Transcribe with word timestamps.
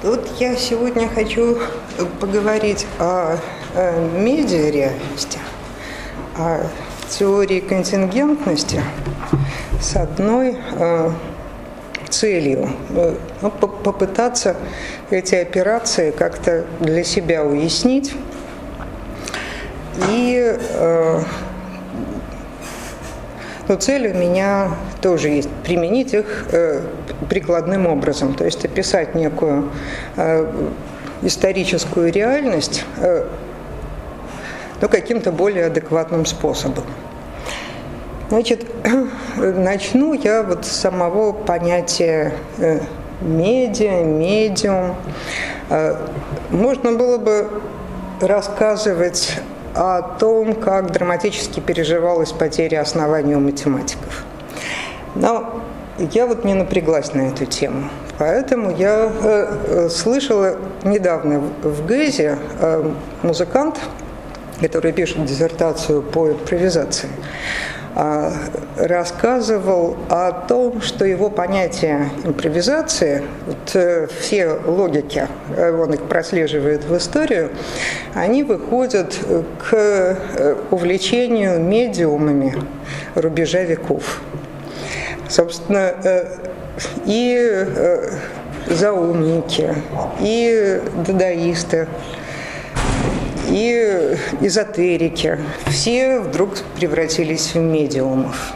Вот 0.00 0.28
я 0.38 0.54
сегодня 0.54 1.08
хочу 1.08 1.58
поговорить 2.20 2.86
о, 3.00 3.36
о 3.74 4.00
медиареальности, 4.16 5.40
о 6.36 6.68
теории 7.08 7.58
контингентности 7.58 8.80
с 9.80 9.96
одной 9.96 10.56
э, 10.76 11.10
целью 12.10 12.70
э, 12.90 13.16
ну, 13.42 13.50
попытаться 13.50 14.56
эти 15.10 15.34
операции 15.34 16.12
как-то 16.12 16.64
для 16.78 17.02
себя 17.02 17.44
уяснить 17.44 18.14
и 20.08 20.56
э, 20.56 21.22
но 23.68 23.74
цель 23.74 24.08
у 24.08 24.14
меня 24.14 24.70
тоже 25.02 25.28
есть 25.28 25.50
применить 25.64 26.14
их 26.14 26.46
э, 26.52 26.82
прикладным 27.28 27.86
образом, 27.86 28.34
то 28.34 28.44
есть 28.44 28.64
описать 28.64 29.14
некую 29.14 29.70
э, 30.16 30.52
историческую 31.22 32.12
реальность 32.12 32.84
э, 32.98 33.26
но 34.80 34.88
каким-то 34.88 35.32
более 35.32 35.66
адекватным 35.66 36.24
способом. 36.24 36.84
Значит, 38.28 38.66
начну 39.36 40.12
я 40.12 40.44
вот 40.44 40.66
с 40.66 40.70
самого 40.70 41.32
понятия 41.32 42.34
э, 42.58 42.80
медиа, 43.20 44.04
медиум. 44.04 44.94
Можно 46.50 46.92
было 46.92 47.18
бы 47.18 47.50
рассказывать 48.20 49.38
о 49.74 50.02
том, 50.02 50.54
как 50.54 50.92
драматически 50.92 51.60
переживалась 51.60 52.32
потеря 52.32 52.80
основания 52.80 53.36
у 53.36 53.40
математиков. 53.40 54.24
Но 55.14 55.62
я 55.98 56.26
вот 56.26 56.44
не 56.44 56.54
напряглась 56.54 57.14
на 57.14 57.22
эту 57.22 57.46
тему. 57.46 57.90
Поэтому 58.18 58.70
я 58.70 59.10
э, 59.22 59.88
слышала 59.90 60.56
недавно 60.84 61.40
в 61.62 61.86
ГЭЗе 61.86 62.38
э, 62.60 62.90
музыкант, 63.22 63.78
который 64.60 64.92
пишет 64.92 65.24
диссертацию 65.24 66.02
по 66.02 66.30
импровизации, 66.30 67.08
э, 67.94 68.30
рассказывал 68.76 69.96
о 70.08 70.32
том, 70.32 70.80
что 70.82 71.04
его 71.04 71.30
понятие 71.30 72.10
импровизации, 72.24 73.22
вот, 73.46 73.74
э, 73.74 74.08
все 74.20 74.58
логики, 74.66 75.26
э, 75.56 75.72
он 75.72 75.94
их 75.94 76.02
прослеживает 76.04 76.84
в 76.84 76.96
историю, 76.96 77.50
они 78.14 78.42
выходят 78.42 79.16
к 79.68 79.74
э, 79.74 80.56
увлечению 80.70 81.60
медиумами 81.60 82.56
рубежа 83.14 83.62
веков. 83.62 84.20
Собственно, 85.28 85.94
э, 86.04 86.36
и 87.04 87.36
э, 87.38 88.10
заумники, 88.66 89.74
и 90.20 90.80
дадаисты, 91.06 91.86
и 93.48 94.16
эзотерики, 94.40 95.38
все 95.66 96.20
вдруг 96.20 96.50
превратились 96.76 97.52
в 97.54 97.58
медиумов. 97.58 98.52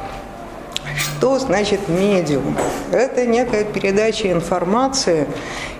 Что 0.96 1.38
значит 1.38 1.88
медиум? 1.88 2.56
Это 2.90 3.26
некая 3.26 3.64
передача 3.64 4.32
информации 4.32 5.26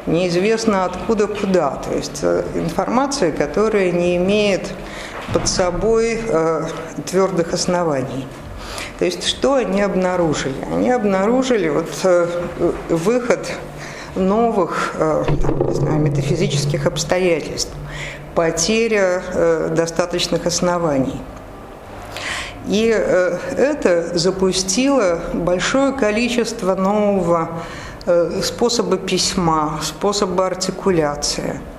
неизвестно 0.05 0.85
откуда 0.85 1.27
куда. 1.27 1.77
То 1.77 1.95
есть 1.95 2.21
э, 2.23 2.43
информация, 2.55 3.33
которая 3.33 3.93
не 3.93 4.17
имеет 4.19 4.69
под 5.33 5.49
собой 5.49 6.21
твердых 7.07 7.55
оснований. 7.55 8.27
То 8.99 9.05
есть 9.05 9.25
что 9.27 9.55
они 9.55 9.83
обнаружили? 9.83 10.55
Они 10.71 10.91
обнаружили 10.91 11.69
вот 11.69 11.89
э, 12.05 12.27
выход 12.89 13.51
новых 14.15 14.95
э, 14.99 15.25
не 15.69 15.75
знаю, 15.75 16.01
метафизических 16.01 16.87
обстоятельств, 16.87 17.73
потеря 18.35 19.23
э, 19.33 19.69
достаточных 19.75 20.47
оснований. 20.47 21.21
И 22.69 22.87
это 22.87 24.17
запустило 24.17 25.19
большое 25.33 25.93
количество 25.93 26.77
нового 26.77 27.49
способа 28.41 28.99
письма, 28.99 29.81
способа 29.83 30.47
артикуляции– 30.47 31.59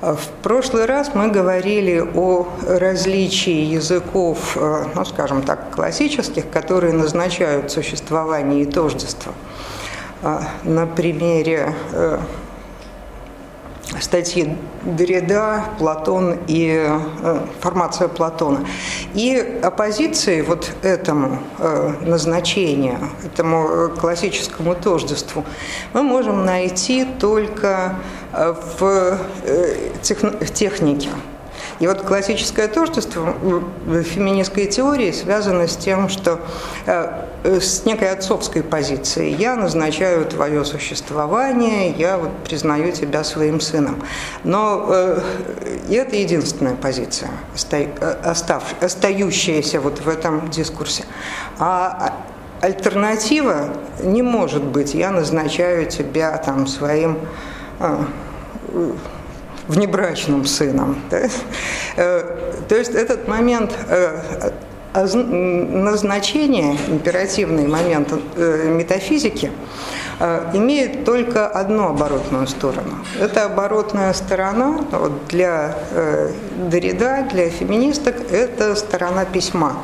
в 0.00 0.28
прошлый 0.42 0.84
раз 0.84 1.12
мы 1.14 1.28
говорили 1.28 2.04
о 2.14 2.46
различии 2.66 3.64
языков, 3.64 4.56
э, 4.56 4.84
ну, 4.94 5.04
скажем 5.06 5.42
так, 5.42 5.70
классических, 5.74 6.50
которые 6.50 6.92
назначают 6.92 7.70
существование 7.70 8.62
и 8.62 8.66
тождество. 8.66 9.32
Э, 10.22 10.40
на 10.64 10.86
примере 10.86 11.74
э, 11.92 12.18
статьи 14.00 14.56
Дреда, 14.82 15.64
Платон 15.78 16.38
и 16.46 16.86
э, 16.86 17.46
формация 17.60 18.08
Платона. 18.08 18.66
И 19.14 19.60
оппозиции 19.62 20.42
вот 20.42 20.70
этому 20.82 21.38
э, 21.58 21.94
назначению, 22.02 22.98
этому 23.24 23.68
э, 23.68 23.88
классическому 23.98 24.74
тождеству 24.74 25.44
мы 25.92 26.02
можем 26.02 26.44
найти 26.44 27.06
только 27.18 27.96
в, 28.32 29.18
в 30.00 30.52
технике. 30.52 31.10
И 31.78 31.86
вот 31.86 32.02
классическое 32.02 32.68
тождество 32.68 33.34
в 33.86 34.02
феминистской 34.02 34.66
теории 34.66 35.10
связано 35.12 35.68
с 35.68 35.76
тем, 35.76 36.08
что 36.08 36.40
э, 36.86 37.24
с 37.44 37.84
некой 37.84 38.10
отцовской 38.10 38.62
позицией 38.62 39.34
я 39.34 39.56
назначаю 39.56 40.24
твое 40.24 40.64
существование, 40.64 41.90
я 41.90 42.16
вот 42.18 42.30
признаю 42.44 42.92
тебя 42.92 43.24
своим 43.24 43.60
сыном. 43.60 44.02
Но 44.42 44.86
э, 44.88 45.20
это 45.90 46.16
единственная 46.16 46.76
позиция, 46.76 47.30
остав, 48.24 48.62
остающаяся 48.80 49.80
вот 49.80 50.00
в 50.00 50.08
этом 50.08 50.48
дискурсе. 50.50 51.04
А 51.58 52.14
альтернатива 52.60 53.68
не 54.02 54.22
может 54.22 54.62
быть, 54.62 54.94
я 54.94 55.10
назначаю 55.10 55.86
тебя 55.90 56.36
там 56.38 56.66
своим 56.66 57.18
э, 57.80 58.04
внебрачным 59.68 60.44
сыном. 60.44 60.96
Э, 61.98 62.22
то 62.68 62.76
есть 62.76 62.90
этот 62.90 63.26
момент 63.26 63.72
э, 63.88 64.50
назначения, 64.92 66.76
императивный 66.88 67.66
момент 67.66 68.12
э, 68.36 68.68
метафизики, 68.68 69.50
имеет 70.52 71.04
только 71.04 71.46
одну 71.46 71.88
оборотную 71.88 72.46
сторону. 72.46 72.98
Эта 73.18 73.46
оборотная 73.46 74.12
сторона 74.12 74.80
для 75.28 75.74
Дорида, 76.56 77.28
для 77.30 77.50
феминисток, 77.50 78.16
это 78.30 78.74
сторона 78.74 79.24
письма. 79.24 79.76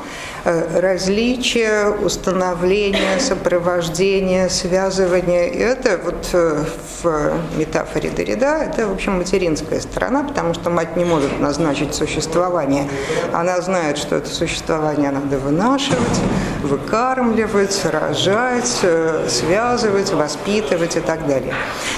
Э, 0.44 0.80
различия, 0.80 1.86
установления, 1.88 3.20
сопровождения, 3.20 4.48
связывания. 4.48 5.46
И 5.46 5.58
это 5.58 6.00
вот 6.04 6.30
э, 6.32 6.64
в 7.00 7.32
метафоре 7.56 8.10
Дорида, 8.10 8.56
это, 8.56 8.88
в 8.88 8.92
общем, 8.92 9.18
материнская 9.18 9.80
сторона, 9.80 10.24
потому 10.24 10.52
что 10.54 10.68
мать 10.68 10.96
не 10.96 11.04
может 11.04 11.38
назначить 11.38 11.94
существование. 11.94 12.88
Она 13.32 13.60
знает, 13.60 13.98
что 13.98 14.16
это 14.16 14.30
существование 14.30 15.12
надо 15.12 15.38
вынашивать, 15.38 16.20
выкармливать, 16.64 17.80
рожать, 17.84 18.80
э, 18.82 19.28
связывать, 19.28 20.12
воспитывать 20.12 20.96
и 20.96 21.00
так 21.00 21.24
далее. 21.28 21.54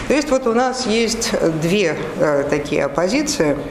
То 0.07 0.13
есть 0.13 0.29
вот 0.31 0.47
у 0.47 0.53
нас 0.53 0.85
есть 0.85 1.31
две 1.63 1.97
такие 2.51 2.85
оппозиции– 2.85 3.57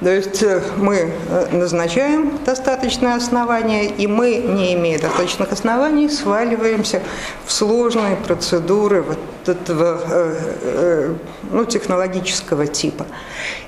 то 0.00 0.10
есть 0.10 0.42
э, 0.42 0.60
мы 0.76 1.10
э, 1.30 1.46
назначаем 1.52 2.38
достаточное 2.44 3.16
основание, 3.16 3.86
и 3.86 4.06
мы, 4.06 4.36
не 4.36 4.74
имея 4.74 5.00
достаточных 5.00 5.52
оснований, 5.52 6.10
сваливаемся 6.10 7.00
в 7.46 7.52
сложные 7.52 8.16
процедуры 8.16 9.00
вот 9.00 9.18
этого 9.46 9.98
э, 10.04 11.14
ну, 11.50 11.64
технологического 11.64 12.66
типа. 12.66 13.06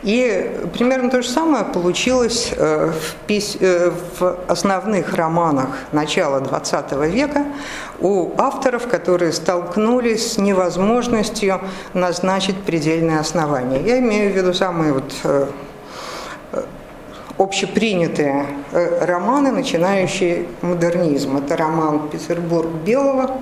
И 0.02 0.60
примерно 0.74 1.08
то 1.08 1.22
же 1.22 1.28
самое 1.30 1.64
получилось 1.64 2.52
в, 2.58 2.92
в 4.18 4.38
основных 4.48 5.14
романах 5.14 5.68
начала 5.92 6.40
XX 6.40 7.08
века 7.08 7.46
у 8.00 8.32
авторов, 8.36 8.86
которые 8.88 9.32
столкнулись 9.32 10.32
с 10.32 10.38
невозможностью 10.38 11.60
назначить 11.94 12.56
предельное 12.64 13.20
основание. 13.20 13.80
Я 13.82 13.98
имею 14.00 14.32
в 14.32 14.36
виду 14.36 14.52
самые 14.52 14.92
вот 14.92 15.12
общепринятые 17.38 18.46
э, 18.72 19.04
романы, 19.04 19.52
начинающие 19.52 20.46
модернизм. 20.60 21.36
Это 21.36 21.56
роман 21.56 22.08
«Петербург 22.08 22.68
белого». 22.84 23.38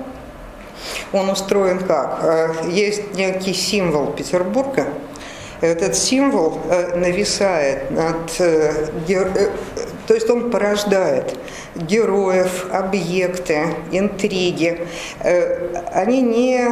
Он 1.11 1.29
устроен 1.29 1.79
как? 1.79 2.19
Э, 2.23 2.53
есть 2.69 3.15
некий 3.15 3.53
символ 3.53 4.11
Петербурга. 4.11 4.85
Этот 5.61 5.95
символ 5.95 6.59
э, 6.69 6.95
нависает 6.95 7.89
над... 7.91 8.31
То 10.07 10.13
есть 10.13 10.29
он 10.29 10.49
порождает 10.49 11.35
героев, 11.75 12.67
объекты, 12.71 13.75
интриги. 13.91 14.87
Они 15.91 16.21
не 16.21 16.65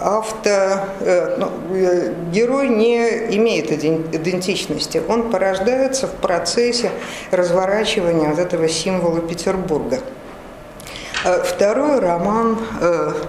авто, 0.00 0.80
ну, 1.38 1.50
герой 2.30 2.68
не 2.68 3.36
имеет 3.36 3.72
идентичности, 3.72 5.02
он 5.08 5.30
порождается 5.30 6.06
в 6.06 6.12
процессе 6.12 6.90
разворачивания 7.30 8.28
вот 8.28 8.38
этого 8.38 8.68
символа 8.68 9.20
Петербурга. 9.20 10.00
Второй 11.44 11.98
роман, 11.98 12.58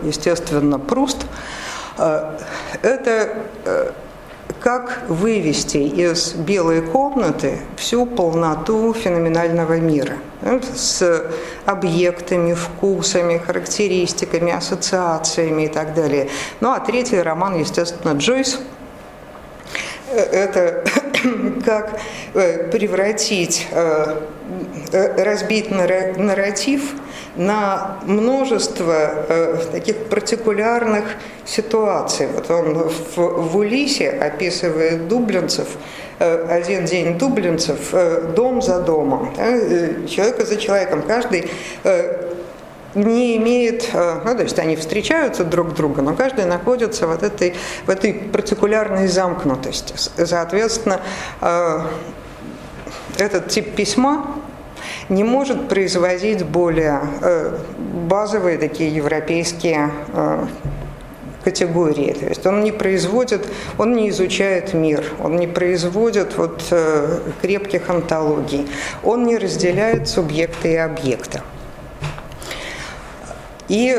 естественно, 0.04 0.78
Пруст, 0.78 1.26
это 1.98 3.94
как 4.60 5.04
вывести 5.08 5.78
из 5.78 6.34
белой 6.34 6.82
комнаты 6.82 7.60
всю 7.78 8.06
полноту 8.06 8.94
феноменального 8.94 9.80
мира 9.80 10.18
с 10.74 11.26
объектами, 11.66 12.54
вкусами, 12.54 13.38
характеристиками, 13.38 14.52
ассоциациями 14.52 15.64
и 15.64 15.68
так 15.68 15.94
далее. 15.94 16.30
Ну 16.60 16.72
а 16.72 16.80
третий 16.80 17.22
роман, 17.22 17.60
естественно, 17.60 18.18
Джойс. 18.18 18.60
Это 20.12 20.84
как 21.66 22.00
э, 22.34 22.70
превратить, 22.70 23.68
э, 23.72 24.22
э, 24.92 25.24
разбить 25.24 25.70
нарратив 25.72 26.96
на 27.40 27.96
множество 28.04 28.94
э, 28.94 29.58
таких 29.72 30.10
партикулярных 30.10 31.06
ситуаций. 31.46 32.28
Вот 32.28 32.52
он 32.52 32.74
в, 32.74 33.18
в 33.18 33.58
Улисе 33.58 34.10
описывает 34.10 35.08
дублинцев, 35.08 35.70
э, 36.20 36.46
один 36.50 36.84
день 36.84 37.18
дублинцев, 37.18 37.94
э, 37.94 38.34
дом 38.36 38.62
за 38.62 38.82
домом, 38.82 39.34
да, 39.38 39.56
э, 39.56 40.06
человека 40.06 40.46
за 40.46 40.58
человеком. 40.58 41.02
Каждый 41.02 41.50
э, 41.86 42.30
не 42.94 43.38
имеет, 43.38 43.90
э, 43.94 44.22
ну, 44.26 44.36
то 44.36 44.44
есть 44.44 44.60
они 44.60 44.76
встречаются 44.76 45.46
друг 45.46 45.74
друга, 45.74 46.02
но 46.02 46.16
каждый 46.16 46.44
находится 46.44 47.08
вот 47.08 47.24
этой, 47.24 47.56
в 47.86 47.90
этой 47.90 48.16
партикулярной 48.16 49.08
замкнутости. 49.08 49.94
Соответственно, 50.26 51.00
э, 51.40 51.80
этот 53.18 53.48
тип 53.48 53.76
письма 53.76 54.36
не 55.10 55.24
может 55.24 55.68
производить 55.70 56.46
более 56.46 57.02
э, 57.22 57.58
базовые 58.08 58.58
такие 58.58 58.94
европейские 58.94 59.92
э, 60.14 60.46
категории. 61.44 62.14
То 62.14 62.28
есть 62.28 62.46
он 62.46 62.64
не 62.64 62.72
производит, 62.72 63.48
он 63.78 63.94
не 63.94 64.10
изучает 64.10 64.74
мир, 64.74 65.04
он 65.24 65.38
не 65.38 65.48
производит 65.48 66.38
вот 66.38 66.64
э, 66.72 67.20
крепких 67.42 67.90
антологий, 67.90 68.68
он 69.04 69.26
не 69.26 69.38
разделяет 69.38 70.08
субъекта 70.08 70.68
и 70.68 70.76
объекта. 70.76 71.42
И 73.68 73.96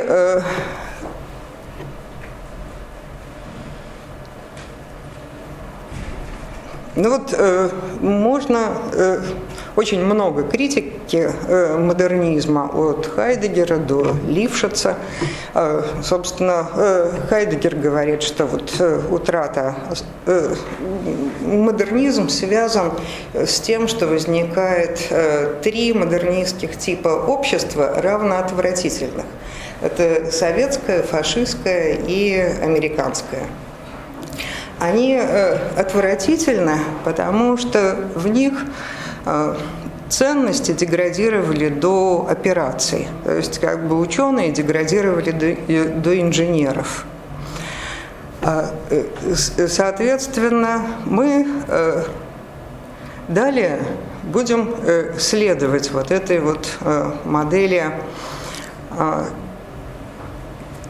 Ну 6.96 7.08
вот 7.08 7.32
э, 7.32 7.70
можно 8.00 8.74
э, 8.92 9.22
очень 9.76 10.04
много 10.04 10.42
критики 10.42 11.30
э, 11.48 11.78
модернизма 11.78 12.70
от 12.72 13.06
Хайдегера 13.06 13.76
до 13.76 14.16
Лившица. 14.26 14.96
Э, 15.54 15.82
собственно, 16.02 16.68
э, 16.74 17.12
Хайдегер 17.28 17.76
говорит, 17.76 18.22
что 18.22 18.46
вот 18.46 18.72
утрата 19.10 19.74
модернизм 21.40 22.28
связан 22.28 22.92
с 23.34 23.60
тем, 23.60 23.88
что 23.88 24.06
возникает 24.06 25.08
три 25.62 25.92
модернистских 25.92 26.76
типа 26.76 27.08
общества 27.08 27.94
равноотвратительных. 27.96 29.26
Это 29.82 30.30
советское, 30.30 31.02
фашистское 31.02 31.98
и 32.06 32.34
американское 32.62 33.42
они 34.78 35.20
отвратительны, 35.76 36.78
потому 37.04 37.58
что 37.58 37.96
в 38.14 38.28
них 38.28 38.54
ценности 40.08 40.72
деградировали 40.72 41.68
до 41.68 42.26
операций. 42.28 43.08
То 43.24 43.36
есть 43.36 43.58
как 43.58 43.86
бы 43.86 43.98
ученые 43.98 44.50
деградировали 44.50 45.30
до, 45.30 46.00
до 46.00 46.20
инженеров. 46.20 47.04
А, 48.42 48.74
э, 48.90 49.04
соответственно, 49.68 50.86
мы 51.04 51.46
далее 53.28 53.80
будем 54.24 54.74
следовать 55.18 55.92
вот 55.92 56.10
этой 56.10 56.40
вот 56.40 56.78
модели 57.24 57.92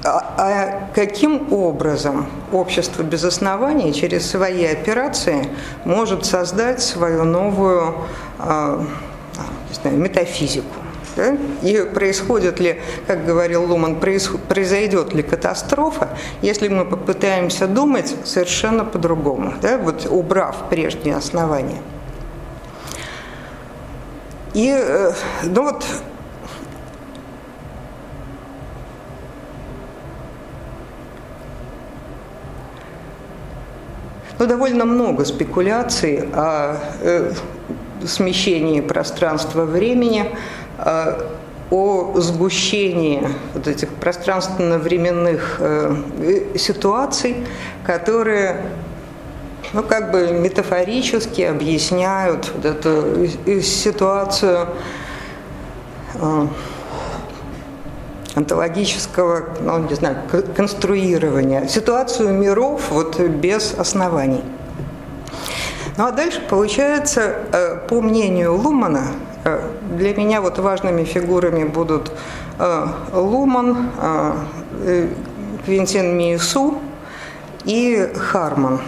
а, 0.03 0.35
а 0.39 0.89
каким 0.95 1.53
образом 1.53 2.27
общество 2.53 3.03
без 3.03 3.25
оснований 3.25 3.93
через 3.93 4.31
свои 4.31 4.65
операции 4.65 5.49
может 5.85 6.25
создать 6.25 6.81
свою 6.81 7.25
новую 7.25 7.95
а, 8.39 8.83
не 9.69 9.75
знаю, 9.75 9.99
метафизику? 9.99 10.67
Да? 11.17 11.37
И 11.63 11.85
происходит 11.93 12.61
ли, 12.61 12.81
как 13.07 13.27
говорил 13.27 13.65
Луман, 13.65 14.01
произойдет 14.01 15.13
ли 15.13 15.23
катастрофа, 15.23 16.09
если 16.41 16.69
мы 16.69 16.85
попытаемся 16.85 17.67
думать 17.67 18.15
совершенно 18.25 18.85
по-другому, 18.85 19.55
да? 19.61 19.77
вот 19.77 20.07
убрав 20.09 20.57
прежние 20.71 21.17
основания. 21.17 21.83
И 24.55 24.75
э, 24.77 25.13
ну 25.45 25.65
вот 25.65 25.85
ну, 34.41 34.47
довольно 34.47 34.87
много 34.87 35.27
спекуляций 35.27 36.25
о 36.33 36.79
э, 37.03 37.33
смещении 38.07 38.81
пространства-времени, 38.81 40.35
э, 40.79 41.21
о 41.71 42.19
сгущении 42.19 43.29
вот 43.53 43.69
этих 43.69 43.91
пространственно-временных 43.91 45.57
э, 45.59 46.57
ситуаций, 46.57 47.47
которые 47.85 48.63
ну, 49.75 49.83
как 49.83 50.11
бы 50.11 50.33
метафорически 50.33 51.43
объясняют 51.43 52.51
вот 52.55 52.65
эту 52.65 53.61
ситуацию 53.61 54.69
э, 56.15 56.47
онтологического, 58.35 59.45
ну, 59.61 59.79
не 59.89 59.95
знаю, 59.95 60.17
конструирования, 60.57 61.67
ситуацию 61.67 62.33
миров 62.33 62.91
вот 62.91 63.19
без 63.19 63.75
оснований. 63.75 64.43
Ну 65.97 66.07
а 66.07 66.13
дальше 66.13 66.41
получается, 66.49 67.35
э, 67.53 67.77
по 67.89 68.01
мнению 68.01 68.57
Лумана, 68.57 69.09
э, 69.45 69.61
для 69.97 70.15
меня 70.15 70.41
вот 70.41 70.59
важными 70.59 71.05
фигурами 71.05 71.65
будут 71.65 72.13
э, 72.59 72.87
Луман, 73.13 73.91
Квинтин 75.67 76.17
Миесу 76.17 76.79
и 77.65 78.09
Харман. 78.17 78.81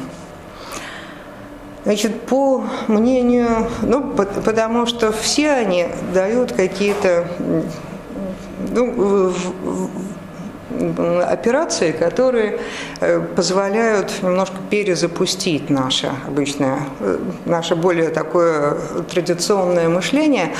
Значит, 1.85 2.21
по 2.23 2.65
мнению, 2.87 3.67
ну, 3.83 4.03
потому 4.15 4.87
что 4.87 5.11
все 5.11 5.51
они 5.51 5.89
дают 6.15 6.53
какие-то 6.53 7.27
ну, 8.71 9.33
операции, 11.21 11.93
которые 11.93 12.59
э, 13.01 13.21
позволяют 13.21 14.23
немножко 14.23 14.57
перезапустить 14.71 15.71
наше 15.71 16.13
обычное, 16.27 16.81
э, 17.01 17.19
наше 17.45 17.77
более 17.77 18.11
такое 18.11 18.77
традиционное 19.11 19.89
мышление. 19.89 20.55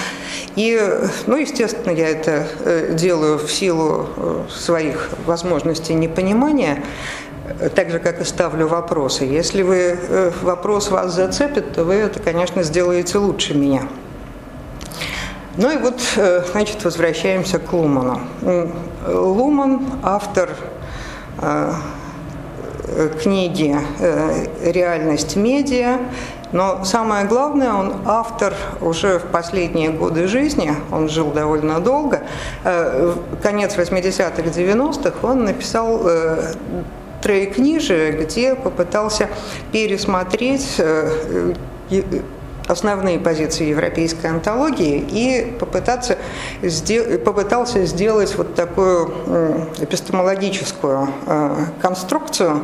И, 0.57 0.81
ну, 1.27 1.37
естественно, 1.37 1.93
я 1.93 2.09
это 2.09 2.47
э, 2.65 2.95
делаю 2.95 3.39
в 3.39 3.51
силу 3.51 4.09
своих 4.51 5.11
возможностей 5.27 5.95
непонимания, 5.95 6.83
так 7.75 7.91
же, 7.91 7.99
как 7.99 8.21
и 8.21 8.25
ставлю 8.25 8.69
вопросы. 8.69 9.25
Если 9.25 9.63
вы, 9.63 9.99
вопрос 10.43 10.91
вас 10.91 11.15
зацепит, 11.15 11.73
то 11.73 11.85
вы 11.85 11.95
это, 11.95 12.21
конечно, 12.21 12.63
сделаете 12.63 13.19
лучше 13.19 13.55
меня. 13.55 13.89
Ну 15.59 15.71
и 15.71 15.77
вот, 15.77 16.01
э, 16.17 16.45
значит, 16.51 16.83
возвращаемся 16.83 17.59
к 17.59 17.73
Луману. 17.75 18.21
Луман– 19.07 19.83
автор 20.03 20.49
э, 21.43 21.73
книги 23.23 23.77
э, 23.99 24.47
«Реальность 24.65 25.37
медиа», 25.37 25.99
но 26.53 26.85
самое 26.85 27.27
главное, 27.27 27.73
он 27.75 27.95
автор 28.07 28.55
уже 28.81 29.19
в 29.19 29.25
последние 29.25 29.91
годы 29.91 30.27
жизни, 30.27 30.75
он 30.91 31.09
жил 31.09 31.31
довольно 31.31 31.81
долго, 31.81 32.25
конец 33.43 33.75
80-х, 33.79 34.43
90-х, 34.43 35.27
он 35.27 35.45
написал 35.47 36.03
троекнижие, 37.23 38.13
где 38.13 38.55
попытался 38.55 39.31
пересмотреть 39.73 40.79
основные 42.69 43.19
позиции 43.19 43.67
европейской 43.67 44.27
антологии 44.27 44.99
и 44.99 45.57
попытаться, 45.59 46.19
попытался 47.25 47.85
сделать 47.85 48.37
вот 48.37 48.55
такую 48.55 49.09
эпистемологическую 49.81 51.09
конструкцию, 51.81 52.63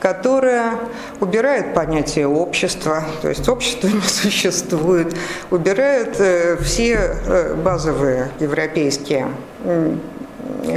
которая 0.00 0.74
убирает 1.20 1.74
понятие 1.74 2.28
общества, 2.28 3.04
то 3.22 3.28
есть 3.28 3.48
общество 3.48 3.88
не 3.92 4.00
существует, 4.00 5.16
убирает 5.50 6.20
э, 6.20 6.56
все 6.62 6.94
э, 7.26 7.54
базовые 7.54 8.30
европейские 8.40 9.28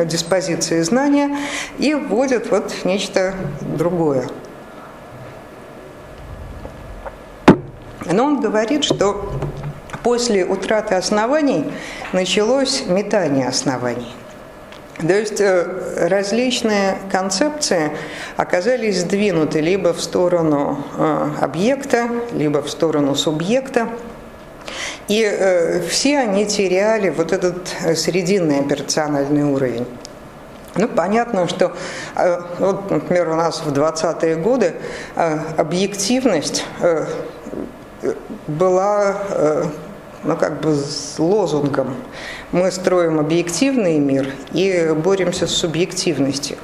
диспозиции 0.06 0.82
знания 0.82 1.38
и 1.78 1.94
вводит 1.94 2.50
вот 2.50 2.74
нечто 2.86 3.36
другое. 3.62 4.28
Но 8.12 8.26
он 8.26 8.42
говорит, 8.42 8.84
что 8.84 9.32
после 10.04 10.46
утраты 10.46 10.96
оснований 10.96 11.72
началось 12.12 12.84
метание 12.88 13.48
оснований. 13.48 14.14
То 15.00 15.14
есть 15.14 15.40
э, 15.40 16.08
различные 16.10 16.98
концепции 17.10 17.92
оказались 18.36 19.00
сдвинуты 19.00 19.62
либо 19.62 19.94
в 19.94 20.02
сторону 20.02 20.84
э, 20.98 21.30
объекта, 21.40 22.10
либо 22.34 22.62
в 22.62 22.70
сторону 22.70 23.16
субъекта. 23.16 23.88
И 25.08 25.24
э, 25.24 25.82
все 25.88 26.20
они 26.20 26.46
теряли 26.46 27.10
вот 27.12 27.32
этот 27.32 27.70
срединный 27.96 28.60
операциональный 28.60 29.44
уровень. 29.44 29.88
Ну, 30.76 30.88
понятно, 30.88 31.48
что, 31.48 31.74
вот, 32.60 32.92
например, 32.92 33.30
у 33.30 33.36
нас 33.36 33.62
в 33.66 33.74
20-е 33.74 34.36
годы 34.36 34.76
объективность 35.58 36.64
была 38.48 39.18
ну, 40.24 40.36
как 40.36 40.60
бы 40.60 40.74
с 40.74 41.16
лозунгом 41.18 41.96
мы 42.52 42.72
строим 42.72 43.20
объективный 43.20 44.00
мир 44.00 44.34
и 44.52 44.94
боремся 44.96 45.48
с 45.48 45.52
субъективностью. 45.52 46.58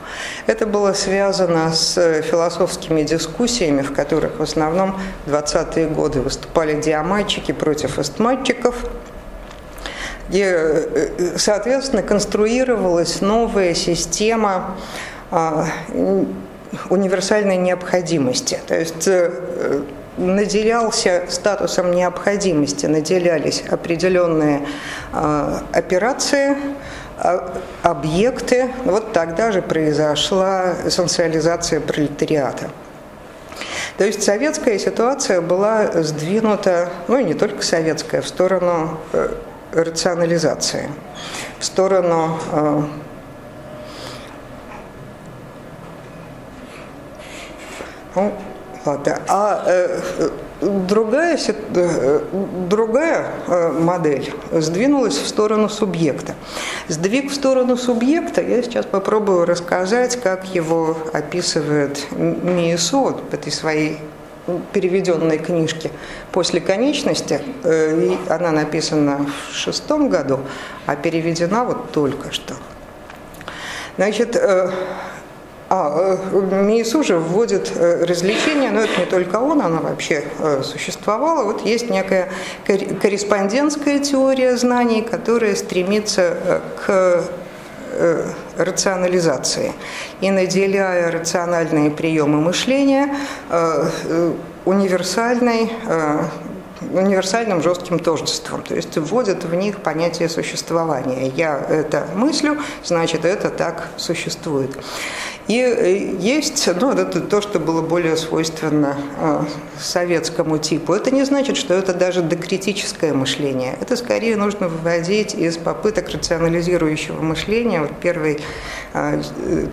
Это 0.48 0.66
было 0.66 0.94
связано 0.94 1.72
с 1.72 2.22
философскими 2.24 3.04
дискуссиями, 3.04 3.82
в 3.82 3.94
которых 3.94 4.40
в 4.40 4.44
основном 4.44 5.00
в 5.26 5.32
20-е 5.32 5.88
годы 5.88 6.22
выступали 6.22 6.82
диаматчики 6.82 7.52
против 7.52 8.00
эстматчиков, 8.00 8.76
где, 10.28 10.46
э, 10.46 11.38
соответственно, 11.38 12.02
конструировалась 12.02 13.22
новая 13.22 13.76
система 13.76 14.76
а, 15.32 15.68
универсальной 16.90 17.58
необходимости. 17.58 18.60
То 18.68 18.76
есть 18.76 19.08
э, 19.08 19.84
наделялся 20.18 21.26
статусом 21.30 21.92
необходимости, 21.92 22.86
наделялись 22.86 23.64
определенные 23.70 24.66
э, 25.14 25.60
операции, 25.74 26.58
э, 27.18 27.40
объекты. 27.84 28.70
Вот 28.86 29.14
тогда 29.14 29.52
же 29.52 29.62
произошла 29.62 30.74
эссенциализация 30.86 31.80
пролетариата. 31.80 32.70
То 33.98 34.06
есть 34.06 34.24
советская 34.24 34.78
ситуация 34.78 35.42
была 35.42 36.04
сдвинута, 36.04 36.90
ну 37.08 37.18
и 37.18 37.24
не 37.24 37.34
только 37.34 37.62
советская, 37.62 38.22
в 38.22 38.28
сторону 38.28 39.00
э, 39.14 39.30
рационализации, 39.72 40.90
в 41.60 41.66
сторону 41.66 42.40
э, 42.52 42.82
ну, 48.16 48.34
Ладно. 48.86 49.20
А 49.28 49.64
э, 49.66 50.30
другая, 50.62 51.40
э, 51.48 52.20
другая 52.70 53.26
э, 53.48 53.72
модель 53.72 54.32
сдвинулась 54.52 55.18
в 55.18 55.28
сторону 55.28 55.70
субъекта. 55.70 56.36
Сдвиг 56.88 57.32
в 57.32 57.34
сторону 57.34 57.78
субъекта 57.78 58.42
я 58.42 58.62
сейчас 58.62 58.86
попробую 58.86 59.46
рассказать, 59.46 60.22
как 60.22 60.54
его 60.54 60.98
описывает 61.14 62.06
Миесу 62.12 63.00
вот 63.00 63.24
в 63.32 63.34
этой 63.34 63.52
своей 63.52 63.98
переведенной 64.72 65.40
книжке 65.40 65.90
«После 66.32 66.62
конечности». 66.62 67.42
И 67.64 68.16
она 68.30 68.52
написана 68.52 69.26
в 69.50 69.56
шестом 69.56 70.10
году, 70.10 70.42
а 70.86 70.96
переведена 70.96 71.66
вот 71.66 71.92
только 71.92 72.32
что. 72.32 72.54
Значит, 73.98 74.40
а, 75.68 76.18
э, 76.32 76.62
МИИСУ 76.64 77.04
же 77.04 77.18
вводит 77.18 77.72
э, 77.76 78.06
развлечения, 78.06 78.70
но 78.70 78.82
это 78.82 79.00
не 79.00 79.06
только 79.08 79.38
он, 79.38 79.62
она 79.62 79.80
вообще 79.80 80.24
э, 80.40 80.62
существовала. 80.64 81.44
Вот 81.44 81.66
есть 81.66 81.90
некая 81.90 82.30
корреспондентская 82.66 83.98
теория 84.00 84.58
знаний, 84.58 85.02
которая 85.02 85.56
стремится 85.56 86.62
к 86.86 87.24
рационализации 88.58 89.72
и 90.20 90.30
наделяя 90.30 91.10
рациональные 91.12 91.92
приемы 91.92 92.42
мышления 92.42 93.16
универсальной 94.66 95.72
универсальным 96.96 97.62
жестким 97.62 98.00
тождеством, 98.00 98.64
то 98.64 98.76
есть 98.76 98.98
вводят 98.98 99.44
в 99.44 99.54
них 99.54 99.82
понятие 99.82 100.30
существования. 100.30 101.32
Я 101.36 101.58
это 101.58 102.08
мыслю, 102.16 102.58
значит, 102.84 103.26
это 103.26 103.50
так 103.50 103.90
существует. 103.98 104.72
И 105.48 105.60
э, 105.60 106.16
есть 106.20 106.68
ну, 106.82 106.92
это 106.92 107.22
то, 107.22 107.42
что 107.42 107.60
было 107.60 107.82
более 107.82 108.18
свойственно 108.18 108.98
э, 109.20 109.44
советскому 109.80 110.58
типу. 110.58 110.94
Это 110.94 111.12
не 111.12 111.24
значит, 111.24 111.58
что 111.58 111.76
это 111.76 111.94
даже 111.94 112.22
докритическое 112.24 113.14
мышление. 113.14 113.78
Это 113.80 113.96
скорее 113.96 114.38
нужно 114.38 114.68
выводить 114.68 115.36
из 115.36 115.58
попыток 115.58 116.10
рационализирующего 116.10 117.22
мышления 117.22 117.82
вот 117.82 117.92
первой 118.00 118.42
э, 118.94 119.22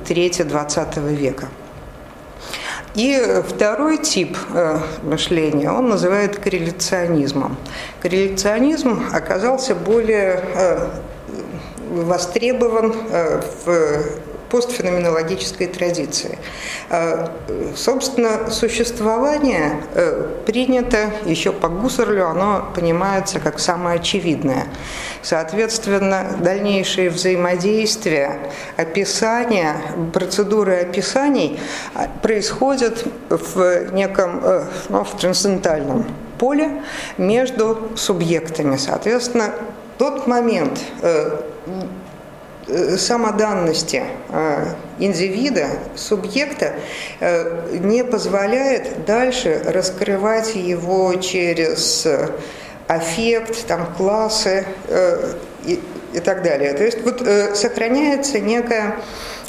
трети 0.06 0.42
XX 0.42 1.14
века. 1.14 1.48
И 2.94 3.18
второй 3.48 3.98
тип 3.98 4.36
мышления 5.02 5.70
он 5.70 5.88
называет 5.88 6.38
корреляционизмом. 6.38 7.56
Корреляционизм 8.00 9.02
оказался 9.12 9.74
более 9.74 10.42
востребован 11.90 12.94
в 13.64 14.02
постфеноменологической 14.52 15.66
традиции. 15.66 16.38
А, 16.90 17.32
собственно, 17.74 18.50
существование 18.50 19.82
э, 19.94 20.28
принято 20.44 21.10
еще 21.24 21.52
по 21.52 21.68
Гуссерлю, 21.68 22.28
оно 22.28 22.70
понимается 22.74 23.40
как 23.40 23.58
самое 23.58 23.98
очевидное. 23.98 24.66
Соответственно, 25.22 26.36
дальнейшее 26.38 27.08
взаимодействие, 27.08 28.38
описание, 28.76 29.76
процедуры 30.12 30.76
описаний 30.82 31.58
а, 31.94 32.08
происходят 32.20 33.04
в 33.30 33.90
неком, 33.92 34.40
э, 34.44 34.64
ну, 34.90 35.02
в 35.02 35.16
трансцендентальном 35.16 36.04
поле 36.38 36.82
между 37.16 37.88
субъектами. 37.96 38.76
Соответственно, 38.76 39.54
тот 39.96 40.26
момент, 40.26 40.78
Э, 41.00 41.38
самоданности 42.96 44.04
э, 44.28 44.74
индивида, 44.98 45.68
субъекта 45.96 46.74
э, 47.20 47.76
не 47.80 48.04
позволяет 48.04 49.04
дальше 49.04 49.60
раскрывать 49.64 50.54
его 50.54 51.14
через 51.14 52.06
аффект, 52.86 53.66
там, 53.66 53.92
классы 53.96 54.66
и, 55.64 55.80
и 56.12 56.20
так 56.20 56.42
далее. 56.42 56.74
То 56.74 56.84
есть 56.84 57.02
вот 57.02 57.26
сохраняется 57.56 58.38
некая 58.38 58.96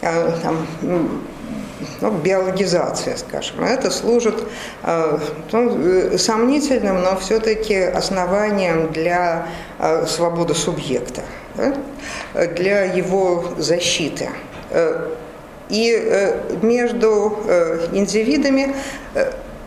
там, 0.01 0.65
ну, 0.81 2.11
биологизация, 2.11 3.17
скажем. 3.17 3.63
Это 3.63 3.91
служит 3.91 4.35
ну, 5.51 6.17
сомнительным, 6.17 7.01
но 7.01 7.17
все-таки 7.17 7.75
основанием 7.75 8.93
для 8.93 9.47
свободы 10.07 10.53
субъекта 10.53 11.23
да, 11.55 12.47
для 12.47 12.83
его 12.83 13.45
защиты. 13.57 14.29
Э, 14.73 15.09
и 15.69 15.95
э, 15.95 16.57
между 16.61 17.37
э, 17.47 17.87
индивидами 17.93 18.75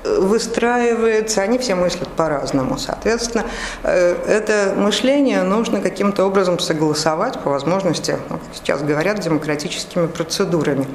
выстраивается, 0.04 1.42
они 1.42 1.58
все 1.58 1.74
мыслят 1.74 2.08
по-разному. 2.10 2.78
Соответственно, 2.78 3.44
это 3.82 4.72
мышление 4.76 5.42
нужно 5.42 5.80
каким-то 5.80 6.24
образом 6.26 6.60
согласовать, 6.60 7.40
по 7.40 7.50
возможности, 7.50 8.16
ну, 8.30 8.38
как 8.38 8.54
сейчас 8.54 8.82
говорят, 8.82 9.18
демократическими 9.18 10.06
процедурами. 10.06 10.86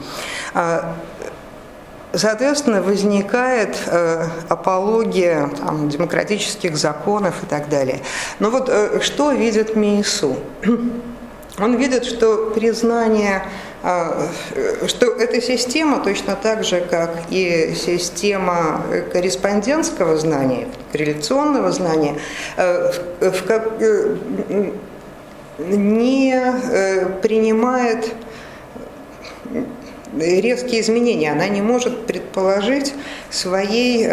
Соответственно, 2.13 2.81
возникает 2.81 3.77
э, 3.87 4.27
апология 4.49 5.49
там, 5.59 5.89
демократических 5.89 6.75
законов 6.77 7.43
и 7.43 7.45
так 7.45 7.69
далее. 7.69 8.01
Но 8.39 8.49
вот 8.49 8.69
э, 8.69 8.99
что 9.01 9.31
видит 9.31 9.75
МИИСУ? 9.75 10.35
Он 11.59 11.75
видит, 11.75 12.05
что 12.05 12.51
признание 12.55 13.43
а, 13.83 14.27
что 14.85 15.07
эта 15.07 15.41
система 15.41 16.03
точно 16.03 16.35
так 16.35 16.63
же, 16.63 16.81
как 16.81 17.17
и 17.31 17.73
система 17.75 18.83
корреспондентского 19.11 20.17
знания, 20.17 20.67
корреляционного 20.91 21.71
знания, 21.71 22.15
э, 22.57 22.91
в, 23.21 23.43
как, 23.43 23.81
э, 23.81 24.17
не 25.57 26.35
э, 26.35 27.09
принимает 27.23 28.13
резкие 30.17 30.81
изменения. 30.81 31.31
Она 31.31 31.47
не 31.47 31.61
может 31.61 32.05
предположить 32.05 32.93
своей 33.29 34.07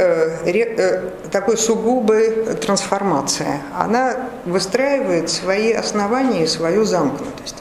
такой 1.31 1.57
сугубой 1.57 2.55
трансформации. 2.57 3.61
Она 3.77 4.29
выстраивает 4.45 5.31
свои 5.31 5.73
основания 5.73 6.45
и 6.45 6.47
свою 6.47 6.85
замкнутость 6.85 7.57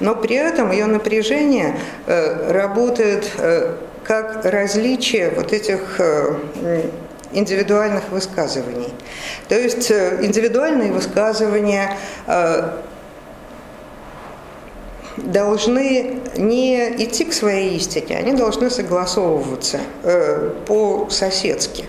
но 0.00 0.14
при 0.14 0.36
этом 0.36 0.72
ее 0.72 0.86
напряжение 0.86 1.78
э, 2.06 2.50
работает 2.50 3.30
э, 3.38 3.76
как 4.02 4.44
различие 4.44 5.30
вот 5.30 5.52
этих 5.52 6.00
э, 6.00 6.36
индивидуальных 7.32 8.08
высказываний. 8.10 8.92
То 9.48 9.56
есть 9.56 9.88
индивидуальные 9.90 10.90
высказывания 10.90 11.96
должны 15.24 16.20
не 16.36 16.88
идти 17.04 17.24
к 17.24 17.32
своей 17.32 17.76
истине, 17.76 18.16
они 18.16 18.32
должны 18.32 18.70
согласовываться 18.70 19.80
по-соседски. 20.66 21.84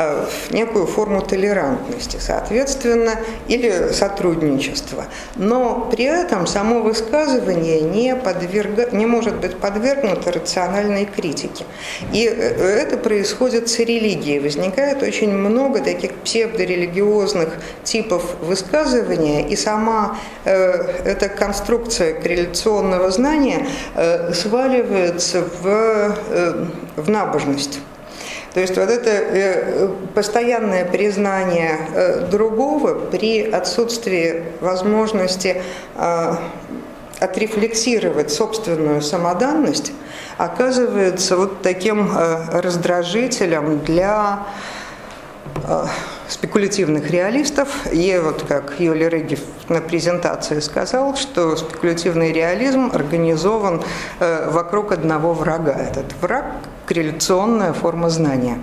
Э, 0.00 0.26
в 0.48 0.54
некую 0.54 0.86
форму 0.86 1.22
толерантности, 1.22 2.18
соответственно, 2.20 3.16
или 3.48 3.90
сотрудничества. 3.92 5.06
Но 5.34 5.88
при 5.90 6.04
этом 6.04 6.46
само 6.46 6.82
высказывание 6.82 7.80
не, 7.80 8.14
подверга... 8.14 8.90
не 8.92 9.06
может 9.06 9.34
быть 9.40 9.56
подвергнуто 9.56 10.30
рациональной 10.30 11.04
критике. 11.04 11.64
И 12.12 12.28
э, 12.28 12.32
это 12.32 12.96
происходит 12.96 13.68
с 13.68 13.80
религией. 13.80 14.38
Возникает 14.38 15.02
очень 15.02 15.32
много 15.32 15.80
таких 15.80 16.14
псевдорелигиозных 16.14 17.48
типов 17.82 18.36
высказывания, 18.40 19.48
и 19.48 19.56
сама 19.56 20.16
э, 20.44 20.52
эта 21.06 21.28
конструкция 21.28 22.14
корреляционного 22.14 23.10
знания 23.10 23.66
э, 23.96 24.32
сваливается 24.32 25.42
в, 25.42 25.66
э, 25.66 26.66
в 26.94 27.10
набожность. 27.10 27.80
То 28.54 28.60
есть 28.60 28.76
вот 28.76 28.88
это 28.88 29.10
э, 29.10 29.88
постоянное 30.14 30.84
признание 30.84 31.78
э, 31.94 32.26
другого 32.30 32.94
при 32.94 33.50
отсутствии 33.50 34.44
возможности 34.60 35.62
э, 35.96 36.34
отрефлексировать 37.20 38.32
собственную 38.32 39.02
самоданность 39.02 39.92
оказывается 40.38 41.36
вот 41.36 41.62
таким 41.62 42.10
раздражителем 42.16 43.80
для 43.80 44.46
спекулятивных 46.28 47.10
реалистов. 47.10 47.68
И 47.92 48.20
вот 48.22 48.44
как 48.46 48.74
Юлия 48.78 49.08
Рыгев 49.08 49.40
на 49.68 49.80
презентации 49.80 50.60
сказал, 50.60 51.16
что 51.16 51.56
спекулятивный 51.56 52.32
реализм 52.32 52.90
организован 52.92 53.82
вокруг 54.18 54.92
одного 54.92 55.32
врага. 55.32 55.72
Этот 55.72 56.12
враг 56.20 56.44
корреляционная 56.86 57.72
форма 57.72 58.10
знания. 58.10 58.58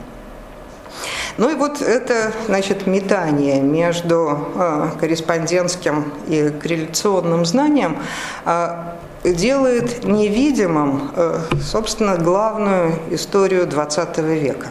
Ну 1.38 1.50
и 1.50 1.56
вот 1.56 1.82
это, 1.82 2.32
значит, 2.46 2.88
метание 2.88 3.62
между 3.62 4.48
э, 4.56 4.92
корреспондентским 5.00 6.14
и 6.28 6.50
корреляционным 6.50 7.46
знанием 7.46 7.98
э, 8.46 8.94
делает 9.26 10.06
невидимым, 10.06 11.12
э, 11.14 11.40
собственно, 11.62 12.16
главную 12.16 12.94
историю 13.12 13.68
XX 13.68 14.34
века. 14.40 14.68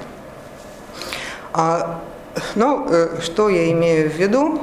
А, 2.34 2.40
ну, 2.54 2.86
э, 2.88 3.20
что 3.22 3.48
я 3.48 3.70
имею 3.72 4.10
в 4.10 4.14
виду? 4.14 4.60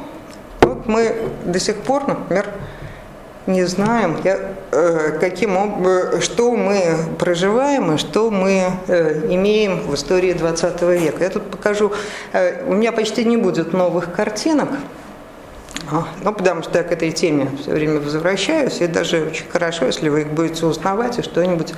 Вот 0.61 0.87
мы 0.87 1.15
до 1.45 1.59
сих 1.59 1.77
пор, 1.77 2.07
например, 2.07 2.47
не 3.47 3.63
знаем, 3.65 4.17
я, 4.23 4.53
э, 4.71 5.17
каким, 5.19 5.57
что 6.21 6.55
мы 6.55 6.95
проживаем 7.17 7.93
и 7.93 7.97
что 7.97 8.29
мы 8.29 8.71
э, 8.87 9.33
имеем 9.33 9.79
в 9.81 9.95
истории 9.95 10.33
20 10.33 10.81
века. 10.81 11.23
Я 11.23 11.29
тут 11.29 11.49
покажу, 11.49 11.91
э, 12.33 12.63
у 12.65 12.73
меня 12.73 12.91
почти 12.91 13.25
не 13.25 13.37
будет 13.37 13.73
новых 13.73 14.13
картинок, 14.13 14.69
а, 15.91 16.07
ну, 16.23 16.33
потому 16.33 16.61
что 16.61 16.77
я 16.77 16.83
к 16.83 16.91
этой 16.91 17.11
теме 17.11 17.49
все 17.59 17.71
время 17.71 17.99
возвращаюсь, 17.99 18.79
и 18.79 18.87
даже 18.87 19.25
очень 19.25 19.49
хорошо, 19.49 19.87
если 19.87 20.09
вы 20.09 20.21
их 20.21 20.27
будете 20.27 20.65
узнавать 20.65 21.17
и 21.17 21.21
что-нибудь 21.23 21.73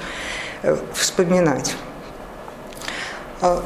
вспоминать. 0.93 1.75
А, 3.41 3.63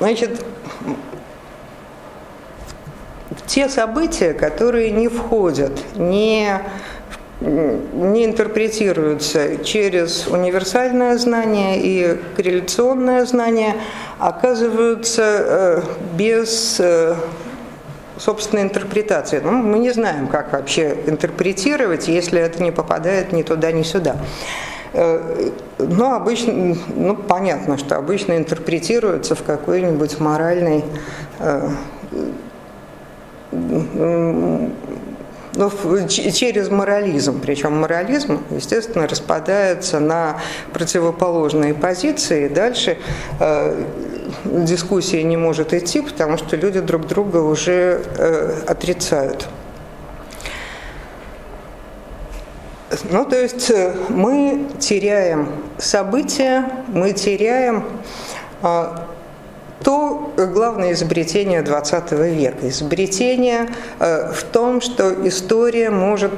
значит, 0.00 0.44
те 3.46 3.68
события, 3.68 4.32
которые 4.32 4.90
не 4.90 5.08
входят, 5.08 5.72
не, 5.96 6.60
не 7.40 8.24
интерпретируются 8.24 9.62
через 9.62 10.26
универсальное 10.26 11.16
знание 11.18 11.80
и 11.80 12.18
корреляционное 12.36 13.24
знание, 13.26 13.76
оказываются 14.18 15.22
э, 15.22 15.82
без 16.16 16.80
э, 16.80 17.14
собственной 18.18 18.62
интерпретации. 18.62 19.40
Ну, 19.42 19.52
мы 19.52 19.78
не 19.78 19.90
знаем, 19.90 20.28
как 20.28 20.52
вообще 20.52 20.96
интерпретировать, 21.06 22.08
если 22.08 22.40
это 22.40 22.62
не 22.62 22.70
попадает 22.70 23.32
ни 23.32 23.42
туда, 23.42 23.70
ни 23.72 23.82
сюда. 23.82 24.16
Э, 24.92 25.50
но 25.78 26.14
обычно, 26.14 26.76
ну, 26.94 27.16
понятно, 27.16 27.78
что 27.78 27.96
обычно 27.96 28.36
интерпретируется 28.36 29.34
в 29.34 29.42
какой-нибудь 29.42 30.20
моральной 30.20 30.84
ну, 35.54 35.70
через 36.08 36.70
морализм. 36.70 37.40
Причем 37.40 37.80
морализм, 37.80 38.40
естественно, 38.50 39.06
распадается 39.06 40.00
на 40.00 40.40
противоположные 40.72 41.74
позиции. 41.74 42.46
И 42.46 42.48
дальше 42.48 42.98
э, 43.40 43.84
дискуссия 44.44 45.22
не 45.22 45.36
может 45.36 45.74
идти, 45.74 46.00
потому 46.02 46.36
что 46.36 46.56
люди 46.56 46.80
друг 46.80 47.06
друга 47.06 47.38
уже 47.38 48.02
э, 48.16 48.62
отрицают. 48.66 49.48
Ну, 53.10 53.24
то 53.24 53.40
есть 53.40 53.70
э, 53.70 53.94
мы 54.08 54.66
теряем 54.80 55.48
события, 55.78 56.84
мы 56.88 57.12
теряем 57.12 57.84
э, 58.62 58.96
то 59.82 60.32
главное 60.36 60.92
изобретение 60.92 61.62
XX 61.62 62.34
века. 62.34 62.68
Изобретение 62.68 63.68
э, 63.98 64.32
в 64.32 64.42
том, 64.44 64.80
что 64.80 65.26
история 65.26 65.90
может 65.90 66.32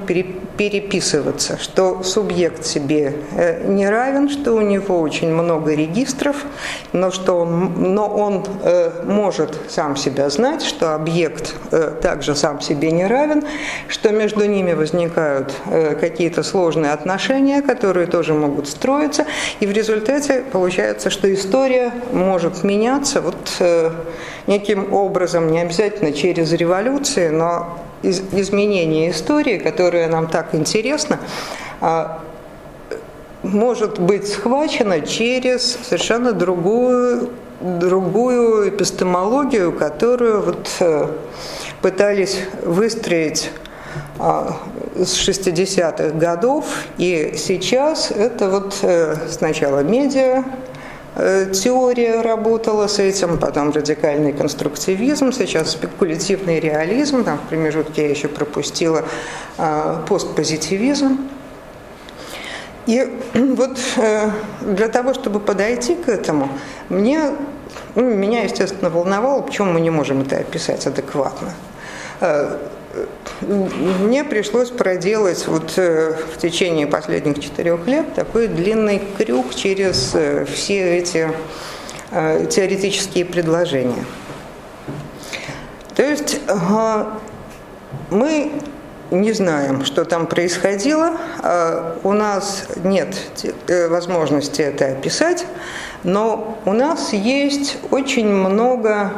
переписываться, 0.56 1.58
что 1.58 2.02
субъект 2.02 2.64
себе 2.64 3.14
э, 3.36 3.66
не 3.66 3.88
равен, 3.88 4.28
что 4.28 4.52
у 4.52 4.60
него 4.60 5.00
очень 5.00 5.32
много 5.32 5.74
регистров, 5.74 6.44
но, 6.92 7.10
что 7.10 7.38
он, 7.38 7.94
но 7.94 8.06
он 8.08 8.44
э, 8.62 9.02
может 9.04 9.58
сам 9.68 9.96
себя 9.96 10.30
знать, 10.30 10.62
что 10.62 10.94
объект 10.94 11.54
также 12.00 12.34
сам 12.34 12.60
себе 12.60 12.90
не 12.90 13.06
равен, 13.06 13.44
что 13.88 14.10
между 14.10 14.44
ними 14.44 14.72
возникают 14.72 15.54
какие-то 16.00 16.42
сложные 16.42 16.92
отношения, 16.92 17.62
которые 17.62 18.06
тоже 18.06 18.34
могут 18.34 18.68
строиться, 18.68 19.24
и 19.60 19.66
в 19.66 19.72
результате 19.72 20.42
получается, 20.52 21.10
что 21.10 21.32
история 21.32 21.92
может 22.12 22.62
меняться 22.62 23.20
вот 23.32 23.56
э, 23.60 23.90
неким 24.46 24.92
образом, 24.92 25.50
не 25.50 25.60
обязательно 25.60 26.12
через 26.12 26.52
революции, 26.52 27.28
но 27.28 27.78
из, 28.02 28.20
изменение 28.32 29.10
истории, 29.10 29.58
которое 29.58 30.08
нам 30.08 30.28
так 30.28 30.54
интересно, 30.54 31.18
э, 31.80 32.06
может 33.42 33.98
быть 33.98 34.28
схвачено 34.28 35.00
через 35.00 35.78
совершенно 35.82 36.32
другую, 36.32 37.30
другую 37.60 38.68
эпистемологию, 38.68 39.72
которую 39.72 40.42
вот, 40.42 40.68
э, 40.80 41.08
пытались 41.80 42.38
выстроить 42.62 43.50
а, 44.18 44.56
с 44.96 45.28
60-х 45.28 46.10
годов, 46.16 46.64
и 46.98 47.34
сейчас 47.36 48.10
это 48.10 48.48
вот 48.50 48.78
э, 48.82 49.16
сначала 49.28 49.80
медиа, 49.80 50.44
теория 51.14 52.22
работала 52.22 52.86
с 52.86 52.98
этим, 52.98 53.38
потом 53.38 53.70
радикальный 53.70 54.32
конструктивизм, 54.32 55.32
сейчас 55.32 55.72
спекулятивный 55.72 56.58
реализм, 56.58 57.24
там 57.24 57.38
в 57.38 57.48
промежутке 57.48 58.02
я 58.02 58.10
еще 58.10 58.28
пропустила 58.28 59.04
э, 59.58 59.96
постпозитивизм. 60.08 61.18
И 62.86 63.06
вот 63.34 63.78
э, 63.98 64.30
для 64.62 64.88
того, 64.88 65.12
чтобы 65.12 65.38
подойти 65.40 65.94
к 65.94 66.08
этому, 66.08 66.48
мне, 66.88 67.32
ну, 67.94 68.02
меня, 68.02 68.44
естественно, 68.44 68.88
волновало, 68.88 69.42
почему 69.42 69.72
мы 69.72 69.80
не 69.80 69.90
можем 69.90 70.22
это 70.22 70.38
описать 70.38 70.86
адекватно. 70.86 71.52
Мне 73.40 74.24
пришлось 74.24 74.70
проделать 74.70 75.46
вот 75.46 75.76
в 75.76 76.38
течение 76.38 76.86
последних 76.86 77.40
четырех 77.40 77.86
лет 77.86 78.14
такой 78.14 78.48
длинный 78.48 79.02
крюк 79.18 79.54
через 79.54 80.14
все 80.52 80.98
эти 80.98 81.30
теоретические 82.10 83.24
предложения. 83.24 84.04
То 85.94 86.02
есть 86.02 86.40
мы 88.10 88.52
не 89.12 89.32
знаем, 89.32 89.84
что 89.84 90.04
там 90.04 90.26
происходило. 90.26 91.12
А, 91.42 91.98
у 92.02 92.12
нас 92.12 92.64
нет 92.82 93.16
э, 93.68 93.88
возможности 93.88 94.62
это 94.62 94.86
описать, 94.86 95.46
но 96.02 96.58
у 96.64 96.72
нас 96.72 97.12
есть 97.12 97.78
очень 97.90 98.28
много 98.28 99.12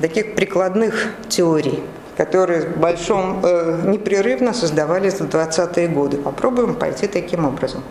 таких 0.00 0.34
прикладных 0.34 1.08
теорий, 1.28 1.82
которые 2.18 2.62
в 2.62 2.76
большом, 2.78 3.40
э, 3.44 3.82
непрерывно 3.86 4.52
создавались 4.52 5.20
в 5.20 5.28
20-е 5.28 5.88
годы. 5.88 6.18
Попробуем 6.18 6.74
пойти 6.74 7.06
таким 7.06 7.46
образом. 7.46 7.84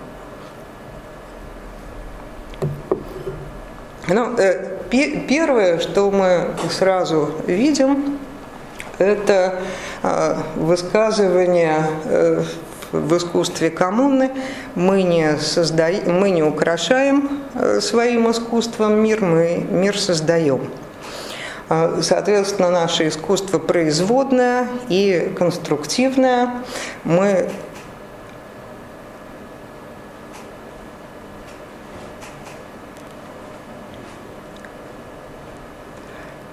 Ну, 4.10 4.36
э, 4.38 4.78
первое, 5.28 5.80
что 5.80 6.12
мы 6.12 6.50
сразу 6.70 7.32
видим, 7.48 8.20
это 8.98 9.60
а, 10.04 10.44
высказывание 10.56 11.88
э, 12.06 12.44
в 12.92 13.18
искусстве 13.18 13.70
коммуны. 13.70 14.32
Мы 14.76 15.04
не, 15.04 15.38
создаем, 15.38 16.20
мы 16.20 16.32
не 16.32 16.44
украшаем 16.44 17.44
э, 17.54 17.80
своим 17.80 18.30
искусством 18.30 19.02
мир, 19.02 19.22
мы 19.22 19.66
мир 19.70 19.98
создаем. 19.98 20.70
А, 21.70 22.00
соответственно, 22.02 22.72
наше 22.72 23.10
искусство 23.10 23.60
производное 23.60 24.68
и 24.88 25.34
конструктивное. 25.38 26.64
Мы 27.04 27.50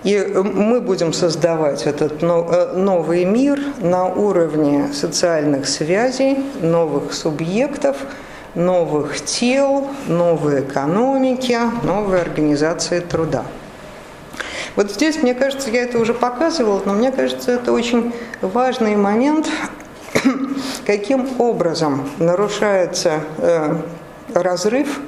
И 0.02 0.18
мы 0.18 0.82
будем 0.82 1.14
создавать 1.14 1.86
этот 1.86 2.22
э, 2.22 2.72
новый 2.74 3.24
мир 3.24 3.58
на 3.78 4.04
уровне 4.04 4.92
социальных 4.92 5.66
связей, 5.66 6.44
новых 6.60 7.14
субъектов, 7.14 7.96
новых 8.54 9.18
тел, 9.24 9.88
новой 10.06 10.60
экономики, 10.60 11.58
новой 11.82 12.20
организации 12.20 13.00
труда. 13.00 13.44
Вот 14.76 14.90
здесь, 14.90 15.22
мне 15.22 15.34
кажется, 15.34 15.70
я 15.70 15.82
это 15.82 15.98
уже 15.98 16.14
показывала, 16.14 16.82
но 16.84 16.94
мне 16.94 17.12
кажется, 17.12 17.52
это 17.52 17.72
очень 17.72 18.12
важный 18.40 18.96
момент, 18.96 19.48
каким 20.86 21.40
образом 21.40 22.08
нарушается 22.18 23.20
э, 23.38 23.76
разрыв 24.34 25.00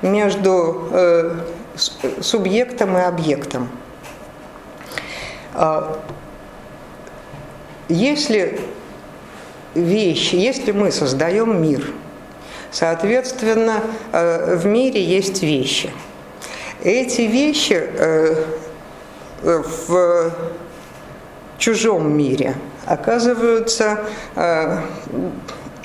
между 0.00 0.88
э, 0.90 1.34
субъектом 2.20 2.96
и 2.96 3.00
объектом. 3.00 3.68
А, 5.52 6.00
если 7.90 8.60
вещи, 9.74 10.36
если 10.36 10.72
мы 10.72 10.90
создаем 10.90 11.60
мир, 11.60 11.92
соответственно, 12.70 13.82
э, 14.12 14.56
в 14.56 14.64
мире 14.64 15.02
есть 15.02 15.42
вещи. 15.42 15.90
Эти 16.82 17.22
вещи 17.22 17.74
э, 17.78 18.44
в 19.42 20.32
чужом 21.58 22.16
мире 22.16 22.54
оказываются 22.86 24.00
э, 24.34 24.78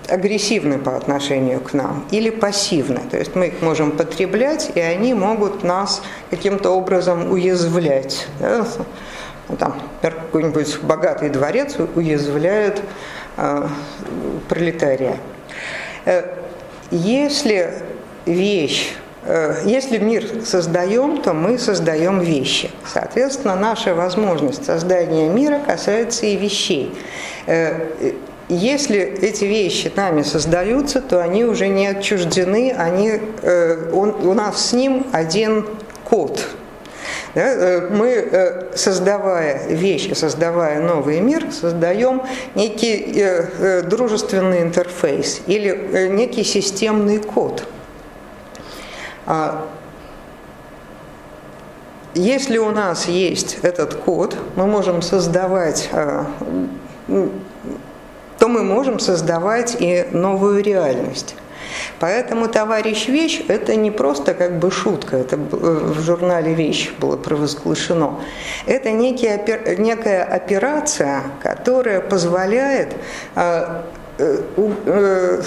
агрессивны 0.09 0.77
по 0.79 0.95
отношению 0.95 1.59
к 1.59 1.73
нам 1.73 2.05
или 2.11 2.29
пассивны. 2.29 3.01
То 3.09 3.17
есть 3.17 3.35
мы 3.35 3.47
их 3.47 3.61
можем 3.61 3.91
потреблять, 3.91 4.71
и 4.75 4.79
они 4.79 5.13
могут 5.13 5.63
нас 5.63 6.01
каким-то 6.29 6.71
образом 6.71 7.31
уязвлять. 7.31 8.27
Да? 8.39 8.65
Ну, 9.47 9.57
там, 9.57 9.79
например, 10.01 10.25
какой-нибудь 10.25 10.79
богатый 10.81 11.29
дворец 11.29 11.75
уязвляет 11.95 12.81
э, 13.37 13.67
пролетария. 14.49 15.17
Э, 16.05 16.35
если 16.91 17.73
вещь, 18.25 18.93
э, 18.93 19.04
если 19.65 19.97
мир 19.97 20.23
создаем, 20.45 21.21
то 21.21 21.33
мы 21.33 21.57
создаем 21.57 22.19
вещи. 22.19 22.69
Соответственно, 22.91 23.55
наша 23.55 23.95
возможность 23.95 24.65
создания 24.65 25.29
мира 25.29 25.59
касается 25.65 26.25
и 26.25 26.35
вещей. 26.35 26.93
Э, 27.47 27.87
если 28.47 28.99
эти 28.99 29.45
вещи 29.45 29.91
нами 29.95 30.21
создаются, 30.21 31.01
то 31.01 31.21
они 31.21 31.45
уже 31.45 31.67
не 31.67 31.87
отчуждены, 31.87 32.75
они, 32.77 33.19
э, 33.41 33.89
он, 33.91 34.15
у 34.27 34.33
нас 34.33 34.67
с 34.67 34.73
ним 34.73 35.07
один 35.11 35.65
код, 36.03 36.45
да? 37.35 37.41
Э, 37.41 37.89
мы, 37.89 38.07
э, 38.09 38.75
создавая 38.75 39.67
вещи, 39.67 40.13
создавая 40.13 40.81
новый 40.81 41.19
мир, 41.19 41.51
создаем 41.51 42.23
некий 42.55 43.13
э, 43.15 43.81
дружественный 43.83 44.61
интерфейс 44.61 45.41
или 45.45 46.07
некий 46.09 46.43
системный 46.43 47.17
код. 47.17 47.67
А 49.25 49.67
если 52.13 52.57
у 52.57 52.71
нас 52.71 53.07
есть 53.07 53.57
этот 53.61 53.95
код, 53.95 54.37
мы 54.55 54.67
можем 54.67 55.01
создавать, 55.01 55.89
то 55.91 56.27
мы 58.47 58.63
можем 58.63 58.99
создавать 58.99 59.77
и 59.79 60.07
новую 60.11 60.63
реальность. 60.63 61.35
Поэтому 61.99 62.47
«Товарищ 62.47 63.07
Вещь»– 63.07 63.41
это 63.47 63.75
не 63.75 63.91
просто 63.91 64.33
как 64.33 64.59
бы 64.59 64.71
шутка, 64.71 65.17
это 65.17 65.37
в 65.37 65.99
журнале 66.01 66.53
«Вещь» 66.53 66.93
было 66.99 67.17
провозглашено. 67.17 68.19
Это 68.65 68.91
некий, 68.91 69.29
некая 69.77 70.23
операция, 70.23 71.23
которая 71.41 72.01
позволяет 72.01 72.95
а, 73.35 73.83
э, 74.17 74.41
э, 74.57 75.41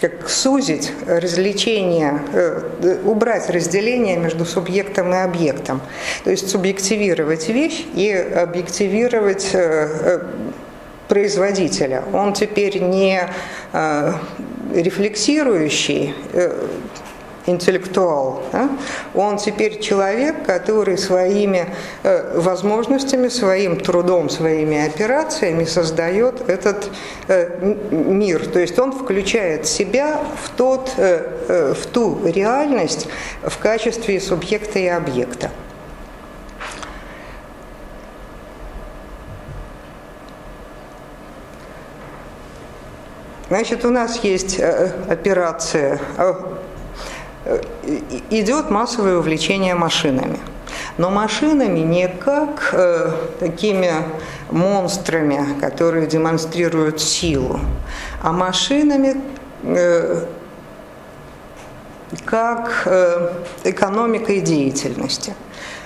как 0.00 0.28
сузить 0.28 0.92
развлечение, 1.06 2.22
э, 2.32 2.98
убрать 3.04 3.50
разделение 3.50 4.16
между 4.16 4.44
субъектом 4.44 5.12
и 5.12 5.16
объектом. 5.16 5.80
То 6.24 6.30
есть 6.30 6.48
субъективировать 6.48 7.48
вещь 7.48 7.84
и 7.94 8.10
объективировать 8.10 9.54
производителя. 11.08 12.04
Он 12.12 12.32
теперь 12.32 12.80
не 12.80 13.28
рефлексирующий 14.74 16.14
э, 16.32 16.66
интеллектуал, 17.46 18.42
да? 18.52 18.70
он 19.14 19.38
теперь 19.38 19.80
человек, 19.80 20.44
который 20.44 20.98
своими 20.98 21.66
э, 22.02 22.38
возможностями, 22.38 23.28
своим 23.28 23.80
трудом, 23.80 24.28
своими 24.28 24.86
операциями 24.86 25.64
создает 25.64 26.48
этот 26.48 26.90
э, 27.28 27.74
мир. 27.90 28.46
То 28.46 28.58
есть 28.58 28.78
он 28.78 28.92
включает 28.92 29.66
себя 29.66 30.20
в, 30.42 30.50
тот, 30.50 30.92
э, 30.96 31.26
э, 31.48 31.74
в 31.74 31.86
ту 31.86 32.18
реальность 32.24 33.08
в 33.42 33.58
качестве 33.58 34.20
субъекта 34.20 34.78
и 34.78 34.86
объекта. 34.86 35.50
Значит, 43.50 43.84
у 43.84 43.90
нас 43.90 44.22
есть 44.22 44.60
э, 44.60 44.92
операция, 45.08 45.98
э, 46.18 46.34
идет 48.30 48.70
массовое 48.70 49.18
увлечение 49.18 49.74
машинами. 49.74 50.38
Но 50.98 51.10
машинами 51.10 51.80
не 51.80 52.08
как 52.08 52.70
э, 52.72 53.10
такими 53.38 53.92
монстрами, 54.50 55.58
которые 55.60 56.06
демонстрируют 56.06 57.00
силу, 57.00 57.60
а 58.22 58.32
машинами 58.32 59.20
э, 59.62 60.24
как 62.24 62.82
э, 62.86 63.32
экономикой 63.64 64.40
деятельности. 64.40 65.34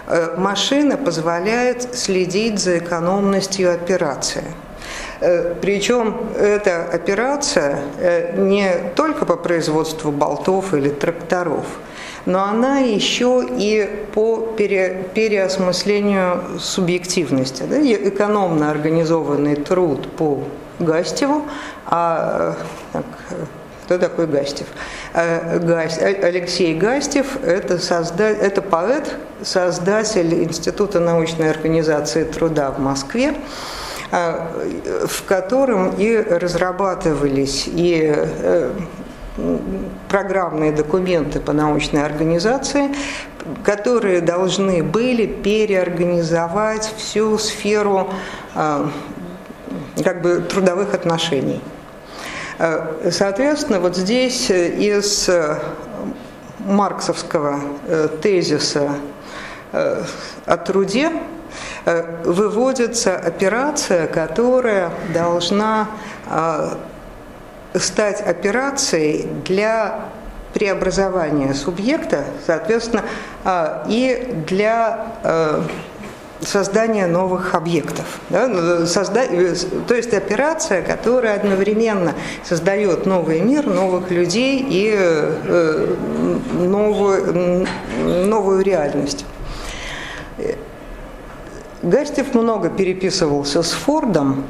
Э, 0.06 0.34
машина 0.36 0.96
позволяет 0.96 1.94
следить 1.94 2.58
за 2.58 2.78
экономностью 2.78 3.72
операции– 3.72 4.44
Э, 4.54 4.73
Причем 5.60 6.16
эта 6.38 6.84
операция 6.84 7.78
э, 7.98 8.36
не 8.36 8.70
только 8.94 9.24
по 9.24 9.36
производству 9.36 10.10
болтов 10.10 10.74
или 10.74 10.88
тракторов, 10.88 11.64
но 12.26 12.44
она 12.44 12.78
еще 12.78 13.46
и 13.48 14.06
по 14.12 14.54
пере, 14.56 15.06
переосмыслению 15.14 16.58
субъективности. 16.58 17.64
Да? 17.68 17.76
Экономно 17.80 18.70
организованный 18.70 19.56
труд 19.56 20.10
по 20.16 20.42
Гастеву, 20.78 21.42
а 21.86 22.56
так, 22.92 23.04
кто 23.84 23.98
такой 23.98 24.26
Гастев? 24.26 24.66
Э, 25.12 25.58
Алексей 26.22 26.74
Гастев– 26.74 27.36
это, 27.44 27.78
созда... 27.78 28.24
это 28.24 28.62
поэт, 28.62 29.14
создатель 29.42 30.42
Института 30.42 31.00
научной 31.00 31.50
организации 31.50 32.24
труда 32.24 32.70
в 32.70 32.78
Москве, 32.78 33.34
в 34.14 35.24
котором 35.26 35.94
и 35.96 36.16
разрабатывались 36.16 37.64
и 37.66 38.14
программные 40.08 40.70
документы 40.70 41.40
по 41.40 41.52
научной 41.52 42.04
организации, 42.04 42.94
которые 43.64 44.20
должны 44.20 44.84
были 44.84 45.26
переорганизовать 45.26 46.94
всю 46.96 47.36
сферу 47.38 48.10
как 48.54 50.22
бы 50.22 50.36
трудовых 50.48 50.94
отношений. 50.94 51.60
Соответственно, 53.10 53.80
вот 53.80 53.96
здесь 53.96 54.48
из 54.50 55.28
марксовского 56.60 57.60
тезиса 58.22 58.94
о 59.72 60.56
труде 60.58 61.10
выводится 62.24 63.16
операция, 63.16 64.06
которая 64.06 64.90
должна 65.12 65.88
стать 67.74 68.20
операцией 68.20 69.26
для 69.44 70.06
преобразования 70.54 71.52
субъекта, 71.52 72.24
соответственно, 72.46 73.02
а, 73.44 73.84
и 73.88 74.34
для 74.46 75.08
э, 75.24 75.62
создания 76.40 77.08
новых 77.08 77.56
объектов. 77.56 78.20
Ну. 78.30 78.86
То 79.88 79.94
есть 79.94 80.14
операция, 80.14 80.82
которая 80.82 81.34
одновременно 81.34 82.14
создает 82.44 83.04
новый 83.04 83.40
мир, 83.40 83.66
новых 83.66 84.12
людей 84.12 84.64
и 84.66 84.94
э, 84.96 85.94
новую, 86.52 87.66
новую 88.04 88.62
реальность. 88.62 89.26
Гастев 91.84 92.34
много 92.34 92.70
переписывался 92.70 93.62
с 93.62 93.72
Фордом, 93.72 94.44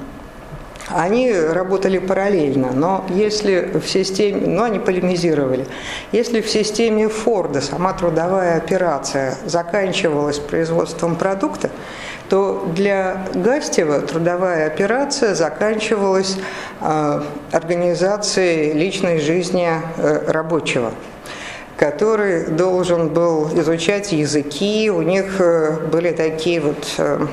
они 0.88 1.32
работали 1.32 1.98
параллельно, 1.98 2.70
но 2.72 3.04
если 3.08 3.72
в 3.74 3.88
системе, 3.88 4.46
ну 4.46 4.62
они 4.62 4.78
полемизировали, 4.78 5.66
если 6.12 6.40
в 6.42 6.48
системе 6.48 7.08
Форда 7.08 7.60
сама 7.60 7.92
трудовая 7.94 8.56
операция 8.56 9.36
заканчивалась 9.46 10.38
производством 10.38 11.16
продукта, 11.16 11.70
то 12.28 12.70
для 12.76 13.26
Гастева 13.34 14.02
трудовая 14.02 14.66
операция 14.66 15.34
заканчивалась 15.34 16.36
э, 16.80 17.22
организацией 17.50 18.74
личной 18.74 19.18
жизни 19.18 19.68
э, 19.96 20.30
рабочего 20.30 20.92
который 21.76 22.46
должен 22.46 23.08
был 23.08 23.48
изучать 23.58 24.12
языки, 24.12 24.90
у 24.90 25.02
них 25.02 25.40
э, 25.40 25.78
были 25.90 26.12
такие 26.12 26.60
вот 26.60 26.94
э, 26.98 27.26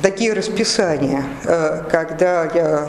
такие 0.00 0.32
расписания, 0.34 1.24
э, 1.44 1.82
когда 1.90 2.44
я 2.44 2.88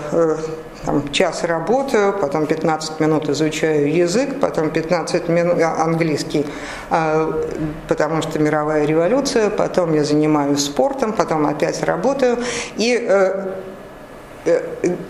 там, 0.85 1.11
час 1.11 1.43
работаю, 1.43 2.13
потом 2.13 2.45
15 2.45 2.99
минут 2.99 3.29
изучаю 3.29 3.91
язык, 3.91 4.39
потом 4.39 4.69
15 4.69 5.29
минут 5.29 5.61
английский, 5.61 6.45
а, 6.89 7.41
потому 7.87 8.21
что 8.21 8.37
мировая 8.37 8.85
революция, 8.85 9.49
потом 9.49 9.93
я 9.93 10.03
занимаюсь 10.03 10.65
спортом, 10.65 11.13
потом 11.13 11.45
опять 11.45 11.81
работаю. 11.83 12.37
И 12.75 13.09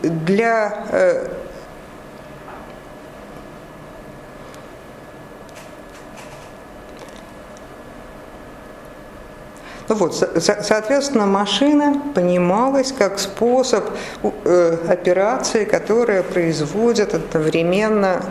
для 0.03 0.85
Вот, 9.93 10.15
соответственно, 10.15 11.25
машина 11.25 12.01
понималась 12.15 12.91
как 12.91 13.19
способ 13.19 13.85
э, 14.23 14.77
операции, 14.87 15.65
которая 15.65 16.23
производит 16.23 17.13
одновременно 17.13 18.23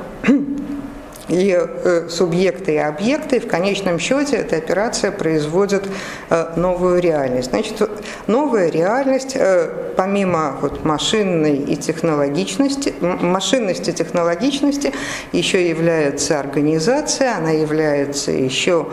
и 1.33 1.57
э, 1.59 2.09
субъекты, 2.11 2.75
и 2.75 2.77
объекты, 2.77 3.37
и 3.37 3.41
в 3.41 3.49
конечном 3.49 3.99
счете 3.99 4.37
эта 4.37 4.57
операция 4.57 5.11
производит 5.11 5.85
э, 6.29 6.53
новую 6.57 7.01
реальность. 7.01 7.51
Значит, 7.51 7.89
новая 8.27 8.71
реальность, 8.71 9.33
э, 9.35 9.71
помимо 9.97 10.59
вот, 10.61 10.85
машинной 10.85 11.57
и 11.57 11.77
технологичности, 11.77 12.93
машинности 13.01 13.93
технологичности, 13.93 14.93
еще 15.33 15.67
является 15.67 16.39
организация, 16.39 17.37
она 17.37 17.51
является 17.51 18.31
еще 18.31 18.89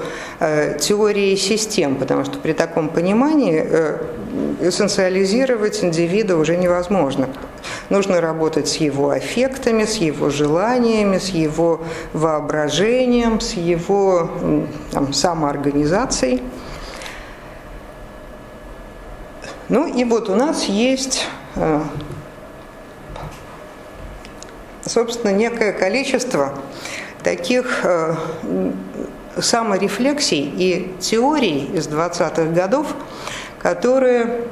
теорией 0.80 1.36
систем, 1.36 1.96
потому 1.96 2.26
что 2.26 2.38
при 2.40 2.54
таком 2.54 2.90
понимании 2.90 3.66
эссенциализировать 4.62 5.84
индивида 5.84 6.38
уже 6.38 6.58
невозможно. 6.58 7.30
Нужно 7.90 8.22
работать 8.22 8.68
с 8.68 8.76
его 8.78 9.10
аффектами, 9.10 9.86
с 9.86 9.96
его 9.96 10.30
желаниями, 10.30 11.18
с 11.18 11.30
его 11.30 11.82
воображением, 12.14 13.40
с 13.40 13.54
его 13.54 14.30
там, 14.92 15.14
самоорганизацией. 15.14 16.42
Ну 19.70 19.86
и 19.86 20.04
вот 20.04 20.30
у 20.30 20.36
нас 20.36 20.66
есть, 20.66 21.28
э, 21.56 21.82
собственно, 24.84 25.32
некое 25.32 25.72
количество 25.74 26.58
таких 27.24 27.82
э, 27.84 28.16
саморефлексий 29.38 30.42
и 30.42 30.96
теорий 31.00 31.70
из 31.74 31.88
20-х 31.88 32.46
годов, 32.46 32.88
которые 33.60 34.48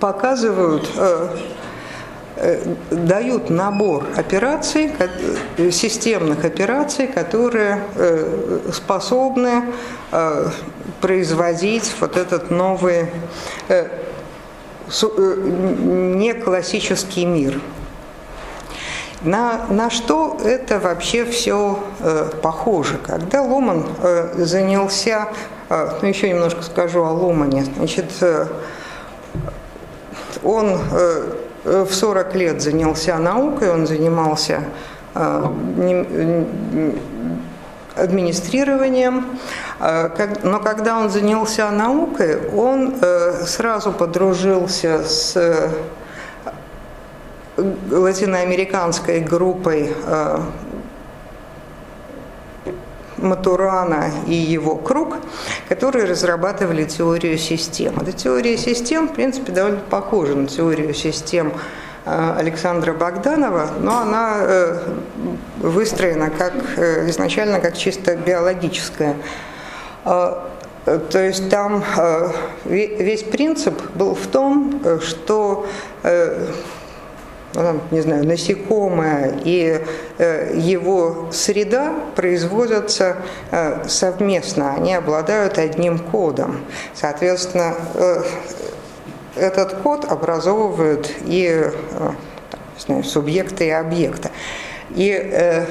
показывают 0.00 0.90
э, 0.96 1.28
дают 2.90 3.48
набор 3.50 4.06
операций, 4.16 4.90
системных 5.70 6.44
операций, 6.44 7.06
которые 7.06 7.84
э, 7.94 8.70
способны 8.72 9.62
э, 10.10 10.48
производить 11.00 11.94
вот 12.00 12.16
этот 12.16 12.50
новый 12.50 13.06
неклассический 16.16 17.24
мир. 17.24 17.60
На, 19.22 19.66
на 19.70 19.88
что 19.88 20.36
это 20.44 20.78
вообще 20.78 21.24
все 21.24 21.78
э, 22.00 22.30
похоже? 22.42 22.98
Когда 22.98 23.40
Ломан 23.40 23.86
э, 24.02 24.34
занялся, 24.44 25.28
э, 25.70 25.98
ну 26.02 26.08
еще 26.08 26.28
немножко 26.28 26.62
скажу 26.62 27.02
о 27.02 27.10
Ломане, 27.10 27.64
значит, 27.64 28.10
э, 28.20 28.46
он 30.42 30.78
э, 30.92 31.32
в 31.64 31.92
40 31.92 32.34
лет 32.34 32.62
занялся 32.62 33.18
наукой, 33.18 33.70
он 33.70 33.86
занимался 33.86 34.64
э, 35.14 36.44
администрированием, 37.96 39.38
э, 39.80 40.34
но 40.42 40.60
когда 40.60 40.98
он 40.98 41.10
занялся 41.10 41.70
наукой, 41.70 42.48
он 42.50 42.94
э, 43.00 43.44
сразу 43.46 43.92
подружился 43.92 45.04
с 45.04 45.70
латиноамериканской 47.56 49.20
группой 49.20 49.94
Матурана 53.24 54.10
и 54.26 54.34
его 54.34 54.76
круг, 54.76 55.16
которые 55.68 56.04
разрабатывали 56.04 56.84
теорию 56.84 57.38
систем. 57.38 57.98
Эта 58.00 58.12
теория 58.12 58.56
систем, 58.56 59.08
в 59.08 59.14
принципе, 59.14 59.52
довольно 59.52 59.80
похожа 59.80 60.34
на 60.34 60.46
теорию 60.46 60.94
систем 60.94 61.52
э, 62.04 62.34
Александра 62.38 62.92
Богданова, 62.92 63.70
но 63.80 63.98
она 63.98 64.36
э, 64.38 64.78
выстроена 65.60 66.30
как, 66.30 66.54
э, 66.76 67.08
изначально 67.10 67.60
как 67.60 67.76
чисто 67.76 68.16
биологическая. 68.16 69.16
То 70.04 71.18
есть 71.18 71.48
там 71.48 71.82
весь 72.66 73.22
принцип 73.22 73.80
был 73.94 74.14
в 74.14 74.26
том, 74.26 74.82
что 75.00 75.66
не 77.90 78.00
знаю, 78.00 78.26
насекомое 78.26 79.34
и 79.44 79.80
э, 80.18 80.56
его 80.56 81.28
среда 81.32 81.94
производятся 82.16 83.16
э, 83.50 83.86
совместно, 83.88 84.74
они 84.74 84.94
обладают 84.94 85.58
одним 85.58 85.98
кодом. 85.98 86.60
Соответственно, 86.94 87.74
э, 87.94 88.22
этот 89.36 89.74
код 89.74 90.04
образовывают 90.04 91.10
и 91.24 91.70
знаю, 92.78 93.04
субъекты 93.04 93.66
и 93.66 93.70
объекты. 93.70 94.30
И 94.90 95.66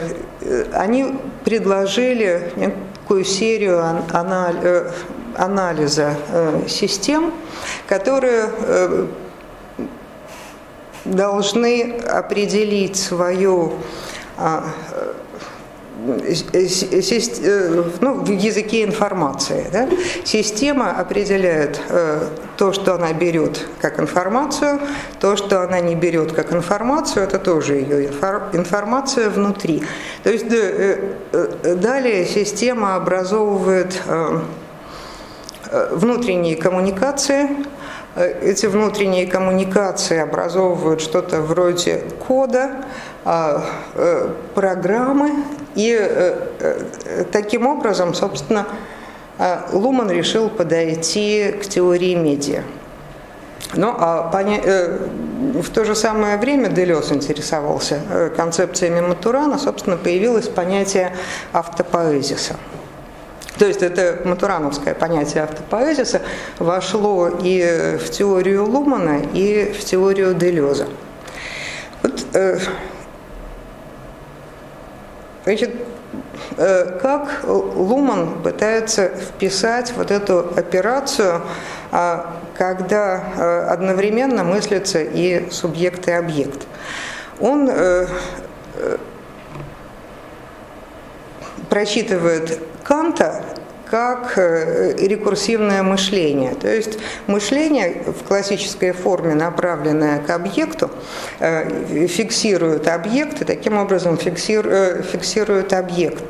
они 0.73 1.15
предложили 1.45 2.51
некую 2.57 3.23
серию 3.23 3.81
анал, 4.11 4.53
анализа 5.37 6.17
систем, 6.67 7.33
которые 7.87 8.49
должны 11.05 11.99
определить 12.07 12.95
свою 12.95 13.73
а, 14.37 14.63
ну, 16.05 18.13
в 18.15 18.29
языке 18.29 18.83
информации. 18.83 19.67
Да? 19.71 19.87
Система 20.23 20.91
определяет 20.91 21.79
то, 22.57 22.73
что 22.73 22.95
она 22.95 23.13
берет 23.13 23.65
как 23.79 23.99
информацию, 23.99 24.79
то, 25.19 25.37
что 25.37 25.61
она 25.61 25.79
не 25.79 25.95
берет 25.95 26.33
как 26.33 26.51
информацию, 26.51 27.23
это 27.23 27.39
тоже 27.39 27.75
ее 27.75 28.09
информация 28.53 29.29
внутри. 29.29 29.83
То 30.23 30.31
есть 30.31 30.47
далее 30.49 32.25
система 32.25 32.95
образовывает 32.95 34.01
внутренние 35.91 36.55
коммуникации, 36.55 37.49
эти 38.15 38.67
внутренние 38.67 39.25
коммуникации 39.25 40.19
образовывают 40.19 41.01
что-то 41.01 41.41
вроде 41.41 42.03
кода, 42.27 42.83
а, 43.25 43.63
э, 43.95 44.29
программы, 44.53 45.31
и 45.75 45.97
э, 45.97 46.47
э, 46.59 47.23
таким 47.31 47.65
образом, 47.65 48.13
собственно, 48.13 48.67
Луман 49.71 50.11
решил 50.11 50.49
подойти 50.49 51.55
к 51.59 51.65
теории 51.65 52.13
медиа. 52.13 52.61
Но 53.73 53.87
ну, 53.87 53.97
а 53.97 54.29
поня... 54.29 54.61
в 55.59 55.69
то 55.71 55.85
же 55.85 55.95
самое 55.95 56.37
время 56.37 56.69
Делес 56.69 57.11
интересовался 57.11 58.31
концепциями 58.37 59.01
Матурана, 59.01 59.57
собственно, 59.57 59.97
появилось 59.97 60.47
понятие 60.47 61.15
автопоэзиса. 61.51 62.57
То 63.57 63.67
есть 63.67 63.83
это 63.83 64.19
матурановское 64.25 64.95
понятие 64.95 65.43
автопоэзиса 65.43 66.21
вошло 66.57 67.27
и 67.27 67.97
в 67.97 68.09
теорию 68.09 68.65
Лумана, 68.65 69.21
и 69.33 69.71
в 69.71 69.83
теорию 69.83 70.33
Делеза. 70.33 70.87
Вот, 72.01 72.25
э, 72.33 72.57
значит, 75.43 75.75
э, 76.57 76.99
как 76.99 77.43
Луман 77.45 78.41
пытается 78.41 79.09
вписать 79.09 79.93
вот 79.95 80.09
эту 80.09 80.39
операцию, 80.39 81.41
э, 81.91 82.19
когда 82.57 83.23
э, 83.35 83.67
одновременно 83.69 84.43
мыслится 84.43 85.01
и 85.01 85.49
субъект, 85.51 86.07
и 86.07 86.11
объект. 86.11 86.65
Он 87.39 87.69
просчитывает 91.73 92.59
Канта 92.83 93.43
как 93.89 94.37
э, 94.37 94.93
рекурсивное 94.95 95.81
мышление. 95.81 96.53
То 96.53 96.67
есть 96.71 96.99
мышление 97.25 98.03
в 98.05 98.27
классической 98.27 98.91
форме, 98.91 99.33
направленное 99.33 100.19
к 100.19 100.29
объекту, 100.29 100.91
э, 101.39 102.05
фиксирует 102.05 102.87
объект 102.87 103.41
и 103.41 103.45
таким 103.45 103.79
образом 103.79 104.19
э, 104.23 105.01
фиксирует 105.01 105.73
объект, 105.73 106.23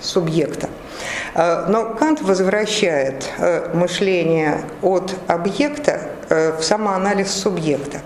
субъекта. 0.00 0.70
Но 1.34 1.94
Кант 1.98 2.22
возвращает 2.22 3.28
мышление 3.74 4.62
от 4.82 5.14
объекта 5.26 6.11
в 6.32 6.62
самоанализ 6.62 7.30
субъекта. 7.30 8.00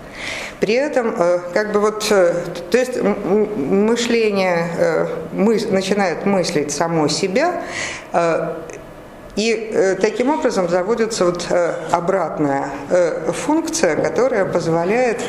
При 0.59 0.73
этом, 0.73 1.13
э, 1.17 1.39
как 1.53 1.71
бы 1.71 1.79
вот, 1.79 2.07
э, 2.09 2.33
то 2.71 2.77
есть 2.77 2.99
мышление 3.01 4.67
э, 4.77 5.07
мы, 5.31 5.59
начинает 5.69 6.25
мыслить 6.25 6.71
само 6.71 7.07
себя, 7.07 7.61
и 9.35 9.97
таким 10.01 10.31
образом 10.31 10.67
заводится 10.67 11.25
вот 11.25 11.45
обратная 11.91 12.71
функция, 13.27 13.95
которая 13.95 14.45
позволяет 14.45 15.21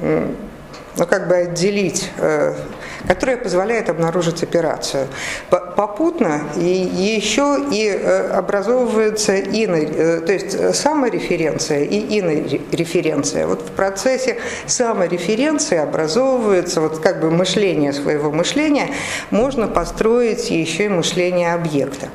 ну, 0.00 1.06
как 1.08 1.28
бы 1.28 1.36
отделить 1.36 2.10
которая 3.06 3.36
позволяет 3.36 3.88
обнаружить 3.88 4.42
операцию. 4.42 5.08
Попутно 5.50 6.42
и 6.56 6.60
еще 6.62 7.58
и 7.70 7.88
э, 7.88 8.30
образовывается 8.30 9.40
иной, 9.40 9.88
э, 9.90 10.20
то 10.20 10.32
есть 10.32 10.74
самореференция 10.74 11.84
и 11.84 12.20
иной 12.20 12.60
референция. 12.70 13.46
Вот 13.46 13.62
в 13.62 13.70
процессе 13.72 14.38
самореференции 14.66 15.78
образовывается 15.78 16.80
вот 16.80 17.00
как 17.00 17.20
бы 17.20 17.30
мышление 17.30 17.92
своего 17.92 18.30
мышления, 18.30 18.88
можно 19.30 19.68
построить 19.68 20.50
еще 20.50 20.84
и 20.84 20.88
мышление 20.88 21.54
объекта. 21.54 22.08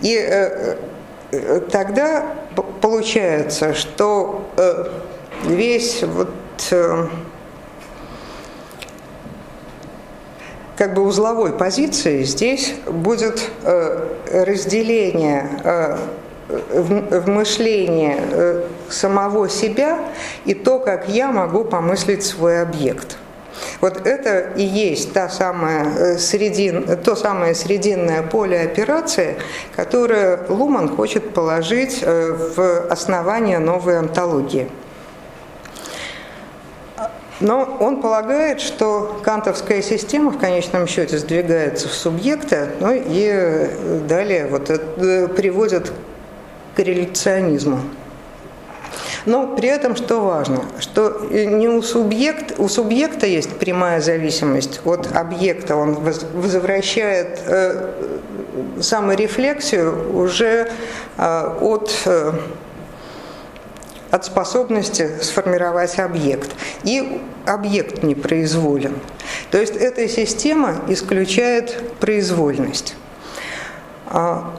И 0.00 0.16
э, 0.16 0.76
тогда 1.70 2.34
получается, 2.80 3.74
что 3.74 4.48
весь 5.44 6.02
вот 6.02 6.30
как 10.78 10.94
бы 10.94 11.02
узловой 11.02 11.52
позиции 11.52 12.22
здесь 12.22 12.74
будет 12.86 13.50
э, 13.64 14.06
разделение 14.30 15.50
э, 15.64 15.96
в 16.48 17.28
мышлении 17.28 18.16
э, 18.16 18.62
самого 18.88 19.48
себя 19.48 19.98
и 20.44 20.54
то, 20.54 20.78
как 20.78 21.08
я 21.08 21.32
могу 21.32 21.64
помыслить 21.64 22.24
свой 22.24 22.62
объект. 22.62 23.18
Вот 23.80 24.06
это 24.06 24.52
и 24.56 24.62
есть 24.62 25.12
та 25.12 25.28
самая 25.28 26.16
средин, 26.16 26.96
то 27.02 27.16
самое 27.16 27.56
срединное 27.56 28.22
поле 28.22 28.60
операции, 28.60 29.36
которое 29.74 30.46
Луман 30.48 30.94
хочет 30.94 31.34
положить 31.34 32.04
в 32.04 32.86
основание 32.88 33.58
новой 33.58 33.98
антологии. 33.98 34.68
Но 37.40 37.76
он 37.80 38.00
полагает, 38.00 38.60
что 38.60 39.20
кантовская 39.22 39.80
система 39.80 40.30
в 40.30 40.38
конечном 40.38 40.86
счете 40.86 41.18
сдвигается 41.18 41.88
в 41.88 41.92
субъекта, 41.92 42.70
ну 42.80 42.92
и 42.92 43.70
далее 44.08 44.48
вот 44.48 44.70
это 44.70 45.28
приводит 45.28 45.90
к 45.90 46.76
корреляционизму. 46.76 47.80
Но 49.26 49.56
при 49.56 49.68
этом 49.68 49.94
что 49.94 50.20
важно, 50.20 50.62
что 50.80 51.28
не 51.30 51.68
у, 51.68 51.82
субъект, 51.82 52.58
у 52.58 52.68
субъекта 52.68 53.26
есть 53.26 53.50
прямая 53.58 54.00
зависимость 54.00 54.80
от 54.84 55.14
объекта, 55.14 55.76
он 55.76 55.94
возвращает 55.94 57.40
э, 57.46 57.92
саморефлексию 58.80 60.16
уже 60.16 60.70
э, 61.18 61.56
от 61.60 61.92
э, 62.06 62.32
от 64.10 64.24
способности 64.24 65.10
сформировать 65.20 65.98
объект. 65.98 66.50
И 66.84 67.20
объект 67.46 68.02
не 68.02 68.14
произволен. 68.14 68.98
То 69.50 69.58
есть 69.58 69.76
эта 69.76 70.08
система 70.08 70.76
исключает 70.88 71.82
произвольность. 72.00 72.94
А, 74.06 74.54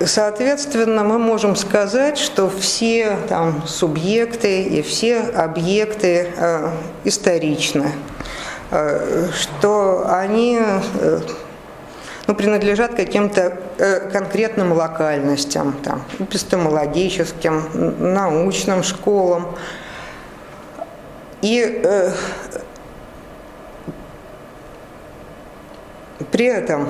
соответственно, 0.00 1.04
мы 1.04 1.18
можем 1.18 1.56
сказать, 1.56 2.18
что 2.18 2.48
все 2.48 3.16
там, 3.28 3.66
субъекты 3.66 4.62
и 4.62 4.82
все 4.82 5.20
объекты 5.20 6.30
э, 6.34 6.70
историчны, 7.04 7.92
э, 8.70 9.28
что 9.34 10.06
они 10.08 10.58
э, 10.60 11.20
ну, 12.26 12.34
принадлежат 12.34 12.94
каким-то 12.94 13.58
э, 13.78 14.10
конкретным 14.10 14.72
локальностям, 14.72 15.72
там, 15.82 16.04
эпистемологическим, 16.18 18.14
научным 18.14 18.82
школам. 18.82 19.56
И 21.40 21.80
э, 21.84 22.12
при 26.30 26.46
этом 26.46 26.88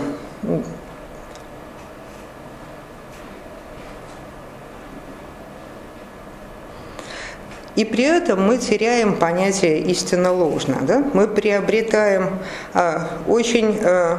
И 7.74 7.86
при 7.86 8.04
этом 8.04 8.46
мы 8.46 8.58
теряем 8.58 9.16
понятие 9.16 9.78
истинно 9.78 10.30
ложно. 10.30 10.80
Да? 10.82 11.02
Мы 11.14 11.26
приобретаем 11.26 12.38
э, 12.74 12.98
очень 13.26 13.78
э, 13.80 14.18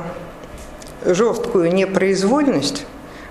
жесткую 1.06 1.74
непроизвольность 1.74 2.86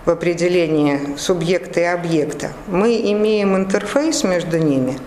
в 0.04 0.10
определении 0.10 1.16
субъекта 1.16 1.80
и 1.80 1.84
объекта, 1.84 2.52
мы 2.66 3.00
имеем 3.12 3.56
интерфейс 3.56 4.24
между 4.24 4.58
ними, 4.58 4.98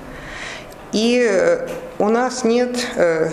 и 0.96 1.28
э, 1.30 1.68
у 2.00 2.08
нас 2.08 2.46
нет 2.46 2.88
э, 2.96 3.30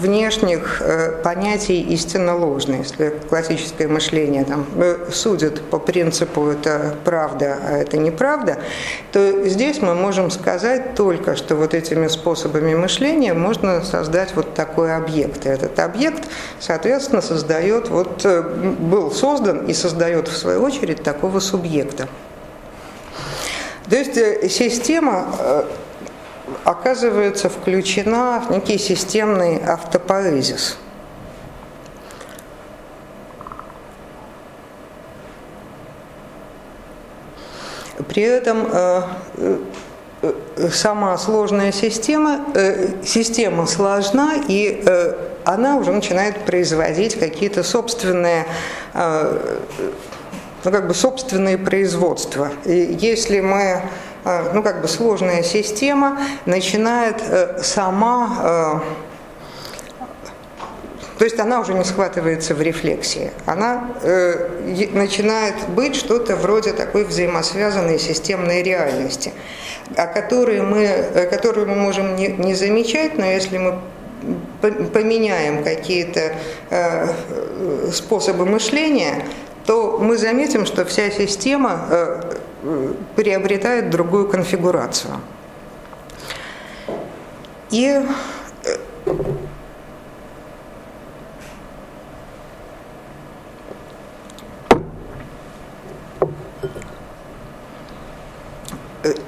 внешних 0.00 0.82
э, 0.82 1.12
понятий 1.22 1.80
истинно 1.80 2.36
ложно. 2.36 2.74
Если 2.74 3.14
классическое 3.28 3.86
мышление 3.86 4.44
там, 4.44 4.66
судит 5.12 5.62
по 5.62 5.78
принципу 5.78 6.48
это 6.48 6.96
правда, 7.04 7.56
а 7.64 7.76
это 7.76 7.98
неправда, 7.98 8.58
то 9.12 9.46
здесь 9.48 9.80
мы 9.80 9.94
можем 9.94 10.32
сказать 10.32 10.96
только, 10.96 11.36
что 11.36 11.54
вот 11.54 11.72
этими 11.72 12.08
способами 12.08 12.74
мышления 12.74 13.32
можно 13.32 13.84
создать 13.84 14.34
вот 14.34 14.54
такой 14.54 14.92
объект. 14.96 15.46
И 15.46 15.48
этот 15.48 15.78
объект, 15.78 16.24
соответственно, 16.58 17.22
создает, 17.22 17.90
вот 17.90 18.26
был 18.26 19.12
создан 19.12 19.66
и 19.66 19.72
создает 19.72 20.26
в 20.26 20.36
свою 20.36 20.64
очередь 20.64 21.04
такого 21.04 21.38
субъекта. 21.38 22.08
То 23.88 23.96
есть 23.96 24.16
система 24.52 25.64
оказывается 26.64 27.48
включена 27.48 28.42
в 28.46 28.50
некий 28.50 28.78
системный 28.78 29.62
автопоэзис. 29.62 30.78
При 38.08 38.22
этом 38.22 38.68
э, 38.70 39.02
э, 39.38 40.68
сама 40.70 41.16
сложная 41.16 41.72
система, 41.72 42.44
э, 42.54 43.02
система 43.04 43.66
сложна, 43.66 44.34
и 44.48 44.84
она 45.44 45.76
уже 45.76 45.92
начинает 45.92 46.44
производить 46.44 47.18
какие-то 47.18 47.62
собственные 47.62 48.46
ну, 48.94 50.70
как 50.70 50.86
бы 50.86 50.94
собственные 50.94 51.58
производства. 51.58 52.50
И 52.64 52.96
если 53.00 53.40
мы 53.40 53.82
ну, 54.24 54.62
как 54.62 54.82
бы 54.82 54.88
сложная 54.88 55.42
система 55.42 56.18
начинает 56.46 57.22
сама 57.64 58.82
то 61.22 61.26
есть 61.26 61.38
она 61.38 61.60
уже 61.60 61.72
не 61.74 61.84
схватывается 61.84 62.52
в 62.52 62.60
рефлексии. 62.60 63.30
Она 63.46 63.92
э, 64.02 64.88
начинает 64.92 65.54
быть 65.68 65.94
что-то 65.94 66.34
вроде 66.34 66.72
такой 66.72 67.04
взаимосвязанной 67.04 68.00
системной 68.00 68.64
реальности, 68.64 69.32
о 69.96 70.08
которой 70.08 70.62
мы, 70.62 71.28
которую 71.30 71.68
мы 71.68 71.76
можем 71.76 72.16
не, 72.16 72.26
не 72.26 72.56
замечать, 72.56 73.18
но 73.18 73.24
если 73.24 73.58
мы 73.58 73.78
поменяем 74.92 75.62
какие-то 75.62 76.32
э, 76.70 77.08
способы 77.92 78.44
мышления, 78.44 79.24
то 79.64 79.98
мы 80.00 80.18
заметим, 80.18 80.66
что 80.66 80.84
вся 80.84 81.08
система 81.10 81.86
э, 81.88 82.20
приобретает 83.16 83.90
другую 83.90 84.28
конфигурацию. 84.28 85.20
И 87.70 88.00
э, 88.64 88.76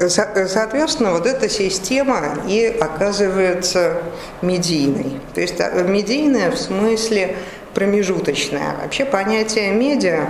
Соответственно, 0.08 1.12
вот 1.12 1.26
эта 1.26 1.48
система 1.48 2.38
и 2.46 2.66
оказывается 2.66 4.02
медийной. 4.40 5.20
То 5.34 5.40
есть 5.40 5.58
медийная 5.58 6.52
в 6.52 6.56
смысле 6.56 7.36
промежуточная. 7.74 8.76
Вообще 8.82 9.04
понятие 9.04 9.72
медиа 9.72 10.28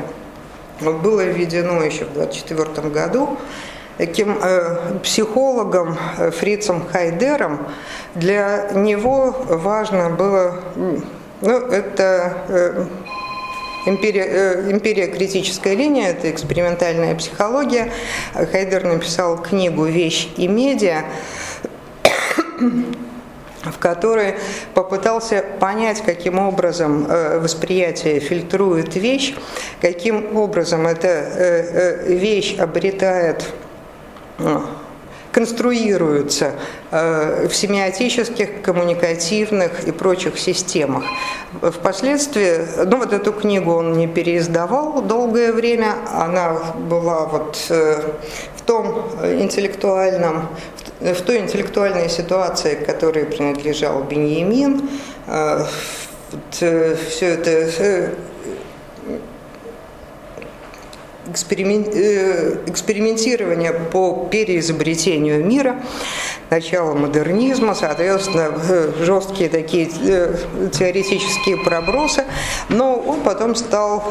было 0.81 1.23
введено 1.23 1.83
еще 1.83 2.05
в 2.05 2.11
1924 2.11 2.89
году 2.89 3.39
таким 3.99 4.39
э, 4.43 4.99
психологом 5.03 5.97
э, 6.19 6.31
Фрицем 6.31 6.87
Хайдером. 6.87 7.67
Для 8.15 8.71
него 8.75 9.35
важно 9.49 10.11
было, 10.11 10.61
ну, 11.41 11.59
это 11.59 12.37
э, 12.49 12.85
Империя, 13.87 14.71
империя 14.71 15.09
критическая 15.09 15.75
линия– 15.75 16.09
это 16.13 16.31
экспериментальная 16.31 17.15
психология. 17.15 17.93
Хайдер 18.33 18.83
написал 18.83 19.37
книгу 19.37 19.85
«Вещь 19.85 20.31
и 20.39 20.49
медиа», 20.49 21.05
в 23.65 23.79
которой 23.79 24.37
попытался 24.75 25.45
понять, 25.61 26.03
каким 26.03 26.39
образом 26.39 27.07
э, 27.09 27.39
восприятие 27.39 28.21
фильтрует 28.21 28.95
вещь, 28.97 29.35
каким 29.81 30.37
образом 30.37 30.87
эта 30.87 31.09
э, 31.09 32.15
вещь 32.15 32.57
обретает 32.59 33.53
конструируются 35.35 36.53
э, 36.93 37.49
в 37.49 37.55
семиотических, 37.57 38.63
коммуникативных 38.63 39.83
и 39.85 39.91
прочих 39.91 40.39
системах. 40.39 41.03
Впоследствии, 41.61 42.85
ну 42.85 42.99
вот 42.99 43.13
эту 43.13 43.33
книгу 43.33 43.73
он 43.75 43.95
не 43.95 44.07
переиздавал 44.07 45.03
долгое 45.03 45.53
время, 45.53 45.95
она 46.13 46.53
была 46.89 47.25
вот 47.25 47.59
э, 47.69 48.01
в 48.57 48.63
том 48.63 49.11
интеллектуальном, 49.25 50.49
в 50.77 50.84
той 51.27 51.39
интеллектуальной 51.39 52.09
ситуации, 52.09 52.75
к 52.75 52.87
которой 52.87 53.27
принадлежал 53.27 54.03
Беньямин, 54.05 54.89
э, 55.27 55.65
все 56.51 57.27
это 57.27 58.11
Э, 61.27 62.59
экспериментирование 62.67 63.73
по 63.73 64.29
переизобретению 64.31 65.45
мира, 65.45 65.81
начало 66.51 66.95
модернизма, 66.95 67.75
соответственно, 67.75 68.53
э, 68.69 68.93
жесткие 69.01 69.49
такие 69.49 69.89
э, 70.07 70.37
теоретические 70.71 71.57
пробросы, 71.57 72.25
но 72.69 72.95
он 72.97 73.21
потом 73.21 73.55
стал 73.55 74.05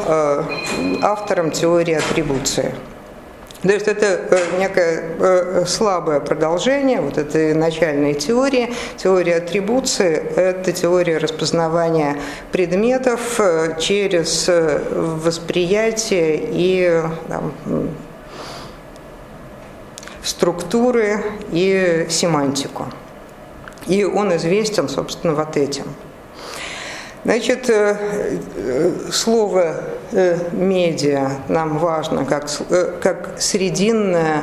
автором 1.02 1.52
теории 1.52 1.94
атрибуции. 1.94 2.74
То 3.64 3.72
есть 3.72 3.88
это 3.88 4.06
э, 4.06 4.58
некое 4.58 5.02
э, 5.18 5.64
слабое 5.66 6.20
продолжение 6.20 7.00
вот 7.00 7.16
этой 7.16 7.54
начальной 7.54 8.12
теории. 8.12 8.74
Теория 8.98 9.36
атрибуции– 9.36 10.16
это 10.36 10.70
теория 10.72 11.16
распознавания 11.16 12.18
предметов 12.52 13.40
э, 13.40 13.80
через 13.80 14.50
восприятие 14.90 16.46
и 16.50 17.02
там, 17.28 17.54
структуры 20.22 21.24
и 21.50 22.06
семантику. 22.10 22.84
И 23.86 24.04
он 24.04 24.36
известен, 24.36 24.90
собственно, 24.90 25.34
вот 25.34 25.56
этим– 25.56 25.84
Значит, 27.24 27.70
э, 27.70 27.96
э, 28.54 28.90
слово 29.10 29.76
э, 30.12 30.36
медиа 30.52 31.30
нам 31.48 31.78
важно 31.78 32.26
как, 32.26 32.50
как 33.00 33.40
срединное, 33.40 34.42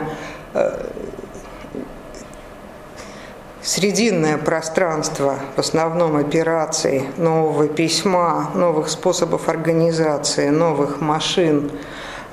срединное 3.62 4.40
пространство 4.40 5.36
в 5.56 5.60
основном 5.60 6.16
операций 6.16 7.04
нового 7.18 7.68
письма, 7.68 8.50
новых 8.56 8.90
способов 8.90 9.48
организации, 9.48 10.50
новых 10.50 11.02
машин, 11.02 11.72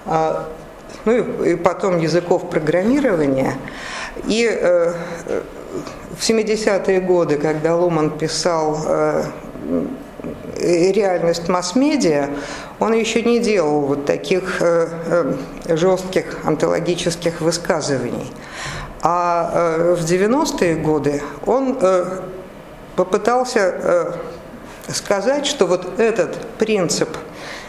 ну 0.07 1.12
и 1.44 1.57
потом 1.57 1.99
языков 1.99 2.49
программирования. 2.49 3.55
И 4.26 4.49
в 6.18 6.20
70-е 6.20 7.01
годы, 7.01 7.36
когда 7.36 7.76
Луман 7.76 8.16
писал 8.18 8.78
реальность 10.60 11.48
масс-медиа, 11.48 12.30
он 12.78 12.92
еще 12.92 13.22
не 13.22 13.38
делал 13.38 13.80
вот 13.80 14.06
таких 14.06 14.60
э, 14.60 14.88
э, 15.68 15.76
жестких 15.76 16.38
онтологических 16.44 17.40
высказываний. 17.40 18.32
А 19.02 19.50
э, 19.52 19.94
в 19.94 20.04
90-е 20.04 20.76
годы 20.76 21.22
он 21.46 21.78
попытался 22.96 24.16
сказать, 24.88 25.46
что 25.46 25.66
вот 25.66 26.00
этот 26.00 26.36
принцип 26.58 27.08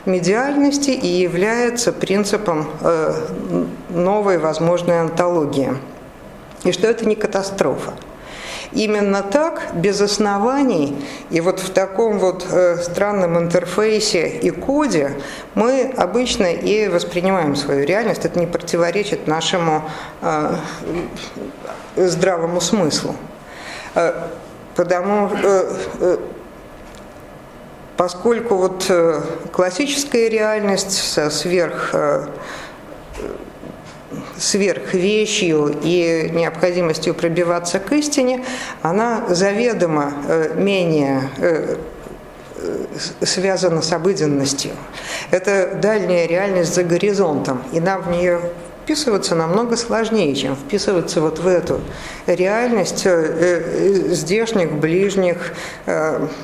медиальности 0.05 0.89
и 0.89 1.07
является 1.07 1.93
принципом 1.93 2.67
новой 3.89 4.39
возможной 4.39 5.01
антологии. 5.01 5.73
И 6.63 6.71
что 6.71 6.87
это 6.87 7.05
не 7.05 7.15
катастрофа. 7.15 7.93
Именно 8.71 9.23
так, 9.23 9.73
без 9.73 9.99
оснований 9.99 10.95
и 11.31 11.41
вот 11.41 11.59
в 11.59 11.71
таком 11.71 12.19
вот 12.19 12.45
э, 12.51 12.77
странном 12.77 13.37
интерфейсе 13.37 14.27
и 14.27 14.51
коде 14.51 15.13
мы 15.55 15.91
обычно 15.97 16.53
и 16.53 16.87
воспринимаем 16.87 17.55
свою 17.55 17.83
реальность. 17.85 18.25
Это 18.25 18.39
не 18.39 18.45
противоречит 18.45 19.27
нашему 19.27 19.89
э, 20.21 20.55
здравому 21.95 22.61
смыслу. 22.61 23.15
Э, 23.95 24.27
потому 24.75 25.31
поскольку 27.97 28.55
вот 28.55 28.89
классическая 29.51 30.29
реальность 30.29 30.93
со 30.93 31.29
сверх 31.29 31.93
сверхвещью 34.37 35.75
и 35.83 36.29
необходимостью 36.33 37.13
пробиваться 37.13 37.79
к 37.79 37.91
истине, 37.93 38.43
она 38.81 39.25
заведомо 39.29 40.13
э, 40.27 40.53
менее 40.55 41.29
э, 41.37 41.75
связана 43.21 43.81
с 43.81 43.91
обыденностью. 43.93 44.71
Это 45.31 45.77
дальняя 45.81 46.27
реальность 46.27 46.73
за 46.73 46.83
горизонтом, 46.83 47.63
и 47.71 47.79
нам 47.79 48.01
в 48.01 48.09
нее 48.09 48.41
вписываться 48.83 49.35
намного 49.35 49.77
сложнее, 49.77 50.35
чем 50.35 50.55
вписываться 50.55 51.21
вот 51.21 51.39
в 51.39 51.47
эту 51.47 51.79
реальность 52.25 53.03
э, 53.05 54.07
здешних, 54.09 54.73
ближних 54.73 55.53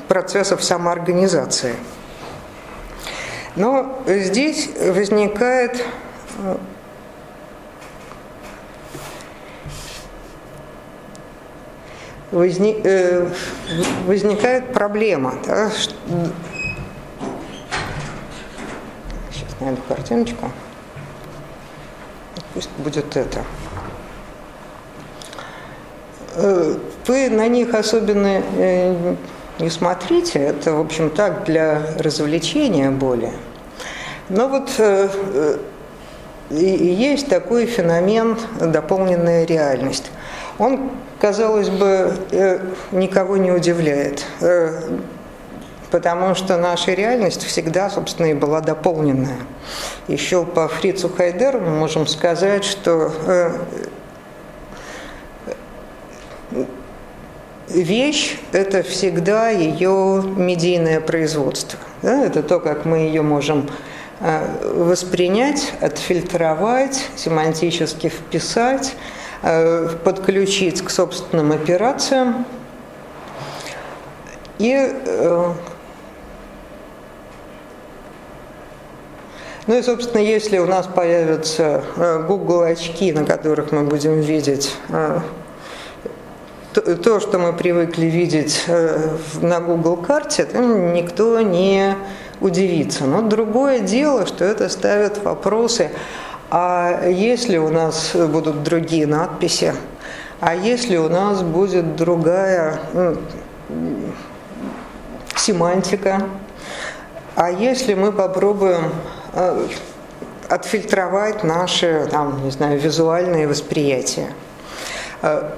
процессов 0.08 0.62
самоорганизации. 0.62 1.74
Но 3.56 4.02
здесь 4.06 4.68
возникает 4.78 5.82
возник, 12.30 12.78
э, 12.84 13.28
возникает 14.06 14.72
проблема. 14.72 15.34
Да, 15.46 15.70
что... 15.70 15.94
Сейчас 19.30 19.60
найду 19.60 19.80
картиночку. 19.88 20.50
Пусть 22.54 22.70
будет 22.78 23.16
это. 23.16 23.44
Э, 26.36 26.76
вы 27.06 27.30
на 27.30 27.48
них 27.48 27.74
особенно 27.74 28.42
э, 28.56 29.16
не 29.58 29.70
смотрите, 29.70 30.38
это, 30.38 30.74
в 30.74 30.80
общем, 30.80 31.08
так 31.08 31.44
для 31.44 31.80
развлечения 31.98 32.90
более. 32.90 33.32
Но 34.28 34.48
вот 34.48 34.68
э, 34.78 35.58
есть 36.50 37.28
такой 37.28 37.64
феномен 37.64 38.36
дополненная 38.60 39.46
реальность. 39.46 40.10
Он, 40.58 40.90
казалось 41.20 41.70
бы, 41.70 42.12
никого 42.92 43.36
не 43.36 43.50
удивляет, 43.52 44.24
потому 45.90 46.34
что 46.34 46.56
наша 46.56 46.92
реальность 46.92 47.44
всегда, 47.44 47.90
собственно, 47.90 48.26
и 48.26 48.34
была 48.34 48.60
дополненная. 48.60 49.38
Еще 50.08 50.44
по 50.44 50.68
Фрицу 50.68 51.08
Хайдеру 51.08 51.60
мы 51.60 51.70
можем 51.70 52.06
сказать, 52.06 52.64
что 52.64 53.12
вещь– 57.68 58.38
это 58.52 58.82
всегда 58.82 59.50
ее 59.50 60.22
медийное 60.36 61.00
производство. 61.00 61.78
Это 62.02 62.42
то, 62.42 62.60
как 62.60 62.84
мы 62.84 62.98
ее 62.98 63.22
можем 63.22 63.68
э, 64.20 64.72
воспринять, 64.74 65.72
отфильтровать, 65.80 67.08
семантически 67.16 68.08
вписать, 68.08 68.94
э, 68.94 69.15
подключить 69.42 70.82
к 70.82 70.90
собственным 70.90 71.52
операциям. 71.52 72.46
И 74.58 74.74
э, 74.74 75.52
Ну 79.66 79.76
и, 79.76 79.82
собственно, 79.82 80.22
если 80.22 80.58
у 80.58 80.66
нас 80.66 80.86
появятся 80.86 81.82
Google 82.28 82.62
очки, 82.62 83.12
на 83.12 83.24
которых 83.24 83.72
мы 83.72 83.82
будем 83.82 84.20
видеть 84.20 84.72
то, 87.02 87.20
что 87.20 87.38
мы 87.38 87.52
привыкли 87.52 88.06
видеть 88.06 88.64
э, 88.66 89.16
на 89.40 89.60
Google 89.60 89.96
карте, 89.96 90.46
никто 90.54 91.40
не 91.40 91.96
удивится. 92.40 93.04
Но 93.04 93.22
другое 93.22 93.80
дело, 93.80 94.26
что 94.26 94.44
это 94.44 94.68
ставит 94.68 95.22
вопросы, 95.24 95.90
а 96.50 97.08
если 97.08 97.58
у 97.58 97.68
нас 97.68 98.14
будут 98.14 98.62
другие 98.62 99.06
надписи, 99.06 99.74
а 100.40 100.54
если 100.54 100.96
у 100.96 101.08
нас 101.08 101.42
будет 101.42 101.96
другая 101.96 102.78
ну, 102.92 103.16
семантика, 105.34 106.22
а 107.34 107.50
если 107.50 107.94
мы 107.94 108.12
попробуем 108.12 108.92
э, 109.32 109.66
отфильтровать 110.48 111.44
наши, 111.44 112.06
там, 112.10 112.44
не 112.44 112.50
знаю, 112.50 112.78
визуальные 112.78 113.48
восприятия. 113.48 114.28
Э, 115.22 115.50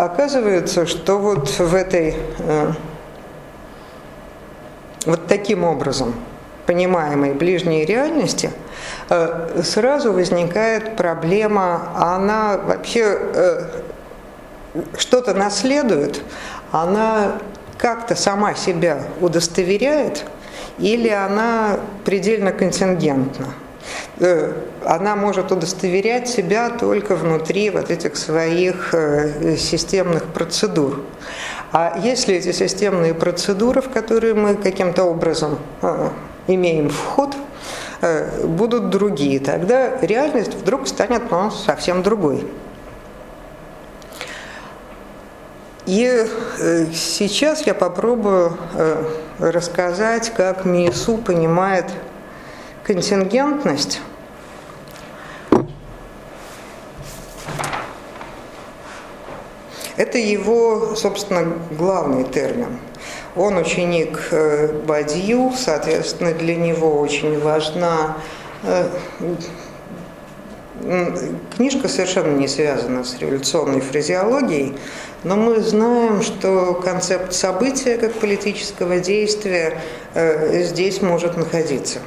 Оказывается, 0.00 0.86
что 0.86 1.18
вот 1.18 1.50
в 1.50 1.74
этой, 1.74 2.16
э, 2.38 2.72
вот 5.04 5.26
таким 5.26 5.62
образом 5.62 6.14
понимаемой 6.70 7.34
ближней 7.34 7.84
реальности 7.84 8.52
э, 9.08 9.62
сразу 9.64 10.12
возникает 10.12 10.96
проблема, 10.96 11.88
она 11.96 12.58
вообще 12.58 13.18
э, 13.34 13.64
что-то 14.96 15.34
наследует, 15.34 16.22
она 16.70 17.32
как-то 17.76 18.14
сама 18.14 18.54
себя 18.54 19.02
удостоверяет 19.20 20.24
или 20.78 21.08
она 21.08 21.80
предельно 22.04 22.52
контингентна. 22.52 23.46
Э, 24.20 24.52
она 24.84 25.16
может 25.16 25.50
удостоверять 25.50 26.28
себя 26.28 26.70
только 26.70 27.16
внутри 27.16 27.70
вот 27.70 27.90
этих 27.90 28.16
своих 28.16 28.94
системных 29.58 30.26
процедур. 30.26 31.00
А 31.72 31.98
если 32.00 32.36
эти 32.36 32.52
системные 32.52 33.14
процедуры, 33.14 33.80
в 33.80 33.88
которые 33.88 34.34
мы 34.34 34.54
каким-то 34.54 35.02
образом 35.02 35.58
э, 35.82 36.10
имеем 36.54 36.90
вход, 36.90 37.36
будут 38.44 38.90
другие, 38.90 39.40
тогда 39.40 39.98
реальность 40.00 40.54
вдруг 40.54 40.88
станет 40.88 41.30
ну, 41.30 41.50
совсем 41.50 42.02
другой. 42.02 42.46
И 45.86 46.26
сейчас 46.94 47.66
я 47.66 47.74
попробую 47.74 48.56
рассказать, 49.38 50.32
как 50.34 50.64
МИСУ 50.64 51.18
понимает 51.18 51.86
контингентность 52.84 54.00
Это 60.00 60.16
его, 60.16 60.94
собственно, 60.96 61.58
главный 61.76 62.24
термин. 62.24 62.78
Он 63.36 63.58
ученик 63.58 64.28
э, 64.32 64.72
Бадью, 64.86 65.52
соответственно, 65.56 66.32
для 66.32 66.56
него 66.56 66.98
очень 66.98 67.38
важна 67.38 68.16
э, 68.64 68.88
Книжка 71.56 71.88
совершенно 71.88 72.34
не 72.36 72.48
связана 72.48 73.04
с 73.04 73.18
революционной 73.18 73.80
фразеологией, 73.80 74.74
но 75.24 75.36
мы 75.36 75.60
знаем, 75.60 76.22
что 76.22 76.72
концепт 76.74 77.34
события 77.34 77.98
как 77.98 78.14
политического 78.14 78.98
действия 78.98 79.78
э, 80.14 80.62
здесь 80.62 81.02
может 81.02 81.36
находиться. 81.36 81.98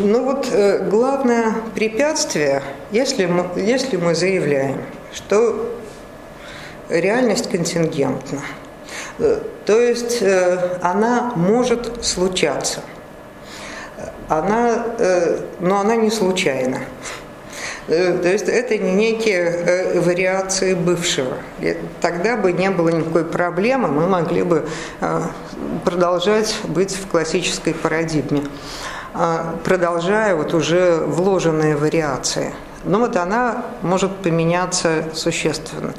Ну 0.00 0.24
вот 0.24 0.48
э, 0.50 0.88
главное 0.88 1.54
препятствие, 1.74 2.62
если 2.90 3.26
мы, 3.26 3.46
если 3.60 3.96
мы 3.96 4.16
заявляем, 4.16 4.80
что 5.12 5.78
реальность 6.88 7.48
контингентна, 7.48 8.40
э, 9.18 9.40
то 9.64 9.80
есть 9.80 10.22
э, 10.22 10.78
она 10.82 11.32
может 11.36 12.04
случаться, 12.04 12.80
она, 14.28 14.84
но 15.60 15.78
она 15.78 15.94
не 15.94 16.10
случайна. 16.10 16.80
То 17.86 18.28
есть 18.28 18.48
это 18.48 18.76
не 18.76 18.92
некие 18.92 20.00
вариации 20.00 20.74
бывшего. 20.74 21.34
Тогда 22.00 22.36
бы 22.36 22.52
не 22.52 22.70
было 22.70 22.88
никакой 22.88 23.24
проблемы, 23.24 23.86
мы 23.86 24.08
могли 24.08 24.42
бы 24.42 24.68
продолжать 25.84 26.56
быть 26.64 26.92
в 26.92 27.06
классической 27.06 27.72
парадигме. 27.72 28.42
А, 29.18 29.56
продолжая 29.64 30.34
вот 30.34 30.52
уже 30.52 30.96
вложенные 30.98 31.74
вариации. 31.74 32.54
Но 32.84 32.98
вот 32.98 33.16
она 33.16 33.64
может 33.80 34.14
поменяться 34.16 35.04
существенно. 35.14 35.94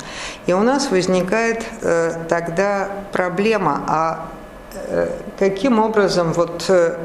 И 0.45 0.53
у 0.53 0.61
нас 0.61 0.91
возникает 0.91 1.65
э, 1.81 2.13
тогда 2.29 2.89
проблема, 3.11 3.83
а 3.87 4.29
э, 4.73 5.09
каким 5.39 5.79
образом 5.79 6.31
вот 6.33 6.65
э, 6.69 6.95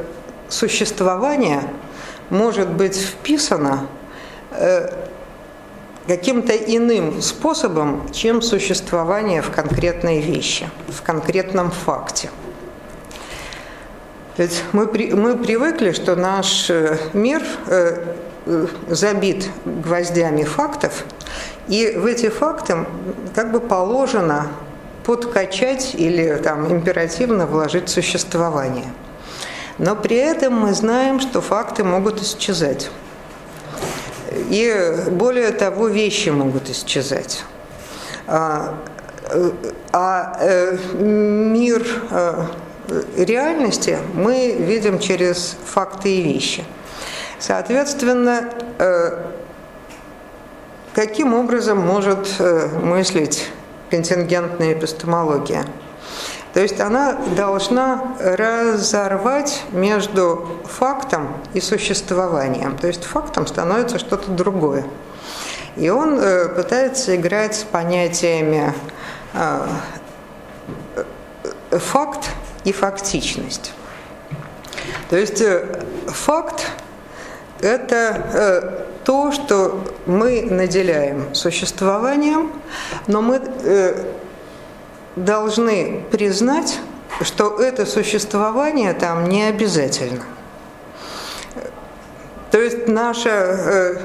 существование 0.51 1.63
может 2.29 2.69
быть 2.69 2.97
вписано 2.97 3.87
каким-то 6.07 6.53
иным 6.53 7.23
способом, 7.23 8.13
чем 8.13 8.43
существование 8.43 9.41
в 9.41 9.51
конкретной 9.51 10.21
вещи, 10.21 10.69
в 10.89 11.01
конкретном 11.01 11.71
факте. 11.71 12.29
Ведь 14.39 14.65
мы, 14.73 14.87
мы 14.87 15.37
привыкли, 15.37 15.93
что 15.93 16.17
наш 16.17 16.71
э, 16.71 16.97
мир 17.13 17.43
э, 17.67 18.15
э, 18.47 18.67
забит 18.89 19.51
гвоздями 19.67 20.45
фактов, 20.45 21.05
и 21.69 21.93
в 21.95 22.07
эти 22.07 22.31
факты 22.31 22.87
как 23.35 23.53
бы 23.53 23.61
положено 23.61 24.49
подкачать 25.05 25.95
или 25.95 26.37
там 26.43 26.73
императивно 26.73 27.47
вложить 27.47 27.91
существование. 27.91 28.91
Но 29.77 29.97
при 29.97 30.17
этом 30.17 30.55
мы 30.55 30.73
знаем, 30.73 31.21
что 31.21 31.43
факты 31.43 31.85
могут 31.85 32.23
исчезать. 32.23 32.91
И 34.49 34.95
более 35.11 35.51
того, 35.51 35.89
вещи 35.89 36.31
могут 36.31 36.71
исчезать. 36.71 37.45
А, 38.27 38.77
а 39.93 40.39
мир 40.95 41.85
реальности 43.17 43.99
мы 44.15 44.53
видим 44.59 44.99
через 44.99 45.57
факты 45.65 46.17
и 46.17 46.23
вещи. 46.23 46.65
Соответственно, 47.39 48.51
э, 48.79 49.25
каким 50.95 51.35
образом 51.35 51.79
может 51.79 52.37
э, 52.39 52.69
мыслить 52.83 53.51
контингентная 53.91 54.75
эпистемология? 54.75 55.65
То 56.55 56.61
есть 56.61 56.81
она 56.81 57.15
должна 57.35 58.15
разорвать 58.21 59.63
между 59.73 60.47
фактом 60.67 61.29
и 61.55 61.61
существованием. 61.61 62.77
То 62.77 62.89
есть 62.89 63.05
фактом 63.05 63.47
становится 63.47 63.99
что-то 63.99 64.31
другое. 64.31 64.85
И 65.77 65.89
он 65.89 66.19
э, 66.19 66.49
пытается 66.49 67.17
играть 67.17 67.55
с 67.55 67.65
понятиями 67.65 68.75
э, 69.33 69.67
факт 71.71 72.31
и 72.65 72.73
фактичность. 72.73 73.73
То 75.11 75.17
есть 75.17 75.41
э, 75.41 75.85
факт– 76.07 76.67
это 77.61 78.87
то, 79.05 79.33
что 79.33 79.85
мы 80.07 80.43
наделяем 80.43 81.35
существованием, 81.35 82.53
но 83.07 83.23
мы 83.23 83.41
должны 85.17 86.05
признать, 86.11 86.79
что 87.21 87.59
это 87.59 87.87
существование 87.87 88.95
там 88.95 89.29
не 89.29 89.45
обязательно. 89.45 90.25
То 92.51 92.61
есть 92.61 92.87
наша 92.87 93.31
э, 93.31 93.97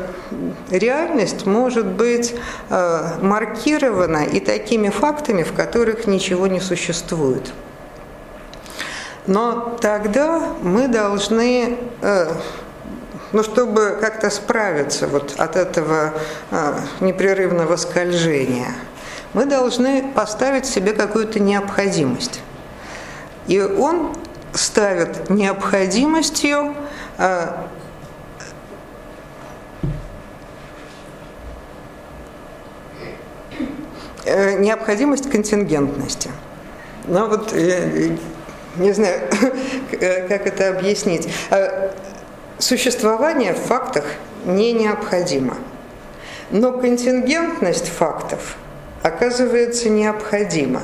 реальность 0.72 1.45
может 1.45 1.86
быть 1.86 2.34
э, 2.70 3.18
маркирована 3.22 4.24
и 4.24 4.39
такими 4.39 4.88
фактами, 4.88 5.43
в 5.43 5.51
которых 5.51 6.08
ничего 6.08 6.47
не 6.47 6.62
существует. 6.62 7.51
Но 9.28 9.78
тогда 9.82 10.53
мы 10.61 10.88
должны, 10.88 11.78
э, 12.01 12.32
ну, 13.34 13.43
чтобы 13.43 13.97
как-то 13.99 14.30
справиться 14.30 15.07
вот 15.07 15.36
от 15.38 15.57
этого 15.57 16.13
э, 16.49 16.80
непрерывного 17.01 17.75
скольжения, 17.75 18.73
мы 19.34 19.45
должны 19.45 20.13
поставить 20.15 20.65
себе 20.65 20.93
какую-то 20.93 21.41
необходимость. 21.41 22.39
И 23.47 23.59
он 23.59 24.15
ставит 24.53 25.30
необходимостью 25.30 26.73
э, 27.17 27.49
необходимость 34.25 35.30
контингентности. 35.30 36.32
Ну 37.07 37.28
вот, 37.28 37.53
не 38.78 38.91
знаю, 38.91 39.21
как 39.91 40.47
это 40.47 40.69
объяснить. 40.69 41.28
Э, 41.49 41.91
существование 42.57 43.53
в 43.53 43.59
фактах 43.59 44.05
не 44.45 44.73
необходимо. 44.73 45.57
Но 46.49 46.71
контингентность 46.73 47.89
фактов 47.89 48.57
оказывается 49.03 49.89
необходима. 49.89 50.82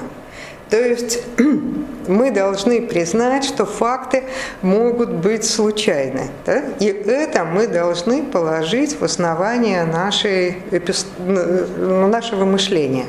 То 0.70 0.80
есть 0.80 1.22
мы 2.08 2.32
должны 2.32 2.82
признать, 2.82 3.44
что 3.46 3.66
факты 3.66 4.24
могут 4.62 5.12
быть 5.12 5.46
случайны. 5.46 6.30
Да? 6.46 6.64
И 6.80 6.88
это 6.88 7.46
мы 7.46 7.68
должны 7.68 8.24
положить 8.24 9.00
в 9.00 9.04
основание 9.04 9.84
нашей, 9.84 10.58
нашего 11.78 12.46
мышления. 12.46 13.06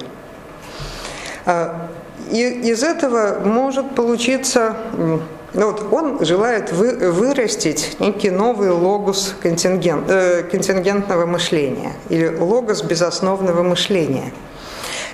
И 2.31 2.71
из 2.71 2.83
этого 2.83 3.41
может 3.45 3.95
получиться, 3.95 4.77
ну 4.97 5.21
вот 5.55 5.93
он 5.93 6.25
желает 6.25 6.73
вы, 6.73 7.11
вырастить 7.13 7.97
некий 8.01 8.31
новый 8.31 8.71
логос 8.71 9.35
контингент, 9.43 10.11
э, 10.11 10.43
контингентного 10.43 11.27
мышления 11.27 11.93
или 12.09 12.29
логос 12.29 12.83
безосновного 12.83 13.63
мышления. 13.63 14.33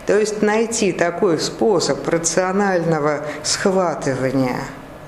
То 0.06 0.18
есть 0.18 0.40
найти 0.42 0.92
такой 0.92 1.38
способ 1.38 2.06
рационального 2.08 3.20
схватывания 3.42 4.60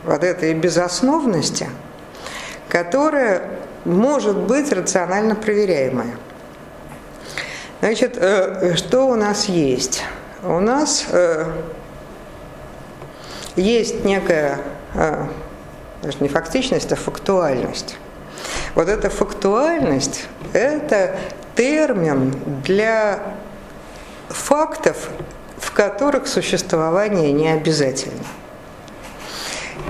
вот 0.05 0.24
этой 0.24 0.55
безосновности, 0.55 1.68
которая 2.68 3.42
может 3.84 4.36
быть 4.36 4.72
рационально 4.72 5.34
проверяемая. 5.34 6.16
Значит, 7.80 8.16
э, 8.16 8.74
что 8.76 9.07
у 9.07 9.14
нас 9.14 9.46
есть? 9.46 10.03
у 10.42 10.59
нас 10.59 11.07
э, 11.11 11.46
есть 13.57 14.05
некая, 14.05 14.61
э, 14.94 15.26
даже 16.03 16.18
не 16.20 16.28
фактичность, 16.28 16.92
а 16.92 16.96
фактуальность. 16.96 17.96
Вот 18.74 18.88
эта 18.88 19.11
фактуальность– 19.11 20.26
это 20.53 21.18
термин 21.55 22.34
для 22.64 23.20
фактов, 24.28 25.11
в 25.59 25.72
которых 25.72 26.26
существование 26.26 27.32
не 27.32 27.48
обязательно. 27.48 28.24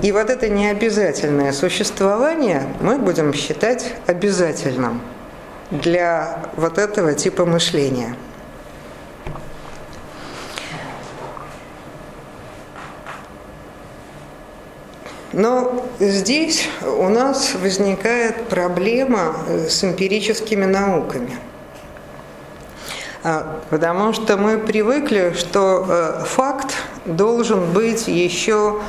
И 0.01 0.11
вот 0.11 0.29
это 0.29 0.49
необязательное 0.49 1.53
существование 1.53 2.63
мы 2.81 2.97
будем 2.97 3.33
считать 3.33 3.93
обязательным 4.07 5.01
для 5.71 6.39
вот 6.57 6.77
этого 6.77 7.13
типа 7.13 7.45
мышления– 7.45 8.15
Но 15.33 15.87
здесь 15.99 16.69
у 16.85 17.09
нас 17.09 17.55
возникает 17.55 18.49
проблема 18.49 19.35
э, 19.47 19.67
с 19.67 19.83
эмпирическими 19.83 20.65
науками. 20.65 21.37
А, 23.23 23.59
потому 23.71 24.13
что 24.13 24.37
мы 24.37 24.59
привыкли, 24.59 25.33
что 25.35 25.85
э, 25.89 26.23
факт 26.25 26.75
должен 27.05 27.73
быть 27.73 28.07
еще 28.07 28.79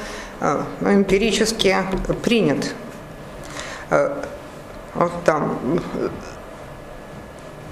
э, 0.41 0.63
ну, 0.81 0.93
эмпирически 0.93 1.77
принят. 2.23 2.75
Вот 4.95 5.13
там. 5.25 5.81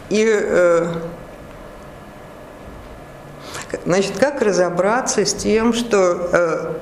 И 0.09 0.27
значит, 3.85 4.19
как 4.19 4.41
разобраться 4.43 5.25
с 5.25 5.35
тем, 5.35 5.73
что 5.73 6.77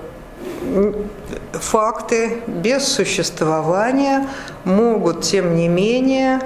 факты 1.52 2.42
без 2.46 2.86
существования 2.86 4.28
могут, 4.64 5.22
тем 5.22 5.56
не 5.56 5.68
менее, 5.68 6.40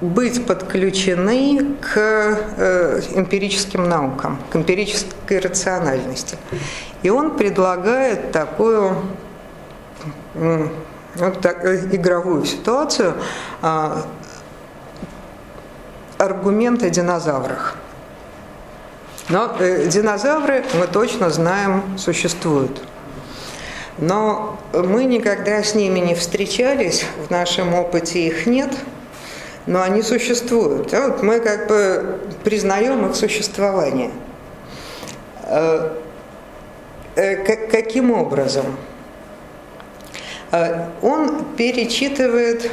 быть 0.00 0.46
подключены 0.46 1.76
к 1.80 1.96
э, 1.96 3.00
эмпирическим 3.14 3.88
наукам, 3.88 4.38
к 4.50 4.56
эмпирической 4.56 5.38
рациональности. 5.40 6.38
И 7.02 7.10
он 7.10 7.36
предлагает 7.36 8.32
такую 8.32 8.96
вот 10.34 11.40
так, 11.40 11.64
игровую 11.64 12.44
ситуацию 12.44 13.14
а, 13.62 14.06
аргумент 16.18 16.82
о 16.82 16.90
динозаврах. 16.90 17.76
Но 19.28 19.56
э, 19.58 19.86
динозавры, 19.86 20.64
мы 20.78 20.86
точно 20.86 21.30
знаем, 21.30 21.98
существуют. 21.98 22.82
Но 24.00 24.58
мы 24.72 25.04
никогда 25.04 25.62
с 25.62 25.74
ними 25.74 25.98
не 25.98 26.14
встречались, 26.14 27.04
в 27.26 27.30
нашем 27.30 27.74
опыте 27.74 28.26
их 28.26 28.46
нет, 28.46 28.70
но 29.66 29.82
они 29.82 30.00
существуют. 30.00 30.92
Вот 30.92 31.22
мы 31.22 31.38
как 31.40 31.68
бы 31.68 32.18
признаем 32.42 33.06
их 33.06 33.14
существование. 33.14 34.10
Э, 35.42 35.90
э, 37.14 37.66
каким 37.66 38.10
образом? 38.10 38.64
Э, 40.50 40.86
он 41.02 41.44
перечитывает 41.56 42.70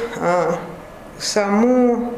саму 1.18 2.14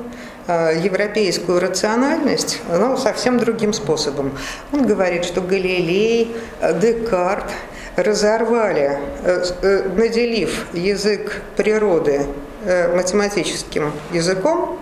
европейскую 0.47 1.61
рациональность 1.61 2.61
ну, 2.69 2.97
совсем 2.97 3.39
другим 3.39 3.73
способом. 3.73 4.37
Он 4.73 4.85
говорит, 4.85 5.25
что 5.25 5.41
Галилей, 5.41 6.35
Декарт– 6.81 7.51
разорвали, 7.97 8.99
э, 9.23 9.45
э, 9.63 9.83
наделив 9.97 10.67
язык 10.73 11.43
природы 11.57 12.27
э, 12.65 12.95
математическим 12.95 13.93
языком, 14.13 14.79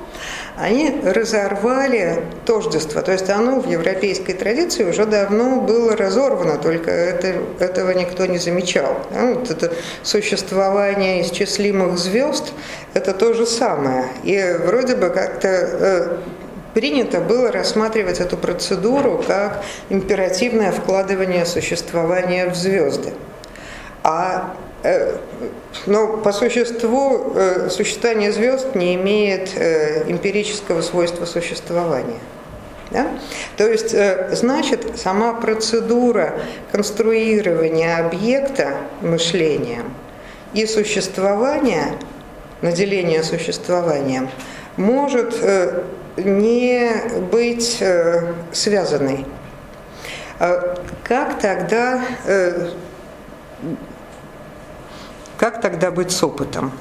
они 0.57 1.01
разорвали 1.05 2.25
тождество. 2.45 3.01
То 3.03 3.13
есть 3.13 3.31
оно 3.31 3.61
в 3.61 3.69
европейской 3.69 4.33
традиции 4.33 4.85
уже 4.85 5.07
давно 5.07 5.61
было 5.61 5.97
разорвано, 5.97 6.59
только 6.59 6.91
это, 6.91 7.35
этого 7.61 7.93
никто 7.93 8.27
не 8.27 8.39
замечал. 8.39 8.99
Вот 9.11 9.51
это 9.51 9.73
существование 10.03 11.23
исчислимых 11.23 11.97
звезд– 11.97 12.53
это 12.95 13.15
то 13.15 13.35
же 13.35 13.47
самое. 13.47 14.07
И 14.25 14.57
вроде 14.65 14.97
бы 14.97 15.11
как-то 15.11 16.19
принято 16.79 17.21
было 17.21 17.51
рассматривать 17.51 18.21
эту 18.21 18.37
процедуру 18.37 19.21
как 19.27 19.65
императивное 19.89 20.71
вкладывание 20.71 21.45
существования 21.45 22.49
в 22.49 22.55
звезды. 22.55 23.15
А 24.05 24.55
э, 24.85 25.17
но 25.87 26.19
по 26.19 26.31
существу 26.31 27.33
э, 27.35 27.69
существование 27.69 28.31
звезд 28.31 28.77
не 28.77 28.95
имеет 28.95 29.57
э, 29.57 30.05
эмпирического 30.09 30.81
свойства 30.83 31.25
существования. 31.25 32.21
Да? 32.93 33.09
То 33.57 33.67
есть, 33.67 33.93
значит, 34.37 35.01
сама 35.01 35.35
процедура 35.35 36.39
конструирования 36.71 37.99
объекта 37.99 38.77
мышлением 39.01 39.93
и 40.55 40.65
существования, 40.65 41.99
наделения 42.63 43.25
существованием, 43.25 44.31
может 44.77 45.35
не 46.25 47.21
быть 47.31 47.79
э, 47.81 48.35
связанной. 48.53 49.27
А 50.41 50.77
как 51.03 51.41
тогда, 51.41 52.05
как 55.37 55.61
тогда 55.61 55.91
быть 55.91 56.13
с 56.13 56.23
опытом? 56.23 56.73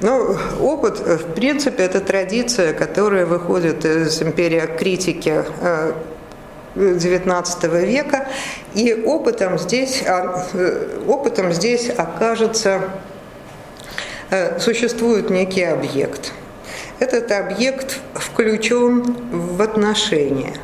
Ну, 0.00 0.36
опыт, 0.60 1.00
э, 1.04 1.16
в 1.16 1.34
принципе, 1.34 1.84
это 1.84 2.00
традиция, 2.00 2.72
которая 2.72 3.26
выходит 3.26 3.84
из 3.84 4.20
империи 4.22 4.62
критики 4.78 5.44
XIX 6.74 7.46
э, 7.62 7.86
века, 7.86 8.28
и 8.74 8.92
опытом 8.92 9.58
здесь, 9.58 10.02
а, 10.06 10.46
э, 10.52 10.98
опытом 11.06 11.52
здесь 11.52 11.90
окажется, 11.90 12.82
существует 14.58 15.30
некий 15.30 15.62
объект. 15.62 16.32
Этот 16.98 17.30
объект 17.32 18.00
включен 18.14 19.02
в 19.30 19.60
отношения. 19.62 20.54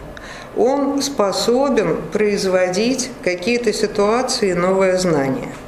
Он 0.56 1.00
способен 1.02 1.98
производить 2.12 3.10
какие-то 3.22 3.72
ситуации, 3.72 4.52
новое 4.52 4.96
знание– 4.96 5.48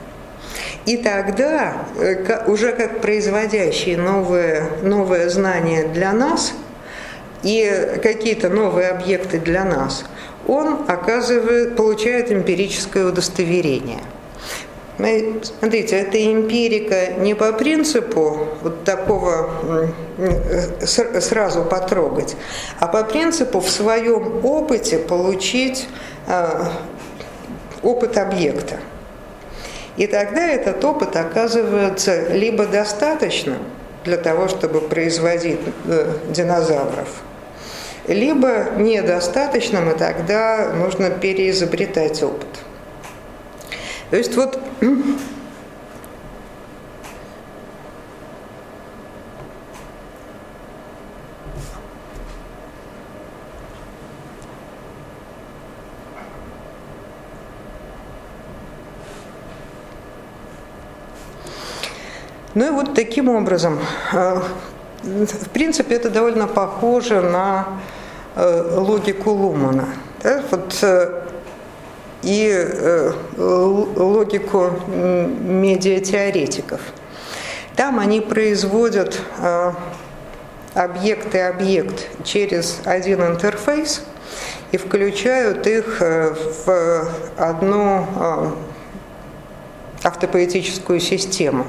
и 0.85 0.97
тогда, 0.97 1.87
э, 1.97 2.45
уже 2.47 2.73
как 2.73 3.01
производящие 3.01 3.97
новые, 3.97 4.69
новые 4.83 5.31
знания 5.31 5.87
для 5.87 6.13
нас 6.13 6.55
и 7.45 7.99
какие-то 8.03 8.49
новые 8.49 8.89
объекты 8.89 9.39
для 9.39 9.65
нас, 9.65 10.05
он 10.49 10.85
оказывает, 10.89 11.77
получает 11.77 12.33
эмпирическое 12.33 13.05
удостоверение. 13.07 14.01
Смотрите, 14.97 15.97
это 15.97 16.22
эмпирика 16.22 17.14
не 17.14 17.34
по 17.34 17.53
принципу 17.53 18.49
вот 18.62 18.84
такого 18.84 19.51
э, 20.18 20.86
сразу 20.86 21.64
потрогать, 21.64 22.36
а 22.78 22.86
по 22.88 23.03
принципу 23.03 23.61
в 23.61 23.70
своем 23.70 24.45
опыте 24.45 24.99
получить 24.99 25.88
э, 26.26 26.64
опыт 27.82 28.18
объекта. 28.18 28.80
И 29.97 30.07
тогда 30.07 30.47
этот 30.47 30.84
опыт 30.84 31.16
оказывается 31.16 32.28
либо 32.28 32.66
достаточным 32.66 33.59
для 34.05 34.18
того, 34.18 34.49
чтобы 34.49 34.82
производить 34.82 35.61
э, 35.86 36.12
динозавров, 36.28 37.09
либо 38.07 38.70
недостаточным, 38.76 39.90
и 39.90 39.97
тогда 39.97 40.70
нужно 40.74 41.09
переизобретать 41.11 42.22
опыт. 42.22 42.49
То 44.13 44.19
есть 44.19 44.37
вот 44.37 44.59
Ну 62.55 62.67
и 62.67 62.71
вот 62.71 62.93
таким 62.93 63.31
образом, 63.31 63.79
э, 64.13 64.41
в 65.03 65.49
принципе, 65.55 65.95
это 65.95 66.11
довольно 66.11 66.47
похоже 66.47 67.23
на 67.23 67.67
э, 68.37 68.77
логику 68.77 69.31
Лумана. 69.31 69.89
Вот, 70.51 70.79
э, 70.83 71.23
и 72.23 73.12
логику 73.37 74.70
медиатеоретиков. 74.87 76.81
Там 77.77 77.99
они 77.99 78.20
производят 78.20 79.20
объект 80.75 81.35
и 81.35 81.39
объект 81.39 82.09
через 82.25 82.81
один 82.85 83.23
интерфейс 83.23 84.05
и 84.70 84.77
включают 84.77 85.66
их 85.66 86.01
в 86.01 87.09
одну 87.37 88.07
автопоэтическую 90.03 91.01
систему. 91.01 91.66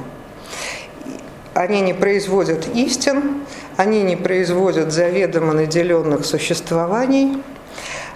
Они 1.54 1.82
не 1.82 1.94
производят 1.94 2.68
истин, 2.74 3.46
они 3.78 4.02
не 4.02 4.16
производят 4.16 4.92
заведомо 4.92 5.54
наделенных 5.54 6.26
существований, 6.26 7.44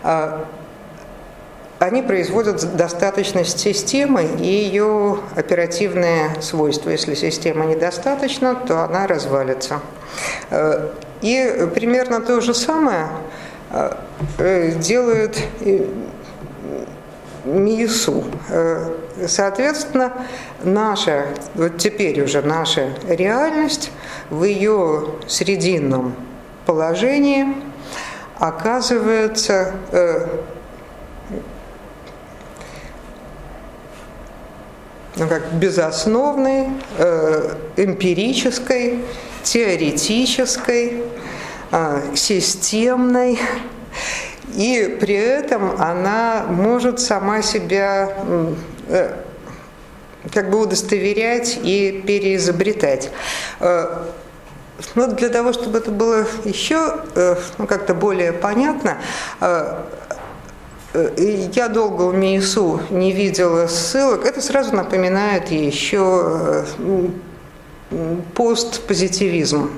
а 0.01 0.45
они 1.79 2.01
производят 2.01 2.75
достаточность 2.75 3.59
системы 3.59 4.23
и 4.39 4.45
ее 4.45 5.19
оперативные 5.35 6.41
свойства. 6.41 6.89
Если 6.89 7.13
система 7.13 7.65
недостаточна, 7.65 8.55
то 8.55 8.83
она 8.83 9.05
развалится. 9.05 9.79
Э, 10.49 10.89
и 11.21 11.67
примерно 11.73 12.21
то 12.21 12.41
же 12.41 12.53
самое 12.53 13.09
э, 14.39 14.71
делают 14.79 15.37
МИСУ. 17.45 18.23
Э, 18.49 18.91
соответственно, 19.27 20.13
наша, 20.63 21.27
вот 21.53 21.77
теперь 21.77 22.21
уже 22.23 22.41
наша 22.41 22.89
реальность 23.07 23.91
в 24.29 24.43
ее 24.43 25.09
срединном 25.27 26.15
положении 26.65 27.55
оказывается 28.39 29.73
ну, 35.17 35.27
как 35.27 35.53
безосновной, 35.53 36.67
э, 36.97 37.55
эмпирической, 37.77 39.03
теоретической, 39.43 41.03
системной 42.15 43.37
и 44.57 44.97
при 44.99 45.15
этом 45.15 45.79
она 45.79 46.45
может 46.49 46.99
сама 46.99 47.43
себя 47.43 48.13
э, 48.87 49.13
как 50.33 50.49
бы 50.49 50.61
удостоверять 50.61 51.59
и 51.61 52.03
переизобретать. 52.05 53.11
Э, 53.59 54.05
ну, 54.95 55.07
для 55.07 55.29
того, 55.29 55.53
чтобы 55.53 55.77
это 55.77 55.91
было 55.91 56.25
еще 56.43 57.01
э, 57.15 57.35
ну, 57.59 57.67
как-то 57.67 57.93
более 57.93 58.33
понятно, 58.33 58.97
я 61.53 61.67
долго 61.67 62.03
в 62.03 62.15
МИИСУ 62.15 62.81
не 62.89 63.11
видела 63.11 63.67
ссылок. 63.67 64.25
Это 64.25 64.41
сразу 64.41 64.75
напоминает 64.75 65.51
еще 65.51 66.65
постпозитивизм, 68.33 69.69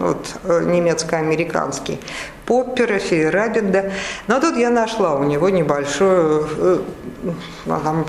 вот, 0.00 0.26
немецко-американский. 0.44 2.00
Поппера, 2.46 2.98
Фейерабенда. 2.98 3.92
Но 4.26 4.40
тут 4.40 4.56
я 4.56 4.70
нашла 4.70 5.14
у 5.14 5.24
него 5.24 5.48
небольшую 5.48 6.46
э, 6.58 6.78
там, 7.66 8.06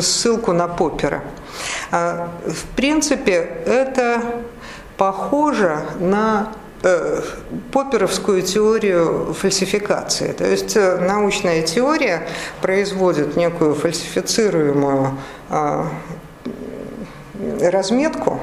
ссылку 0.00 0.52
на 0.52 0.66
Поппера. 0.66 1.22
А, 1.92 2.28
в 2.44 2.74
принципе, 2.74 3.48
это 3.66 4.22
похоже 4.96 5.82
на 6.00 6.52
э, 6.86 7.22
попперовскую 7.72 8.42
теорию 8.42 9.34
фальсификации. 9.34 10.32
То 10.32 10.46
есть 10.46 10.76
э, 10.76 10.98
научная 10.98 11.62
теория 11.62 12.26
производит 12.62 13.36
некую 13.36 13.74
фальсифицируемую 13.74 15.18
а, 15.50 15.88
разметку, 17.60 18.40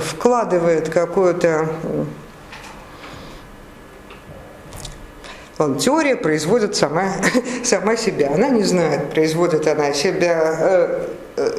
вкладывает 0.00 0.88
какую-то 0.88 1.68
он, 5.62 5.78
теория 5.78 6.16
производит 6.16 6.76
сама, 6.76 7.12
сама 7.64 7.96
себя. 7.96 8.32
Она 8.34 8.48
не 8.48 8.64
знает, 8.64 9.10
производит 9.10 9.66
она 9.68 9.92
себя, 9.92 10.56
э, 10.58 11.08
э, 11.36 11.50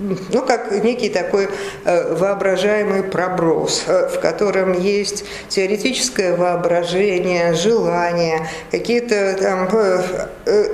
ну, 0.00 0.42
как 0.42 0.70
некий 0.82 1.08
такой 1.08 1.48
э, 1.84 2.14
воображаемый 2.14 3.02
проброс, 3.02 3.84
в 3.86 4.18
котором 4.20 4.72
есть 4.72 5.24
теоретическое 5.48 6.36
воображение, 6.36 7.54
желание, 7.54 8.48
какие-то 8.70 9.36
там 9.40 9.68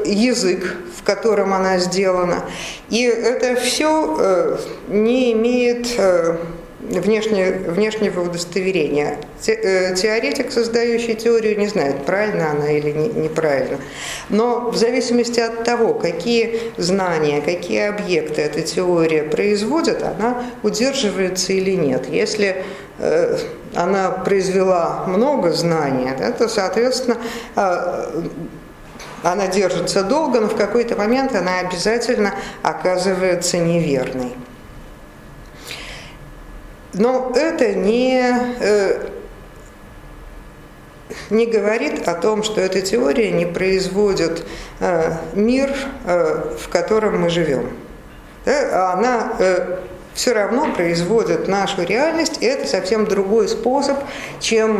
язык, 0.05 0.77
в 0.97 1.03
котором 1.03 1.53
она 1.53 1.79
сделана. 1.79 2.45
И 2.89 3.03
это 3.03 3.57
все 3.61 4.59
не 4.89 5.33
имеет 5.33 5.89
внешне, 6.89 7.53
внешнего 7.53 8.23
удостоверения. 8.23 9.19
Те, 9.41 9.95
теоретик, 9.97 10.53
создающий 10.53 11.15
теорию, 11.15 11.59
не 11.59 11.67
знает, 11.67 12.05
правильно 12.05 12.51
она 12.51 12.71
или 12.71 12.93
не, 12.93 13.09
неправильно. 13.09 13.79
Но 14.29 14.71
в 14.71 14.77
зависимости 14.77 15.41
от 15.41 15.65
того, 15.65 15.95
какие 15.95 16.61
знания, 16.77 17.41
какие 17.41 17.89
объекты 17.89 18.43
эта 18.43 18.63
теория 18.63 19.23
производит, 19.23 20.03
она 20.03 20.45
удерживается 20.63 21.53
или 21.53 21.73
нет. 21.73 22.09
Если 22.09 22.65
э, 22.99 23.39
она 23.75 24.11
произвела 24.11 25.05
много 25.07 25.53
знаний, 25.53 26.11
да, 26.19 26.33
то, 26.33 26.49
соответственно, 26.49 27.19
э, 27.57 28.23
она 29.23 29.49
держится 29.49 30.03
долго, 30.03 30.41
но 30.41 30.49
в 30.49 30.57
какой-то 30.57 30.97
момент 30.97 31.35
она 31.35 31.61
обязательно 31.61 32.35
оказывается 32.63 33.59
неверной. 33.59 34.33
Но 36.97 37.31
это 37.35 37.75
не, 37.75 38.23
э, 38.61 39.09
не 41.29 41.47
говорит 41.47 42.09
о 42.09 42.15
том, 42.15 42.43
что 42.43 42.61
эта 42.61 42.81
теория 42.81 43.31
не 43.33 43.45
производит 43.45 44.47
э, 44.81 45.13
мир, 45.35 45.75
э, 46.07 46.57
в 46.59 46.69
котором 46.71 47.21
мы 47.21 47.31
живем. 47.31 47.71
Да? 48.47 48.93
Она 48.93 49.33
все 50.15 50.33
равно 50.33 50.73
производит 50.73 51.47
нашу 51.49 51.83
реальность, 51.83 52.39
и 52.41 52.47
это 52.47 52.67
совсем 52.67 53.05
другой 53.05 53.49
способ, 53.49 53.99
чем 54.41 54.79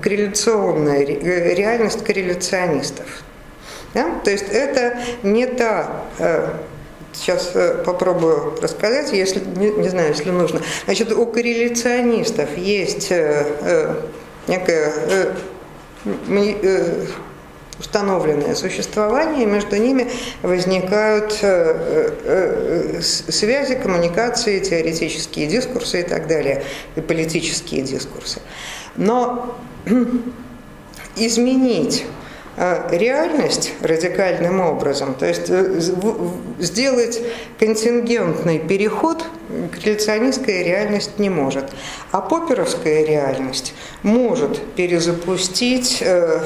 корреляционная 0.00 1.04
реальность 1.04 2.02
корреляционистов. 2.02 3.24
То 3.92 4.30
есть 4.30 4.48
это 4.48 4.98
не 5.22 5.44
та 5.44 6.04
Сейчас 7.16 7.52
э, 7.54 7.82
попробую 7.84 8.60
рассказать, 8.60 9.12
если 9.12 9.40
не, 9.40 9.70
не 9.70 9.88
знаю, 9.88 10.08
если 10.08 10.30
нужно. 10.30 10.60
Значит, 10.84 11.12
у 11.12 11.24
корреляционистов 11.26 12.56
есть 12.58 13.10
э, 13.10 13.46
э, 13.60 13.94
некое 14.48 15.34
установленное 17.78 18.54
существование, 18.54 19.44
между 19.44 19.76
ними 19.76 20.10
возникают 20.42 21.32
связи, 23.02 23.74
коммуникации, 23.74 24.60
теоретические 24.60 25.46
дискурсы 25.46 26.00
и 26.00 26.02
так 26.02 26.26
далее, 26.26 26.64
и 26.94 27.00
политические 27.00 27.82
дискурсы. 27.82 28.40
Но 28.96 29.58
изменить 31.16 32.06
Э, 32.06 32.25
реальность 32.56 33.74
радикальным 33.82 34.60
образом, 34.60 35.14
то 35.14 35.26
есть 35.26 35.50
э, 35.50 35.78
сделать 36.58 37.20
контингентный 37.58 38.58
переход 38.58 39.24
корреляционистская 39.72 40.64
реальность 40.64 41.18
не 41.18 41.28
может. 41.28 41.70
А 42.12 42.20
поперовская 42.20 43.04
реальность 43.04 43.74
может 44.02 44.60
перезапустить 44.74 45.98
э, 46.00 46.42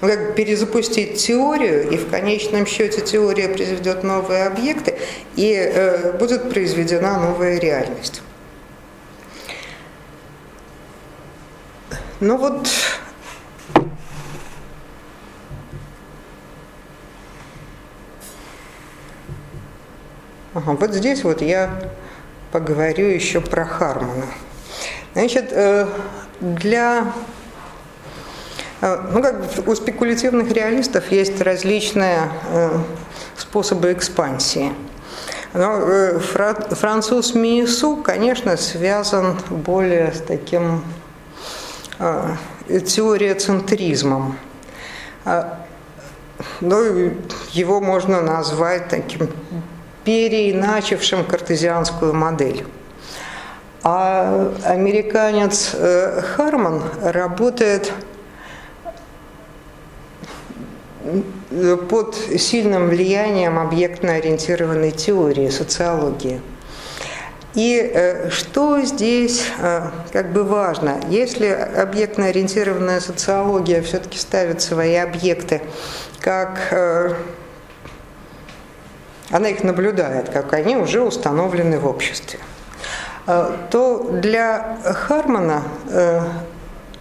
ну, 0.00 0.08
как 0.08 0.36
перезапустить 0.36 1.16
теорию, 1.16 1.90
и 1.90 1.96
в 1.96 2.08
конечном 2.08 2.66
счете 2.66 3.00
теория 3.00 3.48
произведет 3.48 4.04
новые 4.04 4.44
объекты, 4.44 4.96
и 5.34 5.54
э, 5.54 6.16
будет 6.18 6.50
произведена 6.50 7.18
новая 7.18 7.58
реальность. 7.58 8.22
Ну 12.20 12.36
вот 12.36 12.68
Ага, 20.54 20.72
вот 20.72 20.92
здесь 20.94 21.22
вот 21.22 21.42
я 21.42 21.70
поговорю 22.50 23.06
еще 23.06 23.40
про 23.40 23.64
Хармона. 23.64 24.26
Значит, 25.12 25.52
э, 25.52 25.86
для 26.40 27.12
э, 28.80 28.96
ну, 29.12 29.22
как 29.22 29.36
у 29.68 29.74
спекулятивных 29.76 30.50
реалистов 30.50 31.12
есть 31.12 31.40
различные 31.40 32.30
э, 32.50 32.76
способы 33.36 33.92
экспансии. 33.92 34.72
Но 35.54 36.18
француз 36.18 37.34
Миесу, 37.34 37.96
конечно, 37.96 38.56
связан 38.56 39.38
более 39.50 40.12
с 40.12 40.20
таким 40.20 40.82
теория 41.98 43.34
центризмом. 43.34 44.38
А, 45.24 45.64
ну, 46.60 47.12
его 47.50 47.80
можно 47.80 48.20
назвать 48.20 48.88
таким 48.88 49.28
переиначившим 50.04 51.24
картезианскую 51.24 52.14
модель. 52.14 52.64
А 53.82 54.52
американец 54.64 55.72
э, 55.74 56.22
Харман 56.22 56.82
работает 57.02 57.92
под 61.88 62.14
сильным 62.38 62.88
влиянием 62.88 63.58
объектно-ориентированной 63.58 64.90
теории, 64.90 65.48
социологии– 65.48 66.40
и 67.58 67.90
э, 67.92 68.30
что 68.30 68.80
здесь 68.82 69.44
э, 69.58 69.90
как 70.12 70.30
бы 70.30 70.44
важно? 70.44 71.00
Если 71.08 71.48
объектно-ориентированная 71.48 73.00
социология 73.00 73.82
все-таки 73.82 74.16
ставит 74.16 74.62
свои 74.62 74.94
объекты 74.94 75.60
как 76.20 76.68
э, 76.70 77.14
она 79.30 79.48
их 79.48 79.64
наблюдает, 79.64 80.28
как 80.28 80.52
они 80.52 80.76
уже 80.76 81.02
установлены 81.02 81.80
в 81.80 81.86
обществе, 81.86 82.38
то 83.26 84.08
для 84.10 84.78
Хармана 84.84 85.64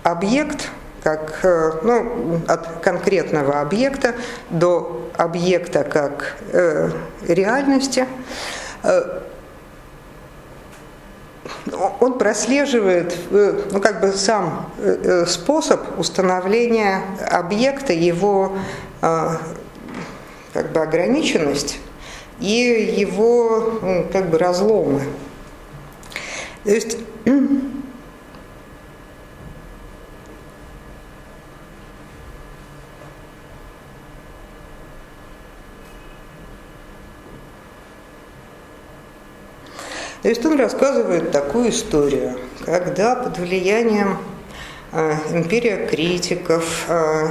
объект, 0.04 0.70
как 1.04 1.40
ну, 1.84 2.42
от 2.50 2.82
конкретного 2.82 3.62
объекта 3.62 4.14
до 4.50 5.10
объекта 5.16 5.86
как 5.86 6.36
реальности, 7.26 8.06
он 12.00 12.18
прослеживает 12.18 13.16
э, 13.32 13.62
ну, 13.72 13.80
как 13.80 14.02
бы 14.02 14.12
сам 14.12 14.72
э, 14.78 14.98
э, 15.04 15.26
способ 15.26 16.00
установления 16.00 17.02
объекта, 17.30 17.94
его 17.94 18.58
как 19.00 20.72
бы 20.72 20.82
ограниченность 20.82 21.80
и 22.40 22.96
его 22.98 23.80
как 24.12 24.32
бы 24.32 24.40
разломы. 24.40 25.04
То 26.64 26.72
есть 26.72 26.98
То 40.24 40.30
есть 40.30 40.44
он 40.46 40.60
рассказывает 40.60 41.32
такую 41.32 41.70
историю, 41.70 42.40
когда 42.66 43.16
под 43.16 43.38
влиянием 43.38 44.18
э, 44.92 45.14
империя 45.32 45.86
критиков, 45.86 46.86
э, 46.88 47.28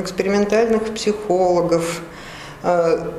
экспериментальных 0.00 0.92
психологов, 0.94 2.02
э, 2.64 3.10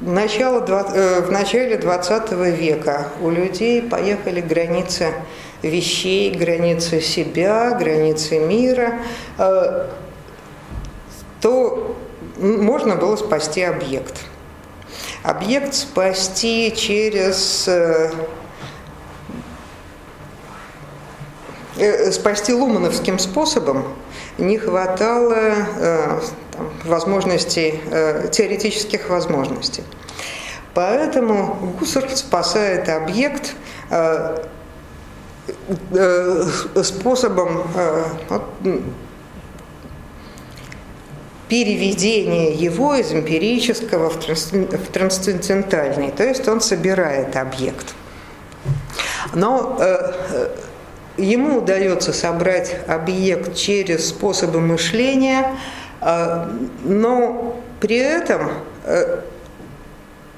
начало, 0.00 0.60
в 0.60 1.30
начале 1.30 1.76
20 1.76 2.32
века 2.32 3.08
у 3.20 3.28
людей 3.28 3.82
поехали 3.82 4.40
границы 4.40 5.12
вещей, 5.62 6.34
границы 6.34 7.00
себя, 7.00 7.76
границы 7.78 8.40
мира, 8.40 8.94
то 11.40 11.96
можно 12.36 12.96
было 12.96 13.14
спасти 13.14 13.62
объект– 13.62 14.24
объект 15.22 15.74
спасти 15.74 16.72
через 16.76 17.66
э, 17.68 18.10
э, 21.76 22.10
спасти 22.10 22.52
лумановским 22.52 23.18
способом 23.18 23.84
не 24.38 24.58
хватало 24.58 25.34
э, 25.34 26.20
там, 26.50 26.70
возможностей, 26.84 27.80
теоретических 28.32 29.08
возможностей. 29.08 29.84
Поэтому 30.74 31.74
Гуссер 31.78 32.08
спасает 32.16 32.88
объект 32.88 33.54
способом 36.82 37.62
переведение 41.52 42.54
его 42.54 42.94
из 42.94 43.12
эмпирического 43.12 44.08
в, 44.08 44.16
трансцендентальный, 44.90 46.10
то 46.10 46.24
есть 46.24 46.48
он 46.48 46.62
собирает 46.62 47.36
объект. 47.36 47.94
Но 49.34 49.76
э, 49.78 50.12
э, 50.30 50.48
ему 51.18 51.58
удается 51.58 52.14
собрать 52.14 52.74
объект 52.88 53.54
через 53.54 54.08
способы 54.08 54.62
мышления, 54.62 55.54
э, 56.00 56.48
но 56.84 57.60
при 57.80 57.98
этом 57.98 58.52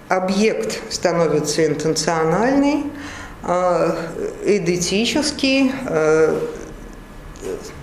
объект 0.08 0.82
становится 0.92 1.64
интенциональный, 1.64 2.86
идентический, 4.44 5.70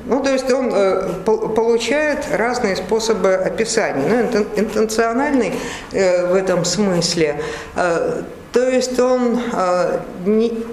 ну, 0.05 0.21
то 0.21 0.31
есть 0.31 0.51
он 0.51 0.71
э, 0.73 1.13
получает 1.25 2.25
разные 2.31 2.75
способы 2.75 3.33
описания. 3.33 4.27
Ну, 4.33 4.45
интенциональный 4.55 5.53
э, 5.91 6.27
в 6.27 6.35
этом 6.35 6.65
смысле, 6.65 7.41
э, 7.75 8.23
то 8.51 8.67
есть 8.67 8.99
он 8.99 9.39
э, 9.53 9.99
не, 10.25 10.63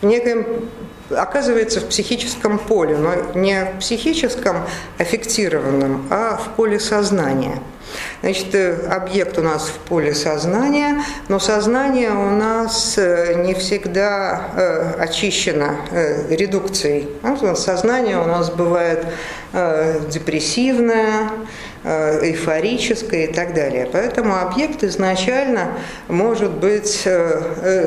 в 0.00 0.06
неком 0.06 0.46
оказывается 1.10 1.80
в 1.80 1.86
психическом 1.86 2.58
поле, 2.58 2.96
но 2.96 3.14
не 3.34 3.64
в 3.64 3.80
психическом 3.80 4.64
аффектированном, 4.98 6.06
а 6.10 6.36
в 6.36 6.56
поле 6.56 6.78
сознания. 6.78 7.60
Значит, 8.20 8.54
э, 8.54 8.86
объект 8.90 9.38
у 9.38 9.42
нас 9.42 9.68
в 9.68 9.78
поле 9.88 10.14
сознания, 10.14 11.02
но 11.28 11.38
сознание 11.38 12.10
у 12.10 12.30
нас 12.30 12.94
э, 12.98 13.34
не 13.44 13.54
всегда 13.54 14.50
э, 14.56 14.94
очищено 14.98 15.76
редукцией. 16.28 17.08
Сознание 17.54 18.18
у 18.18 18.24
нас 18.24 18.50
бывает 18.50 19.06
депрессивное, 20.10 21.30
эйфорическое 21.84 23.24
и 23.24 23.32
так 23.32 23.54
далее. 23.54 23.88
Поэтому 23.90 24.36
объект 24.36 24.84
изначально 24.84 25.78
может 26.08 26.50
быть 26.50 27.06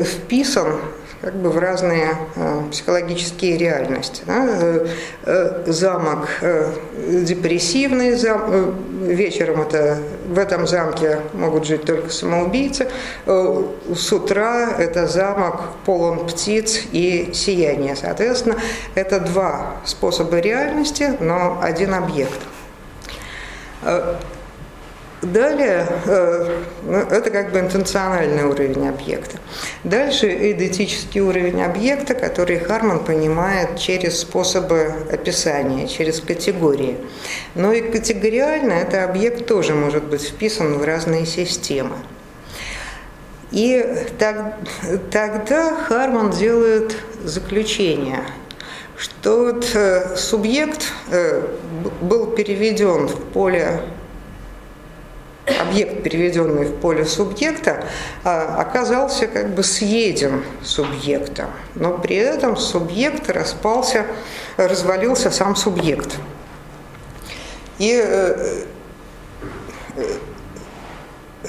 вписан 0.04 0.80
как 1.22 1.36
бы 1.36 1.50
в 1.50 1.60
разные 1.60 2.18
э, 2.36 2.62
психологические 2.72 3.58
реальности. 3.58 4.24
Да? 4.26 4.46
Э, 4.48 4.88
э, 5.26 5.64
замок 5.68 6.30
депрессивный, 7.24 8.16
зам, 8.16 8.76
вечером 9.04 9.62
это, 9.62 10.00
в 10.28 10.38
этом 10.38 10.66
замке 10.66 11.20
могут 11.34 11.66
жить 11.66 11.86
только 11.86 12.10
самоубийцы, 12.10 12.88
с 13.26 14.14
утра 14.14 14.72
это 14.78 15.08
замок 15.08 15.62
полон 15.86 16.28
птиц 16.28 16.82
и 16.92 17.32
сияния. 17.34 17.96
Соответственно, 17.96 18.56
это 18.96 19.20
два 19.20 19.78
способа 19.86 20.40
реальности, 20.40 21.14
но 21.20 21.60
один 21.62 21.94
объект. 21.94 22.40
Далее, 25.22 25.88
э, 26.06 26.64
ну, 26.84 26.98
это 26.98 27.30
как 27.30 27.52
бы 27.52 27.60
интенциональный 27.60 28.44
уровень 28.44 28.90
объекта. 28.90 29.38
Дальше 29.84 30.52
идентический 30.52 31.22
уровень 31.22 31.62
объекта, 31.62 32.16
который 32.16 32.58
Харман 32.58 33.06
понимает 33.06 33.78
через 33.78 34.20
способы 34.20 34.92
описания, 35.12 35.88
через 35.88 36.22
категории. 36.22 36.98
Но 37.54 37.72
и 37.72 37.82
категориально 37.82 38.74
это 38.74 39.04
объект 39.04 39.46
тоже 39.46 39.76
может 39.76 40.06
быть 40.06 40.24
вписан 40.24 40.80
в 40.80 40.84
разные 40.84 41.28
системы. 41.28 41.98
И 43.52 43.86
так, 44.18 44.58
тогда 45.12 45.76
Харман 45.76 46.32
делает 46.32 46.96
заключение, 47.24 48.22
что 48.98 49.46
вот 49.46 49.70
э, 49.76 50.16
субъект 50.16 50.92
э, 51.12 51.48
был 52.02 52.26
переведен 52.28 53.08
в 53.08 53.18
поле 53.34 53.82
объект, 55.60 56.04
переведенный 56.04 56.66
в 56.66 56.76
поле 56.80 57.06
субъекта, 57.06 57.84
а, 58.24 58.62
оказался 58.62 59.28
как 59.28 59.56
бы 59.56 59.64
съеден 59.64 60.44
субъектом, 60.64 61.48
но 61.76 61.98
при 61.98 62.16
этом 62.16 62.58
субъект 62.58 63.30
распался, 63.30 64.06
развалился 64.58 65.32
сам 65.32 65.56
субъект. 65.56 66.18
И, 67.80 67.92
э, 67.92 68.64
э, 69.98 70.18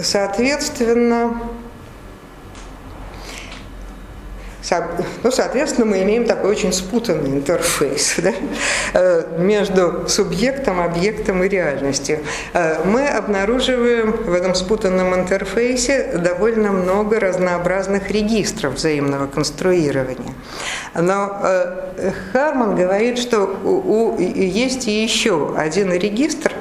соответственно, 0.01 1.41
ну, 5.25 5.31
соответственно, 5.31 5.87
мы 5.87 6.03
имеем 6.03 6.25
такой 6.25 6.51
очень 6.53 6.73
спутанный 6.73 7.31
интерфейс 7.31 8.15
да, 8.19 8.33
э, 8.95 9.25
между 9.39 10.09
субъектом, 10.09 10.81
объектом 10.81 11.43
и 11.43 11.49
реальностью. 11.49 12.21
Э, 12.53 12.85
мы 12.85 13.09
обнаруживаем 13.09 14.13
в 14.13 14.33
этом 14.33 14.55
спутанном 14.55 15.15
интерфейсе 15.15 16.13
довольно 16.19 16.71
много 16.71 17.19
разнообразных 17.19 18.11
регистров 18.11 18.75
взаимного 18.75 19.27
конструирования. 19.27 20.33
Но 20.95 21.41
э, 21.43 22.13
Харман 22.33 22.77
говорит, 22.77 23.19
что 23.19 23.41
у, 23.65 24.15
у, 24.15 24.19
есть 24.21 24.87
и 24.87 25.03
еще 25.03 25.55
один 25.57 25.93
регистр, 25.93 26.53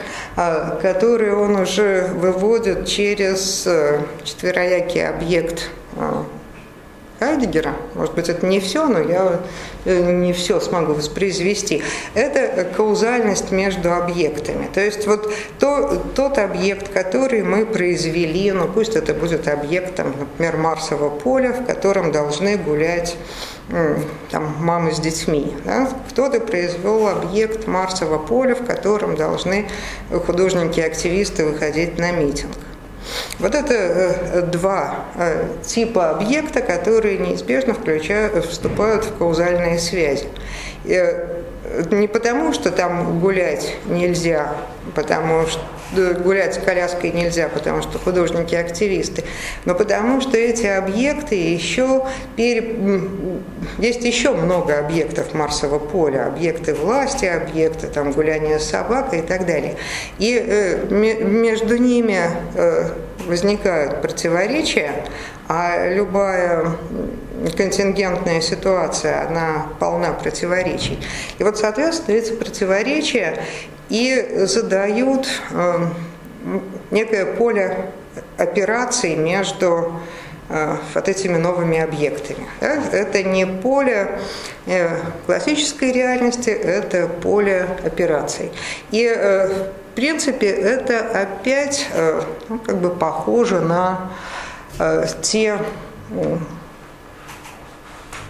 который 0.81 1.33
он 1.33 1.55
уже 1.55 2.09
выводит 2.15 2.87
через 2.87 3.67
четвероякий 4.23 5.07
объект 5.07 5.69
Хайдегера, 7.21 7.75
может 7.93 8.15
быть, 8.15 8.29
это 8.29 8.47
не 8.47 8.59
все, 8.59 8.87
но 8.87 8.99
я 8.99 9.41
э, 9.85 10.11
не 10.11 10.33
все 10.33 10.59
смогу 10.59 10.93
воспроизвести, 10.93 11.83
это 12.15 12.63
каузальность 12.75 13.51
между 13.51 13.93
объектами. 13.93 14.67
То 14.73 14.81
есть 14.81 15.05
вот 15.05 15.31
то, 15.59 16.01
тот 16.15 16.39
объект, 16.39 16.89
который 16.91 17.43
мы 17.43 17.67
произвели, 17.67 18.51
ну 18.51 18.67
пусть 18.67 18.95
это 18.95 19.13
будет 19.13 19.47
объектом, 19.47 20.15
например, 20.17 20.57
Марсового 20.57 21.11
поля, 21.11 21.53
в 21.53 21.63
котором 21.63 22.11
должны 22.11 22.57
гулять 22.57 23.15
там, 24.31 24.55
мамы 24.59 24.91
с 24.91 24.99
детьми. 24.99 25.53
Да? 25.63 25.89
Кто-то 26.09 26.39
произвел 26.39 27.07
объект 27.07 27.67
Марсового 27.67 28.17
поля, 28.17 28.55
в 28.55 28.65
котором 28.65 29.15
должны 29.15 29.67
художники-активисты 30.09 31.45
выходить 31.45 31.99
на 31.99 32.11
митинг. 32.11 32.57
Вот 33.39 33.55
это 33.55 33.73
э, 33.73 34.41
два 34.43 35.05
э, 35.15 35.47
типа 35.65 36.11
объекта, 36.11 36.61
которые 36.61 37.17
неизбежно 37.17 37.73
включают, 37.73 38.45
вступают 38.45 39.05
в 39.05 39.17
каузальные 39.17 39.79
связи. 39.79 40.27
Не 41.91 42.07
потому, 42.07 42.53
что 42.53 42.71
там 42.71 43.19
гулять 43.19 43.75
нельзя, 43.85 44.55
потому 44.95 45.45
что 45.45 45.61
гулять 46.23 46.55
с 46.55 46.57
коляской 46.57 47.11
нельзя, 47.11 47.49
потому 47.49 47.81
что 47.81 47.99
художники 47.99 48.55
активисты, 48.55 49.23
но 49.65 49.75
потому 49.75 50.21
что 50.21 50.37
эти 50.37 50.65
объекты 50.65 51.35
еще 51.35 52.05
пере... 52.35 52.77
есть 53.77 54.03
еще 54.03 54.31
много 54.31 54.79
объектов 54.79 55.33
Марсового 55.33 55.79
поля, 55.79 56.27
объекты 56.27 56.73
власти, 56.73 57.25
объекты 57.25 57.87
там 57.87 58.11
гуляния 58.11 58.57
с 58.57 58.69
собакой 58.69 59.19
и 59.19 59.21
так 59.21 59.45
далее. 59.45 59.75
И 60.17 60.43
э, 60.43 60.87
между 60.89 61.77
ними 61.77 62.19
э, 62.55 62.89
возникают 63.27 64.01
противоречия, 64.01 65.05
а 65.47 65.87
любая 65.87 66.77
контингентная 67.57 68.41
ситуация, 68.41 69.27
она 69.27 69.67
полна 69.79 70.13
противоречий. 70.13 70.99
И 71.39 71.43
вот, 71.43 71.57
соответственно, 71.57 72.15
эти 72.15 72.31
противоречия 72.33 73.43
и 73.89 74.45
задают 74.45 75.27
э, 75.51 75.87
некое 76.91 77.25
поле 77.25 77.91
операций 78.37 79.15
между 79.15 79.93
э, 80.49 80.77
вот 80.93 81.09
этими 81.09 81.37
новыми 81.37 81.79
объектами. 81.79 82.45
Это 82.59 83.23
не 83.23 83.45
поле 83.45 84.19
э, 84.67 84.97
классической 85.25 85.91
реальности, 85.91 86.49
это 86.49 87.07
поле 87.07 87.67
операций. 87.83 88.51
И 88.91 89.05
в 89.91 89.93
принципе 89.93 90.47
это 90.47 90.99
опять 91.21 91.87
ну, 92.47 92.59
как 92.59 92.77
бы 92.79 92.89
похоже 92.89 93.59
на 93.59 94.11
те 95.21 95.59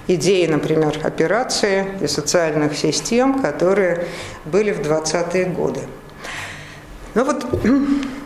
идеи, 0.08 0.48
например, 0.48 1.00
операции 1.04 1.86
и 2.02 2.08
социальных 2.08 2.76
систем, 2.76 3.42
которые 3.42 4.08
были 4.46 4.72
в 4.72 4.80
20-е 4.82 5.46
годы. 5.46 5.82
Ну 7.14 7.26
вот 7.26 7.46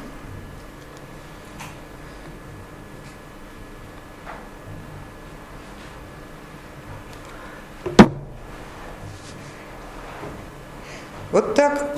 Вот 11.31 11.53
так 11.53 11.97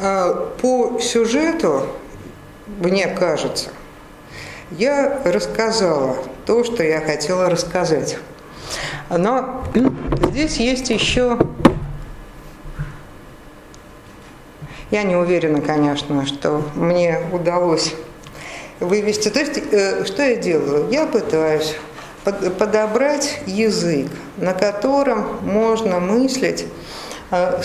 по 0.00 0.98
сюжету, 1.00 1.86
мне 2.78 3.06
кажется, 3.08 3.70
я 4.70 5.20
рассказала 5.24 6.16
то, 6.46 6.64
что 6.64 6.82
я 6.82 7.00
хотела 7.00 7.50
рассказать. 7.50 8.18
Но 9.10 9.64
здесь 10.30 10.56
есть 10.56 10.90
еще... 10.90 11.38
Я 14.90 15.04
не 15.04 15.14
уверена, 15.14 15.60
конечно, 15.60 16.26
что 16.26 16.62
мне 16.74 17.20
удалось 17.32 17.94
вывести. 18.80 19.28
То 19.28 19.38
есть, 19.40 19.60
э, 19.70 20.04
что 20.04 20.22
я 20.22 20.36
делаю? 20.36 20.88
Я 20.90 21.06
пытаюсь 21.06 21.76
подобрать 22.24 23.40
язык, 23.46 24.08
на 24.36 24.52
котором 24.52 25.38
можно 25.42 26.00
мыслить 26.00 26.66
э, 27.30 27.60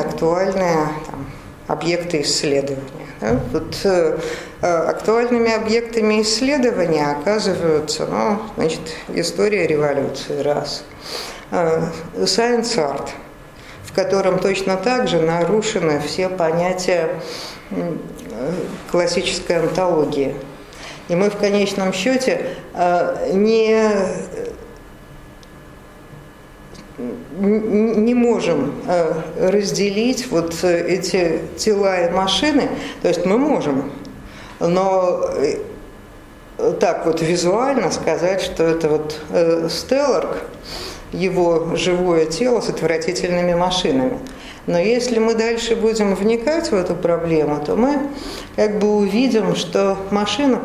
актуальные 0.00 0.88
там, 1.06 1.26
объекты 1.72 2.22
исследования. 2.22 3.08
Вот, 3.52 3.80
э, 3.84 4.18
актуальными 4.60 5.52
объектами 5.52 6.22
исследования 6.22 7.06
оказываются 7.06 8.06
ну, 8.06 8.38
значит, 8.56 8.80
история 9.08 9.66
революции, 9.66 10.40
раз. 10.40 10.84
Science 11.50 12.76
Art, 12.76 13.10
в 13.84 13.92
котором 13.92 14.38
точно 14.38 14.76
так 14.76 15.08
же 15.08 15.20
нарушены 15.20 16.00
все 16.00 16.28
понятия 16.28 17.10
классической 18.90 19.58
антологии. 19.58 20.34
И 21.08 21.14
мы 21.14 21.30
в 21.30 21.36
конечном 21.36 21.92
счете 21.92 22.56
не 23.32 23.76
не 27.38 28.14
можем 28.14 28.74
э, 28.86 29.12
разделить 29.38 30.30
вот 30.30 30.54
э, 30.62 30.86
эти 30.88 31.40
тела 31.56 32.06
и 32.06 32.10
машины, 32.10 32.68
то 33.02 33.08
есть 33.08 33.24
мы 33.26 33.38
можем, 33.38 33.90
но 34.60 35.24
э, 35.36 36.72
так 36.80 37.06
вот 37.06 37.20
визуально 37.22 37.90
сказать, 37.90 38.40
что 38.42 38.64
это 38.64 38.88
вот 38.88 39.20
Стелларк, 39.70 40.44
его 41.12 41.74
живое 41.76 42.26
тело 42.26 42.60
с 42.60 42.68
отвратительными 42.68 43.54
машинами– 43.54 44.18
но 44.66 44.78
если 44.78 45.18
мы 45.18 45.34
дальше 45.34 45.74
будем 45.74 46.14
вникать 46.14 46.70
в 46.70 46.74
эту 46.74 46.94
проблему, 46.94 47.60
то 47.64 47.74
мы 47.74 48.10
как 48.54 48.78
бы 48.78 48.96
увидим, 48.96 49.56
что 49.56 49.96
машина 50.10 50.60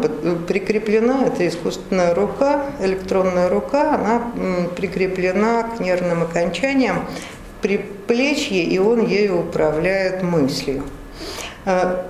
прикреплена, 0.48 1.26
это 1.26 1.48
искусственная 1.48 2.14
рука, 2.14 2.66
электронная 2.80 3.50
рука, 3.50 3.96
она 3.96 4.22
прикреплена 4.76 5.64
к 5.64 5.80
нервным 5.80 6.24
окончаниям 6.24 7.06
при 7.62 7.78
плечье, 7.78 8.62
и 8.62 8.78
он 8.78 9.06
ею 9.06 9.40
управляет 9.40 10.22
мыслью. 10.22 10.84
А, 11.66 12.06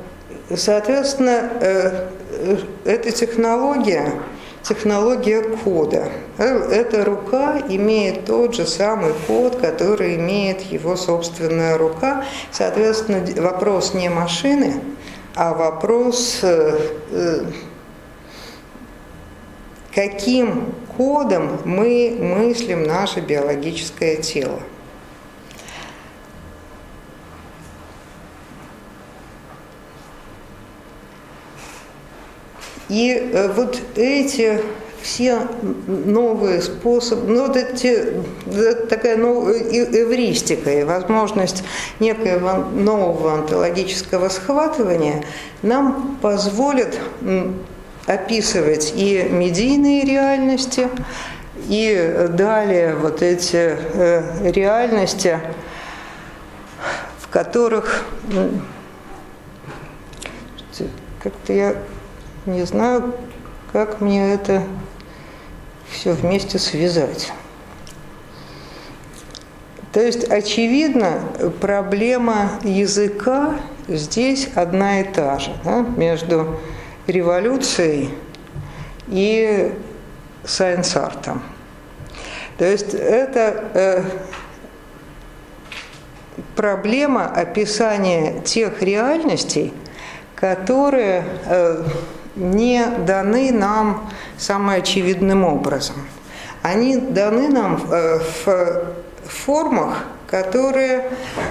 соответственно, 0.53 1.49
э, 1.61 2.07
э, 2.31 2.57
эта 2.83 3.11
технология 3.11 4.13
технология 4.67 5.41
кода. 5.41 6.09
Эта 6.37 7.05
рука 7.05 7.59
имеет 7.69 8.25
тот 8.25 8.55
же 8.55 8.65
самый 8.65 9.13
код, 9.25 9.55
который 9.55 10.15
имеет 10.15 10.61
его 10.61 10.95
собственная 10.95 11.77
рука. 11.77 12.25
Соответственно, 12.51 13.25
вопрос 13.41 13.93
не 13.93 14.09
машины, 14.09 14.81
а 15.35 15.53
вопрос, 15.53 16.39
э, 16.41 16.77
э, 17.11 17.45
каким 19.93 20.73
кодом 20.97 21.59
мы 21.63 22.17
мыслим 22.19 22.83
наше 22.83 23.21
биологическое 23.21 24.17
тело. 24.17 24.59
И 32.89 33.11
э, 33.11 33.51
вот 33.51 33.79
эти 33.95 34.61
все 35.01 35.39
новые 35.87 36.61
способы, 36.61 37.31
ну, 37.31 37.47
вот 37.47 37.55
эти, 37.55 38.13
такая 38.89 39.15
новая 39.15 39.59
эвристика 39.59 40.71
и 40.71 40.83
возможность 40.83 41.63
некоего 41.99 42.65
нового 42.71 43.35
онтологического 43.35 44.29
схватывания 44.29 45.23
нам 45.61 46.17
позволит 46.21 46.99
описывать 48.05 48.93
и 48.95 49.27
медийные 49.29 50.03
реальности, 50.03 50.89
и 51.67 52.27
далее 52.29 52.95
вот 52.95 53.21
эти 53.21 53.77
э, 53.77 54.51
реальности, 54.51 55.39
в 57.19 57.27
которых 57.29 58.05
как-то 61.21 61.53
я 61.53 61.75
не 62.47 62.63
знаю, 62.65 63.13
как 63.73 63.99
мне 63.99 64.33
это 64.33 64.63
все 65.89 66.13
вместе 66.13 66.57
связать. 66.57 67.31
То 69.91 70.01
есть, 70.01 70.23
очевидно, 70.31 71.19
проблема 71.59 72.51
языка 72.63 73.59
здесь 73.87 74.49
одна 74.55 75.01
и 75.01 75.03
та 75.03 75.39
же, 75.39 75.51
да, 75.63 75.81
между 75.81 76.59
революцией 77.05 78.13
и 79.07 79.73
сайенс-артом. 80.45 81.41
То 82.57 82.65
есть 82.65 82.93
это 82.93 83.69
э, 83.73 84.03
проблема 86.55 87.25
описания 87.25 88.41
тех 88.41 88.81
реальностей, 88.81 89.73
которые 90.35 91.25
э, 91.45 91.83
не 92.37 92.85
даны 93.05 93.51
нам 93.51 94.09
самым 94.37 94.69
очевидным 94.69 95.43
образом. 95.43 95.95
Они 96.61 96.97
даны 96.97 97.49
нам 97.49 97.81
э, 97.89 98.19
в 98.45 98.83
формах, 99.25 100.05
которые 100.27 101.09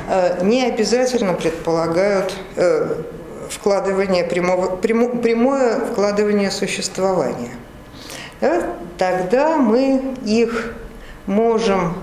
э, 0.08 0.44
не 0.44 0.64
обязательно 0.64 1.34
предполагают 1.34 2.36
э, 2.56 3.02
вкладывание 3.50 4.24
прямого, 4.24 4.76
прямое 4.76 5.80
вкладывание 5.86 6.50
существования. 6.50 7.54
Да? 8.40 8.74
Тогда 8.98 9.56
мы 9.56 10.14
их 10.24 10.74
можем 11.26 11.94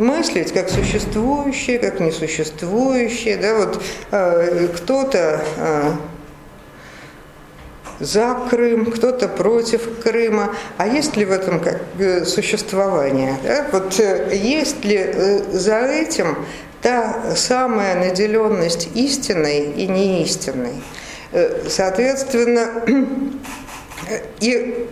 мыслить 0.00 0.52
как 0.52 0.68
существующее, 0.68 1.78
как 1.78 2.00
несуществующее. 2.00 3.36
Да, 3.36 3.54
вот 3.58 3.82
э, 4.10 4.68
кто-то 4.74 5.44
э, 5.56 5.92
за 8.00 8.36
Крым, 8.48 8.86
кто-то 8.90 9.28
против 9.28 10.00
Крыма. 10.02 10.54
А 10.78 10.88
есть 10.88 11.16
ли 11.16 11.24
в 11.24 11.30
этом 11.30 11.60
как 11.60 11.82
существование? 12.26 13.36
Да? 13.44 13.66
Вот 13.72 14.00
э, 14.00 14.34
есть 14.34 14.84
ли 14.84 14.96
э, 14.96 15.42
за 15.52 15.78
этим 15.78 16.44
та 16.82 17.34
самая 17.36 17.94
наделенность 17.96 18.88
истинной 18.94 19.72
и 19.72 19.86
неистинной? 19.86 20.82
Э, 21.32 21.68
соответственно, 21.68 22.82
и 24.40 24.88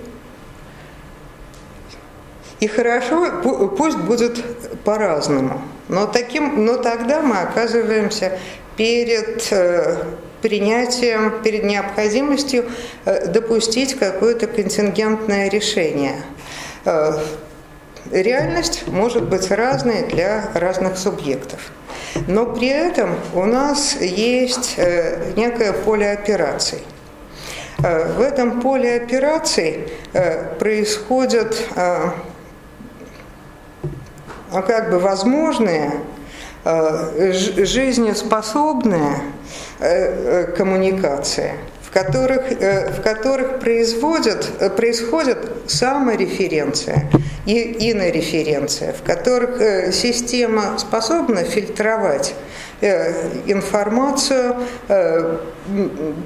и 2.61 2.67
хорошо, 2.67 3.41
пусть 3.77 3.99
будет 3.99 4.43
по-разному. 4.85 5.63
Но, 5.89 6.07
таким, 6.07 6.65
но 6.65 6.77
тогда 6.77 7.23
мы 7.23 7.39
оказываемся 7.39 8.39
перед 8.77 9.47
э, 9.53 9.97
принятием, 10.43 11.43
перед 11.43 11.65
необходимостью 11.65 12.67
э, 13.05 13.27
допустить 13.29 13.95
какое-то 13.95 14.47
контингентное 14.47 15.49
решение. 15.49 16.23
Э, 16.85 17.13
реальность 18.11 18.87
может 18.87 19.25
быть 19.25 19.51
разной 19.51 20.03
для 20.09 20.49
разных 20.55 20.99
субъектов. 20.99 21.73
Но 22.27 22.47
при 22.47 22.69
этом 22.69 23.17
у 23.35 23.45
нас 23.45 23.97
есть 24.01 24.79
некое 25.37 25.73
поле 25.73 26.11
операций. 26.11 26.83
В 27.79 28.21
этом 28.21 28.61
поле 28.61 28.97
операций 28.97 29.89
происходят 30.59 31.69
как 34.51 34.91
бы 34.91 34.99
возможные, 34.99 35.93
э, 36.65 37.33
жизнеспособные 37.33 39.21
э, 39.79 40.47
э, 40.49 40.53
коммуникации, 40.53 41.53
в 41.83 41.91
которых, 41.91 42.51
в 42.51 43.03
которых 43.03 43.61
производят, 43.61 44.77
происходит 44.77 45.39
самореференция 45.67 47.11
и 47.49 47.91
инореференция, 47.93 48.93
в 48.93 49.03
которых 49.03 49.93
система 49.93 50.79
способна 50.79 51.45
фильтровать 51.45 52.35
информацию, 52.81 54.55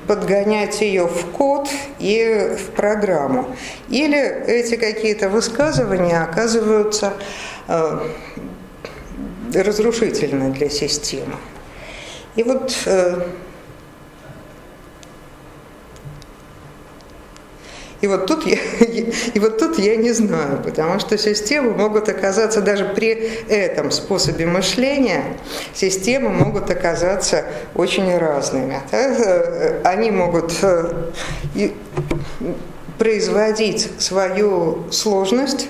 подгонять 0.06 0.82
ее 0.82 1.06
в 1.06 1.26
код 1.30 1.70
и 1.98 2.56
в 2.58 2.72
программу. 2.72 3.46
Или 3.88 4.18
эти 4.46 4.76
какие-то 4.76 5.30
высказывания 5.30 6.20
оказываются 6.20 7.14
Э, 7.68 8.00
разрушительны 9.54 10.50
для 10.50 10.70
системы. 10.70 11.36
И 12.36 12.42
вот 12.42 12.74
И 18.02 18.08
вот, 18.08 18.26
тут 18.26 18.44
я, 18.46 18.58
и 19.34 19.38
вот 19.38 19.58
тут 19.58 19.78
я 19.78 19.96
не 19.96 20.12
знаю, 20.12 20.60
потому 20.62 20.98
что 20.98 21.16
системы 21.16 21.72
могут 21.72 22.08
оказаться 22.08 22.60
даже 22.60 22.84
при 22.84 23.12
этом 23.48 23.90
способе 23.92 24.44
мышления, 24.44 25.38
системы 25.72 26.28
могут 26.28 26.68
оказаться 26.68 27.44
очень 27.74 28.18
разными. 28.18 28.80
Э, 28.90 29.80
они 29.84 30.10
могут 30.10 30.52
производить 32.98 33.88
свою 33.98 34.90
сложность, 34.90 35.68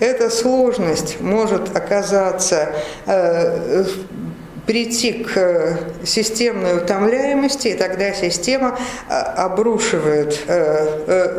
эта 0.00 0.30
сложность 0.30 1.20
может 1.20 1.76
оказаться 1.76 2.74
э, 3.06 3.84
прийти 4.66 5.24
к 5.24 5.78
системной 6.04 6.78
утомляемости, 6.78 7.68
и 7.68 7.74
тогда 7.74 8.12
система 8.12 8.78
обрушивает 9.08 10.40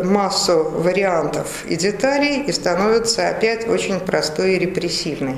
массу 0.04 0.64
вариантов 0.64 1.66
и 1.68 1.76
деталей 1.76 2.44
и 2.44 2.52
становится 2.52 3.30
опять 3.30 3.68
очень 3.68 4.00
простой 4.00 4.56
и 4.56 4.60
репрессивной. 4.60 5.38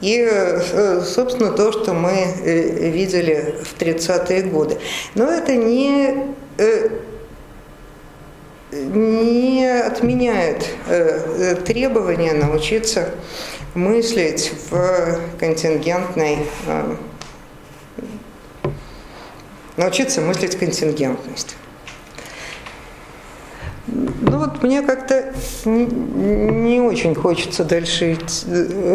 И, 0.00 0.28
собственно, 1.04 1.50
то, 1.50 1.72
что 1.72 1.92
мы 1.92 2.26
видели 2.44 3.56
в 3.64 3.80
30-е 3.80 4.42
годы. 4.42 4.78
Но 5.14 5.24
это 5.30 5.56
не 5.56 6.36
не 8.70 9.64
отменяет 9.64 10.66
э, 10.88 11.56
требования 11.64 12.34
научиться 12.34 13.10
мыслить 13.74 14.52
в 14.70 15.20
контингентной 15.38 16.46
э, 16.66 16.96
научиться 19.76 20.20
мыслить 20.20 20.58
контингентность. 20.58 21.56
Ну 23.86 24.38
вот 24.38 24.62
мне 24.62 24.82
как-то 24.82 25.32
не 25.64 26.80
очень 26.80 27.14
хочется 27.14 27.64
дальше 27.64 28.18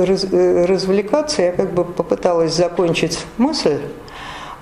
раз, 0.07 0.25
развлекаться. 0.31 1.41
Я 1.41 1.51
как 1.51 1.73
бы 1.73 1.83
попыталась 1.83 2.53
закончить 2.53 3.25
мысль, 3.37 3.79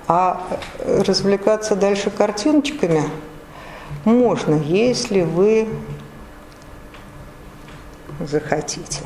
а 0.08 0.46
развлекаться 0.84 1.76
дальше 1.76 2.10
картиночками– 2.10 3.02
можно, 4.04 4.54
если 4.54 5.22
вы 5.22 5.68
захотите. 8.20 9.02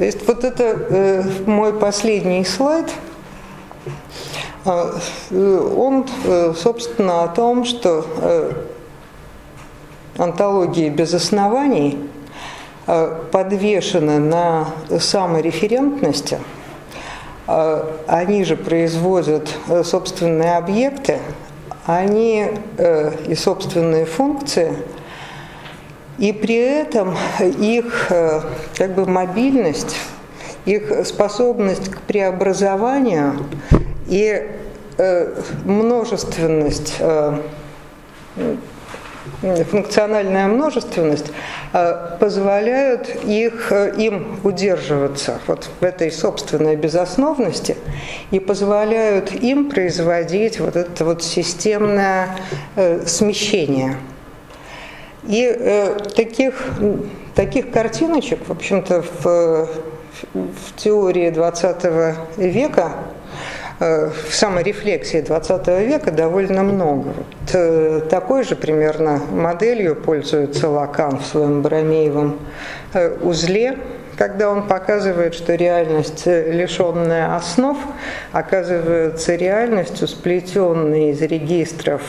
То 0.00 0.06
есть 0.06 0.26
вот 0.26 0.44
это 0.44 0.64
э, 0.64 1.22
мой 1.44 1.78
последний 1.78 2.42
слайд. 2.42 2.86
А, 4.64 4.94
э, 5.30 5.74
он, 5.76 6.06
э, 6.24 6.54
собственно, 6.56 7.24
о 7.24 7.28
том, 7.28 7.66
что 7.66 8.06
э, 8.22 8.52
антологии 10.16 10.88
без 10.88 11.12
оснований 11.12 11.98
подвешены 13.30 14.18
на 14.18 14.68
самореферентности. 14.98 16.38
Они 17.46 18.42
же 18.44 18.56
производят 18.56 19.50
собственные 19.84 20.56
объекты, 20.56 21.18
они 21.84 22.48
и 23.28 23.34
собственные 23.34 24.06
функции, 24.06 24.74
и 26.20 26.32
при 26.32 26.54
этом 26.54 27.16
их 27.40 28.06
э, 28.10 28.42
как 28.76 28.94
бы 28.94 29.06
мобильность, 29.06 29.96
их 30.66 31.06
способность 31.06 31.90
к 31.90 32.02
преобразованию 32.02 33.46
и 34.06 34.46
э, 34.98 35.40
множественность 35.64 36.96
э, 37.00 37.38
функциональная 39.70 40.48
множественность 40.48 41.26
позволяют 42.18 43.08
их, 43.24 43.72
им 43.96 44.38
удерживаться 44.44 45.38
вот 45.46 45.70
в 45.80 45.84
этой 45.84 46.10
собственной 46.10 46.76
безосновности 46.76 47.76
и 48.30 48.40
позволяют 48.40 49.32
им 49.32 49.70
производить 49.70 50.58
вот 50.58 50.76
это 50.76 51.04
вот 51.04 51.22
системное 51.22 52.36
смещение. 53.06 53.96
И 55.28 55.94
таких, 56.14 56.78
таких 57.34 57.70
картиночек, 57.70 58.40
в 58.46 58.52
общем-то, 58.52 59.02
в, 59.02 59.68
в 60.32 60.76
теории 60.76 61.30
20 61.30 61.84
века 62.38 62.92
Э, 63.82 64.10
в 64.10 64.34
саморефлексии 64.34 65.22
20 65.22 65.68
века 65.68 66.10
довольно 66.10 66.62
много. 66.62 67.14
Вот, 67.16 67.54
э, 67.54 68.02
такой 68.10 68.44
же 68.44 68.54
примерно 68.54 69.22
моделью 69.30 69.96
пользуется 69.96 70.68
Лакан 70.68 71.18
в 71.18 71.24
своем 71.24 71.62
Барамеевом 71.62 72.40
э, 72.92 73.16
узле, 73.22 73.78
когда 74.20 74.50
он 74.50 74.68
показывает, 74.68 75.32
что 75.32 75.54
реальность, 75.54 76.26
лишенная 76.26 77.34
основ, 77.34 77.78
оказывается 78.32 79.34
реальностью, 79.34 80.06
сплетенной 80.08 81.12
из 81.12 81.22
регистров 81.22 82.02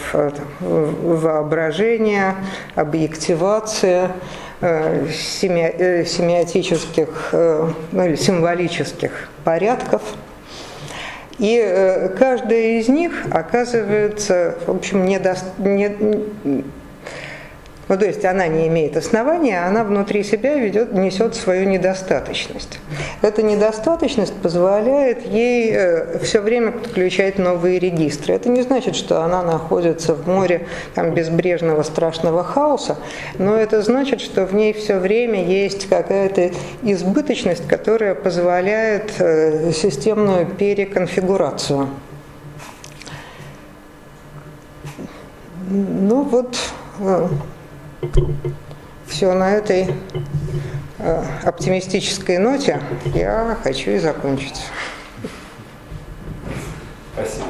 воображения, 0.59 2.35
объективации, 2.75 4.09
семиотических 4.59 7.29
ну, 7.31 8.05
или 8.05 8.17
символических 8.17 9.29
порядков– 9.45 10.01
и 11.39 11.57
э, 11.57 12.09
каждая 12.09 12.79
из 12.79 12.87
них 12.87 13.25
оказывается, 13.31 14.57
в 14.67 14.75
общем, 14.75 15.05
недо... 15.05 15.35
ну, 17.91 17.97
то 17.97 18.05
есть 18.05 18.23
она 18.23 18.47
не 18.47 18.69
имеет 18.69 18.95
основания, 18.95 19.67
она 19.67 19.83
внутри 19.83 20.23
себя 20.23 20.53
ведет, 20.53 20.93
несет 20.93 21.35
свою 21.35 21.65
недостаточность. 21.67 22.79
Эта 23.21 23.43
недостаточность 23.43 24.33
позволяет 24.33 25.25
ей 25.25 25.73
э, 25.73 26.19
все 26.19 26.39
время 26.39 26.71
подключать 26.71 27.37
новые 27.37 27.79
регистры. 27.79 28.33
Это 28.33 28.47
не 28.47 28.61
значит, 28.61 28.95
что 28.95 29.25
она 29.25 29.43
находится 29.43 30.15
в 30.15 30.25
море 30.25 30.67
там, 30.95 31.13
безбрежного 31.13 31.83
страшного 31.83 32.45
хаоса, 32.45 32.95
но 33.37 33.57
это 33.57 33.81
значит, 33.81 34.21
что 34.21 34.45
в 34.45 34.55
ней 34.55 34.71
все 34.71 34.97
время 34.97 35.43
есть 35.43 35.89
какая-то 35.89 36.51
избыточность, 36.83 37.67
которая 37.67 38.15
позволяет 38.15 39.11
э, 39.19 39.73
системную 39.73 40.45
переконфигурацию. 40.45 41.89
Ну 45.69 46.21
вот, 46.21 46.57
э, 47.01 47.27
все 49.07 49.33
на 49.33 49.51
этой 49.51 49.93
э, 50.97 51.23
оптимистической 51.43 52.37
ноте 52.37 52.81
я 53.13 53.57
хочу 53.63 53.91
и 53.91 53.99
закончить. 53.99 54.61
Спасибо. 57.13 57.45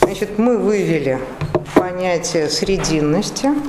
Значит, 0.00 0.38
мы 0.38 0.56
вывели 0.58 1.20
понятие 1.74 2.48
срединности– 2.48 3.50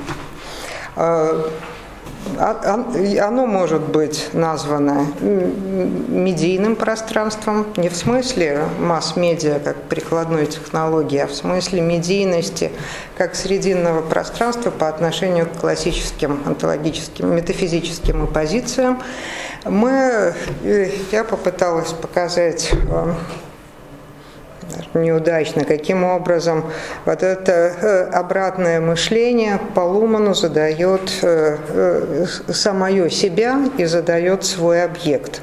оно 2.38 3.46
может 3.46 3.82
быть 3.82 4.30
названо 4.32 5.06
медийным 5.20 6.76
пространством, 6.76 7.66
не 7.76 7.88
в 7.88 7.96
смысле 7.96 8.64
масс-медиа 8.78 9.60
как 9.60 9.82
прикладной 9.84 10.46
технологии, 10.46 11.18
а 11.18 11.26
в 11.26 11.34
смысле 11.34 11.80
медийности 11.80 12.70
как 13.16 13.34
срединного 13.34 14.02
пространства 14.02 14.70
по 14.70 14.88
отношению 14.88 15.46
к 15.46 15.60
классическим 15.60 16.42
онтологическим, 16.44 17.34
метафизическим 17.34 18.24
оппозициям. 18.24 19.02
Мы, 19.64 20.34
э, 20.64 20.90
я 21.12 21.24
попыталась 21.24 21.92
показать 21.92 22.72
неудачно, 24.94 25.64
каким 25.64 26.04
образом 26.04 26.64
вот 27.04 27.22
это 27.22 27.52
э, 27.52 28.04
обратное 28.12 28.80
мышление 28.80 29.60
по 29.74 29.80
Луману 29.80 30.34
задает 30.34 31.10
э, 31.22 31.56
э, 31.68 32.26
самое 32.48 33.10
себя 33.10 33.60
и 33.78 33.84
задает 33.84 34.44
свой 34.44 34.84
объект. 34.84 35.40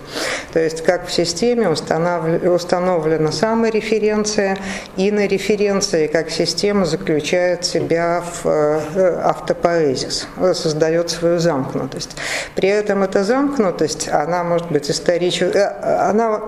То 0.54 0.60
есть 0.60 0.84
как 0.84 1.08
в 1.08 1.12
системе 1.12 1.70
установлена 1.70 3.32
самореференция, 3.32 4.58
и 4.96 5.12
на 5.12 5.28
референции 5.28 6.08
как 6.08 6.30
система 6.30 6.86
заключает 6.86 7.66
себя 7.66 8.24
в 8.44 8.82
автопоэзис, 9.24 10.28
создает 10.54 11.10
свою 11.10 11.40
замкнутость. 11.40 12.16
При 12.56 12.70
этом 12.70 13.04
эта 13.04 13.24
замкнутость, 13.24 14.08
она 14.08 14.44
может 14.44 14.72
быть 14.72 14.90
исторической, 14.90 15.66
она 16.10 16.42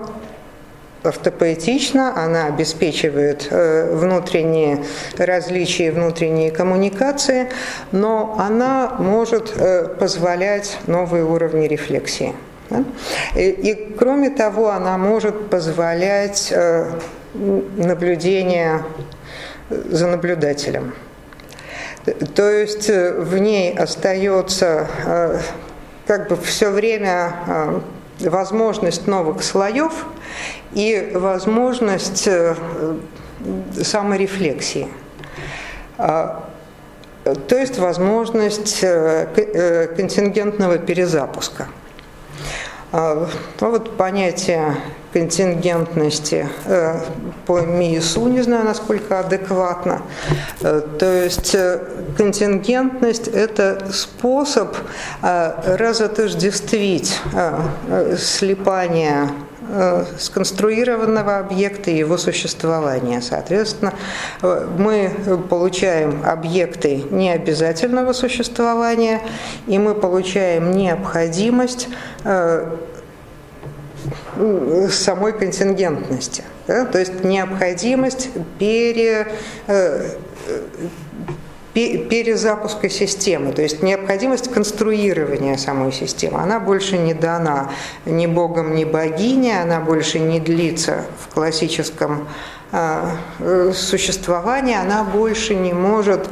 автопоэтична, 1.07 2.13
она 2.15 2.45
обеспечивает 2.45 3.47
э, 3.49 3.95
внутренние 3.95 4.83
различия, 5.17 5.91
внутренние 5.91 6.51
коммуникации, 6.51 7.49
но 7.91 8.35
она 8.39 8.95
может 8.99 9.53
э, 9.55 9.87
позволять 9.99 10.77
новые 10.87 11.23
уровни 11.23 11.67
рефлексии. 11.67 12.33
И, 13.35 13.49
и 13.49 13.95
кроме 13.97 14.29
того, 14.29 14.69
она 14.69 14.97
может 14.97 15.49
позволять 15.49 16.49
э, 16.51 16.91
наблюдение 17.33 18.83
за 19.69 20.07
наблюдателем. 20.07 20.93
То 22.35 22.49
есть 22.49 22.89
в 22.89 23.37
ней 23.37 23.73
остается 23.73 24.87
как 26.07 26.29
бы 26.29 26.37
все 26.37 26.69
время 26.69 27.81
возможность 28.19 29.07
новых 29.07 29.43
слоев 29.43 30.05
и 30.73 31.11
возможность 31.13 32.27
саморефлексии. 33.81 34.87
А, 35.97 36.47
то 37.23 37.57
есть 37.57 37.77
возможность 37.79 38.81
контингентного 38.81 40.77
перезапуска. 40.77 41.67
А, 42.91 43.27
ну, 43.59 43.71
вот 43.71 43.97
понятие 43.97 44.77
контингентности 45.17 46.47
э, 46.65 46.99
по 47.47 47.61
МИИСу, 47.61 48.27
не 48.27 48.43
знаю, 48.43 48.65
насколько 48.65 49.19
адекватно. 49.19 50.03
Э, 50.61 50.81
то 50.99 51.23
есть 51.23 51.55
э, 51.55 51.79
контингентность– 52.15 53.27
это 53.33 53.87
способ 53.91 54.77
разотождествить 55.21 57.19
слипание 58.17 59.29
сконструированного 60.17 61.39
объекта 61.39 61.91
и 61.91 61.97
его 61.97 62.17
существования. 62.17 63.21
Соответственно, 63.21 63.93
мы 64.41 65.11
получаем 65.49 66.21
объекты 66.25 67.03
необязательного 67.09 68.13
существования, 68.13 69.21
и 69.67 69.77
мы 69.77 69.93
получаем 69.93 70.71
необходимость 70.71 71.89
самой 74.89 75.33
контингентности. 75.33 76.43
Да? 76.67 76.85
То 76.85 76.99
есть 76.99 77.23
необходимость 77.23 78.29
пере, 78.59 79.27
э, 79.67 80.15
перезапуска 81.73 82.89
системы, 82.89 83.53
то 83.53 83.61
есть 83.61 83.83
необходимость 83.83 84.51
конструирования 84.51 85.57
самой 85.57 85.91
системы. 85.91 86.39
Она 86.39 86.59
больше 86.59 86.97
не 86.97 87.13
дана 87.13 87.71
ни 88.05 88.25
богом, 88.25 88.73
ни 88.73 88.83
богине, 88.83 89.61
она 89.61 89.79
больше 89.79 90.19
не 90.19 90.39
длится 90.39 91.05
в 91.19 91.33
классическом 91.33 92.27
а, 92.71 93.11
э, 93.39 93.71
существовании, 93.75 94.75
она 94.75 95.03
больше 95.03 95.55
не 95.55 95.73
может 95.73 96.27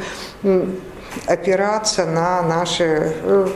опираться 1.28 2.06
на 2.06 2.42
наше, 2.42 3.14
э, 3.24 3.48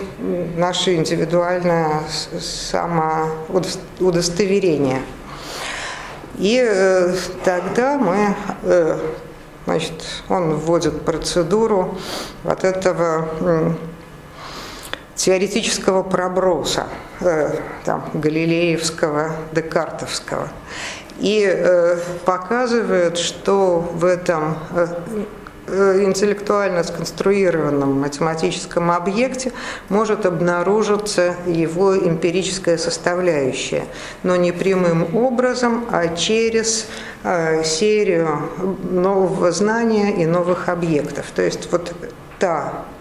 наше 0.58 0.96
индивидуальное 0.96 2.04
самоудостоверение. 2.40 5.02
И 6.38 6.62
э, 6.66 7.14
тогда 7.44 7.98
мы, 7.98 8.36
э, 8.64 8.98
значит, 9.66 10.02
он 10.30 10.56
вводит 10.56 11.04
процедуру 11.06 11.98
вот 12.44 12.64
этого 12.64 13.76
теоретического 15.16 16.02
проброса, 16.02 16.88
там, 17.84 18.10
галилеевского, 18.14 19.36
декартовского. 19.52 20.48
И 21.18 21.98
показывает, 22.24 23.18
что 23.18 23.80
в 23.80 24.06
этом 24.06 24.58
Э, 24.72 24.88
интеллектуально 26.04 26.84
сконструированном 26.84 28.00
математическом 28.00 28.92
объекте 28.92 29.52
может 29.90 30.26
обнаружиться 30.26 31.36
его 31.46 31.98
эмпирическая 31.98 32.78
составляющая, 32.78 33.86
но 34.24 34.36
не 34.36 34.52
прямым 34.52 35.16
образом, 35.16 35.86
а 35.92 36.16
через 36.16 36.88
э, 37.24 37.64
серию 37.64 38.50
нового 38.90 39.52
знания 39.52 40.22
и 40.22 40.26
новых 40.26 40.70
объектов. 40.70 41.28
То 41.36 41.42
есть 41.42 41.72
вот 41.72 41.94
та 42.40 42.86
Э, 42.90 42.99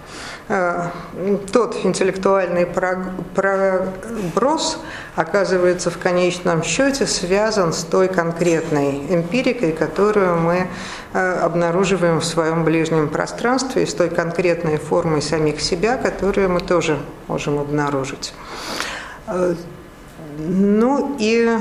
тот 0.48 1.84
интеллектуальный 1.84 2.66
проброс 3.34 4.78
оказывается 5.14 5.90
в 5.90 5.98
конечном 5.98 6.62
счете 6.62 7.06
связан 7.06 7.74
с 7.74 7.84
той 7.84 8.08
конкретной 8.08 9.14
эмпирикой, 9.14 9.72
которую 9.72 10.36
мы 10.36 10.68
э, 11.12 11.32
обнаруживаем 11.40 12.20
в 12.20 12.24
своем 12.24 12.64
ближнем 12.64 13.10
пространстве, 13.10 13.82
и 13.82 13.86
с 13.86 13.92
той 13.92 14.08
конкретной 14.08 14.78
формой 14.78 15.20
самих 15.20 15.60
себя, 15.60 15.98
которую 15.98 16.48
мы 16.48 16.60
тоже 16.60 16.98
можем 17.26 17.58
обнаружить. 17.58 18.32
Э, 19.26 19.54
ну 20.38 21.14
и, 21.18 21.58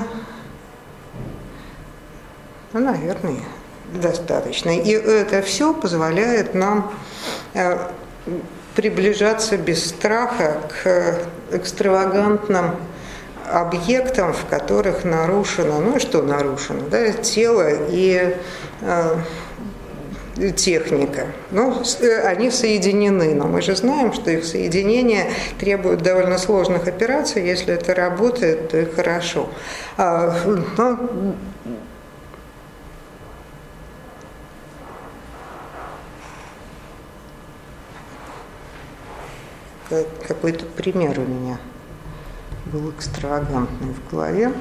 ну, 2.72 2.80
наверное, 2.80 3.42
достаточно. 3.94 4.70
И 4.70 4.92
это 4.92 5.42
все 5.42 5.74
позволяет 5.74 6.54
нам 6.54 6.90
приближаться 8.78 9.58
без 9.58 9.90
страха 9.90 10.62
к 10.70 11.18
экстравагантным 11.52 12.76
объектам, 13.52 14.34
в 14.34 14.46
которых 14.46 15.04
нарушено, 15.04 15.80
ну 15.80 16.00
что 16.00 16.22
нарушено, 16.22 16.82
да, 16.92 17.12
тело 17.12 17.68
и 17.90 18.36
э, 18.82 19.16
техника. 20.56 21.26
Ну, 21.50 21.82
они 22.24 22.52
соединены, 22.52 23.34
но 23.34 23.48
мы 23.48 23.64
же 23.64 23.76
знаем, 23.76 24.14
что 24.14 24.30
их 24.30 24.46
соединение 24.46 25.32
требует 25.60 26.04
довольно 26.04 26.38
сложных 26.38 26.88
операций. 26.88 27.48
Если 27.48 27.74
это 27.74 27.96
работает, 27.96 28.70
то 28.70 28.78
и 28.78 28.86
хорошо. 28.86 29.50
А, 29.98 30.36
но 30.78 31.00
какой-то 40.28 40.66
пример 40.66 41.20
у 41.20 41.24
меня 41.24 41.60
был 42.66 42.92
экстравагантный 42.92 43.94
в 43.94 44.12
голове. 44.12 44.52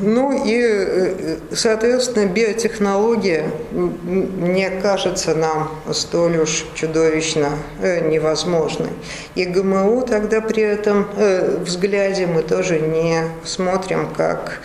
Ну 0.00 0.44
и, 0.44 0.60
э, 0.62 1.36
соответственно, 1.52 2.26
биотехнология 2.26 3.50
не 3.72 4.70
кажется 4.80 5.34
нам 5.34 5.70
столь 5.92 6.38
уж 6.38 6.64
чудовищно 6.74 7.50
э, 7.82 8.08
невозможной. 8.08 8.90
И 9.34 9.44
ГМО 9.44 10.02
тогда 10.02 10.40
при 10.40 10.62
этом 10.62 11.06
э, 11.16 11.58
взгляде 11.58 12.26
мы 12.26 12.42
тоже 12.42 12.80
не 12.80 13.24
смотрим 13.44 14.08
как 14.16 14.60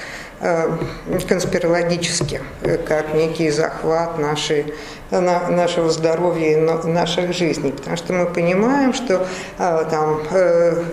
конспирологически, 1.27 2.41
как 2.87 3.13
некий 3.13 3.49
захват 3.49 4.17
нашей 4.17 4.73
на 5.11 5.49
нашего 5.49 5.89
здоровья 5.89 6.51
и 6.51 6.87
наших 6.87 7.33
жизней, 7.33 7.71
потому 7.71 7.97
что 7.97 8.13
мы 8.13 8.25
понимаем, 8.27 8.93
что 8.93 9.27
а, 9.57 9.83
там 9.85 10.21
э, 10.31 10.83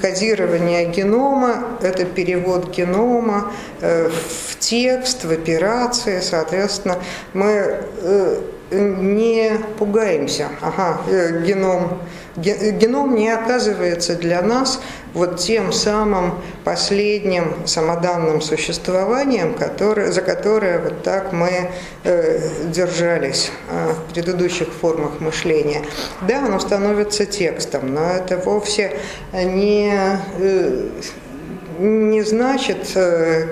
кодирование 0.00 0.86
генома– 0.86 1.64
это 1.82 2.04
перевод 2.04 2.70
генома 2.70 3.52
э, 3.80 4.08
в 4.08 4.58
текст, 4.58 5.24
в 5.24 5.32
операции, 5.32 6.20
соответственно, 6.20 6.98
мы 7.34 7.80
э, 8.02 8.40
не 8.70 9.58
пугаемся. 9.78 10.48
Ага, 10.60 11.00
геном, 11.46 12.00
геном 12.36 13.14
не 13.14 13.30
оказывается 13.30 14.16
для 14.16 14.42
нас 14.42 14.80
вот 15.14 15.38
тем 15.38 15.72
самым 15.72 16.34
последним 16.64 17.66
самоданным 17.66 18.40
существованием, 18.40 19.54
которое, 19.54 20.10
за 20.10 20.20
которое 20.20 20.80
вот 20.80 21.02
так 21.02 21.32
мы 21.32 21.70
э, 22.02 22.48
держались 22.66 23.52
э, 23.70 23.92
в 23.92 24.12
предыдущих 24.12 24.68
формах 24.68 25.20
мышления. 25.20 25.82
Да, 26.22 26.44
оно 26.44 26.58
становится 26.58 27.26
текстом, 27.26 27.94
но 27.94 28.10
это 28.10 28.38
вовсе 28.38 28.98
не, 29.32 29.92
э, 30.38 30.88
не 31.78 32.22
значит 32.22 32.90
э, 32.96 33.46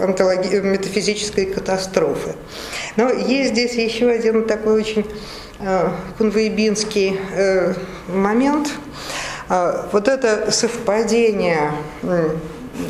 онтологи- 0.00 0.60
метафизической 0.60 1.46
катастрофы. 1.46 2.34
Но 2.96 3.10
есть 3.10 3.52
здесь 3.52 3.74
еще 3.74 4.10
один 4.10 4.44
такой 4.44 4.80
очень 4.80 5.06
э, 5.60 5.88
кунвейбинский 6.18 7.20
э, 7.32 7.74
момент– 8.08 8.70
вот 9.48 10.08
это 10.08 10.50
совпадение 10.50 11.72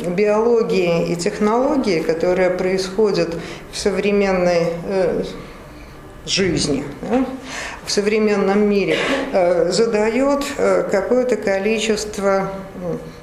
биологии 0.07 1.11
и 1.11 1.15
технологии, 1.15 2.01
которое 2.01 2.49
происходит 2.49 3.35
в 3.71 3.77
современной 3.77 4.73
э, 4.85 5.23
жизни, 6.25 6.83
в 7.85 7.91
современном 7.91 8.69
мире, 8.69 8.97
э, 9.31 9.71
задает 9.71 10.45
э, 10.57 10.83
какое-то 10.91 11.37
количество 11.37 12.51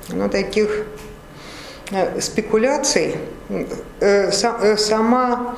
ну, 0.09 0.29
таких 0.29 0.87
спекуляций. 2.21 3.17
Сама 4.77 5.57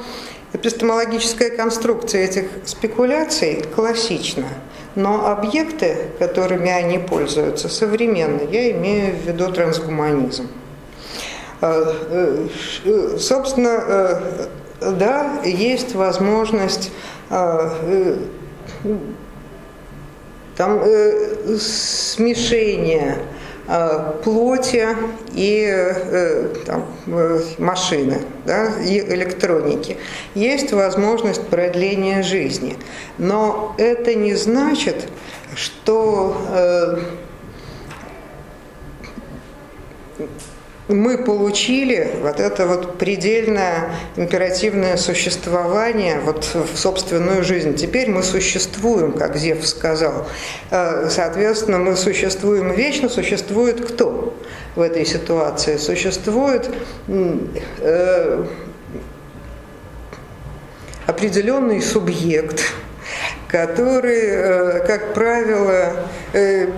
эпистемологическая 0.56 1.50
конструкция 1.50 2.24
этих 2.24 2.48
спекуляций 2.64 3.62
классична. 3.74 4.46
Но 4.94 5.26
объекты, 5.30 6.08
которыми 6.18 6.70
они 6.70 6.98
пользуются, 6.98 7.68
современные. 7.68 8.48
Я 8.50 8.70
имею 8.72 9.14
в 9.14 9.26
виду 9.26 9.52
трансгуманизм. 9.52 10.48
Э, 11.60 11.94
э, 12.84 13.16
собственно, 13.18 13.84
э, 13.86 14.46
да, 14.80 15.40
есть 15.44 15.94
возможность 15.94 16.90
там 20.56 20.80
смешение 21.58 23.18
э, 23.18 23.22
плоти 24.22 24.86
и 25.34 25.66
э, 25.68 26.55
там, 26.64 26.86
э, 27.06 27.40
машины, 27.59 28.22
да, 28.44 28.80
и 28.80 29.01
электроники. 29.01 29.97
Есть 30.34 30.72
возможность 30.72 31.47
продления 31.48 32.22
жизни. 32.22 32.76
Но 33.18 33.74
это 33.78 34.14
не 34.14 34.34
значит, 34.34 35.09
что 35.56 36.36
э, 36.51 36.98
мы 40.88 41.18
получили 41.18 42.12
вот 42.22 42.38
это 42.38 42.66
вот 42.66 42.98
предельное 42.98 43.90
императивное 44.16 44.96
существование 44.96 46.20
вот 46.20 46.44
в 46.54 46.76
собственную 46.76 47.42
жизнь. 47.42 47.74
Теперь 47.74 48.08
мы 48.08 48.22
существуем, 48.22 49.12
как 49.12 49.36
Зев 49.36 49.66
сказал. 49.66 50.28
Э, 50.70 51.08
соответственно, 51.10 51.78
мы 51.78 51.96
существуем 51.96 52.72
вечно. 52.72 53.08
Существует 53.08 53.84
кто 53.84 54.36
в 54.76 54.80
этой 54.80 55.04
ситуации? 55.04 55.76
Существует 55.76 56.70
э, 57.08 58.44
определенный 61.06 61.82
субъект, 61.82 62.62
который, 63.48 64.20
э, 64.20 64.86
как 64.86 65.14
правило, 65.14 66.08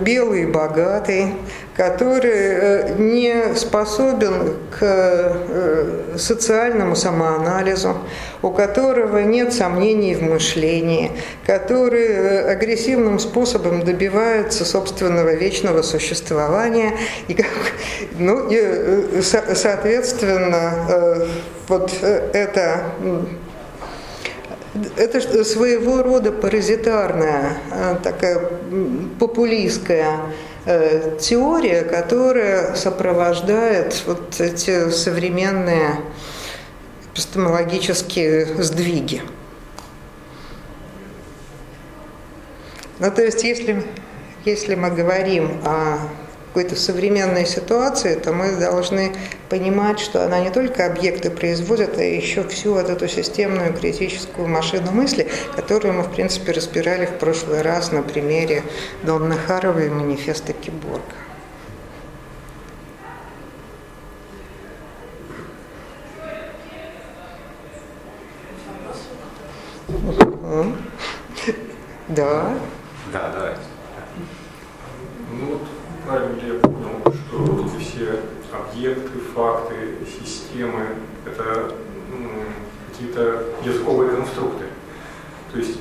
белый, 0.01 0.47
богатый, 0.47 1.33
который 1.79 2.33
э, 2.33 2.95
не 2.97 3.55
способен 3.55 4.57
к 4.69 6.17
социальному 6.17 6.93
самоанализу, 6.93 7.95
у 8.41 8.51
которого 8.51 9.19
нет 9.19 9.53
сомнений 9.53 10.13
в 10.13 10.21
мышлении, 10.21 11.11
который 11.45 12.51
агрессивным 12.51 13.17
способом 13.17 13.85
добивается 13.85 14.65
собственного 14.65 15.35
вечного 15.35 15.81
существования. 15.81 16.97
И, 17.29 17.37
ну, 18.17 18.49
и, 18.49 19.21
соответственно, 19.21 21.29
вот 21.69 21.93
это 22.03 22.83
это 24.97 25.43
своего 25.43 26.03
рода 26.03 26.31
паразитарная, 26.31 27.57
э, 27.71 27.95
такая 28.03 28.39
популистская 29.19 30.19
э, 30.69 31.17
теория, 31.19 31.81
которая 31.83 32.75
сопровождает 32.75 34.03
вот 34.05 34.39
эти 34.39 34.91
современные 34.91 35.95
эпистемологические 37.11 38.61
сдвиги. 38.63 39.23
Ну, 42.99 43.11
то 43.11 43.23
есть, 43.23 43.43
если, 43.43 43.83
если 44.45 44.75
мы 44.75 44.91
говорим 44.91 45.59
о 45.65 45.97
какой-то 46.49 46.75
современной 46.75 47.45
ситуации, 47.45 48.15
то 48.15 48.33
мы 48.33 48.55
должны 48.55 49.15
понимать, 49.49 49.99
что 49.99 50.25
она 50.25 50.39
не 50.39 50.49
только 50.49 50.85
объекты 50.85 51.29
производит, 51.29 51.97
а 51.97 52.03
еще 52.03 52.43
всю 52.47 52.73
вот 52.73 52.89
эту 52.89 53.07
системную 53.07 53.71
критическую 53.73 54.47
машину 54.47 54.91
мысли, 54.91 55.29
которую 55.55 55.93
мы, 55.93 56.03
в 56.03 56.11
принципе, 56.11 56.51
разбирали 56.51 57.05
в 57.05 57.19
прошлый 57.19 57.61
раз 57.61 57.91
на 57.91 58.01
примере 58.01 58.63
Донны 59.03 59.35
Харовой 59.35 59.87
и 59.87 59.89
манифеста 59.89 60.53
Киборга. 60.53 61.03
Да. 72.07 72.55
Да, 73.13 73.31
да. 73.31 73.55
Ну 75.31 75.45
вот 75.45 75.68
правильно 76.09 76.41
ли 76.41 76.47
я 76.47 76.59
понял, 76.59 77.01
что 77.05 77.65
эти 77.65 77.83
все 77.83 78.19
объекты, 78.51 79.19
факты, 79.35 79.75
системы– 80.19 80.87
это 81.25 81.71
ну, 82.09 82.29
какие-то 82.89 83.43
языковые 83.63 84.15
конструкты. 84.15 84.65
То 85.51 85.59
есть 85.59 85.77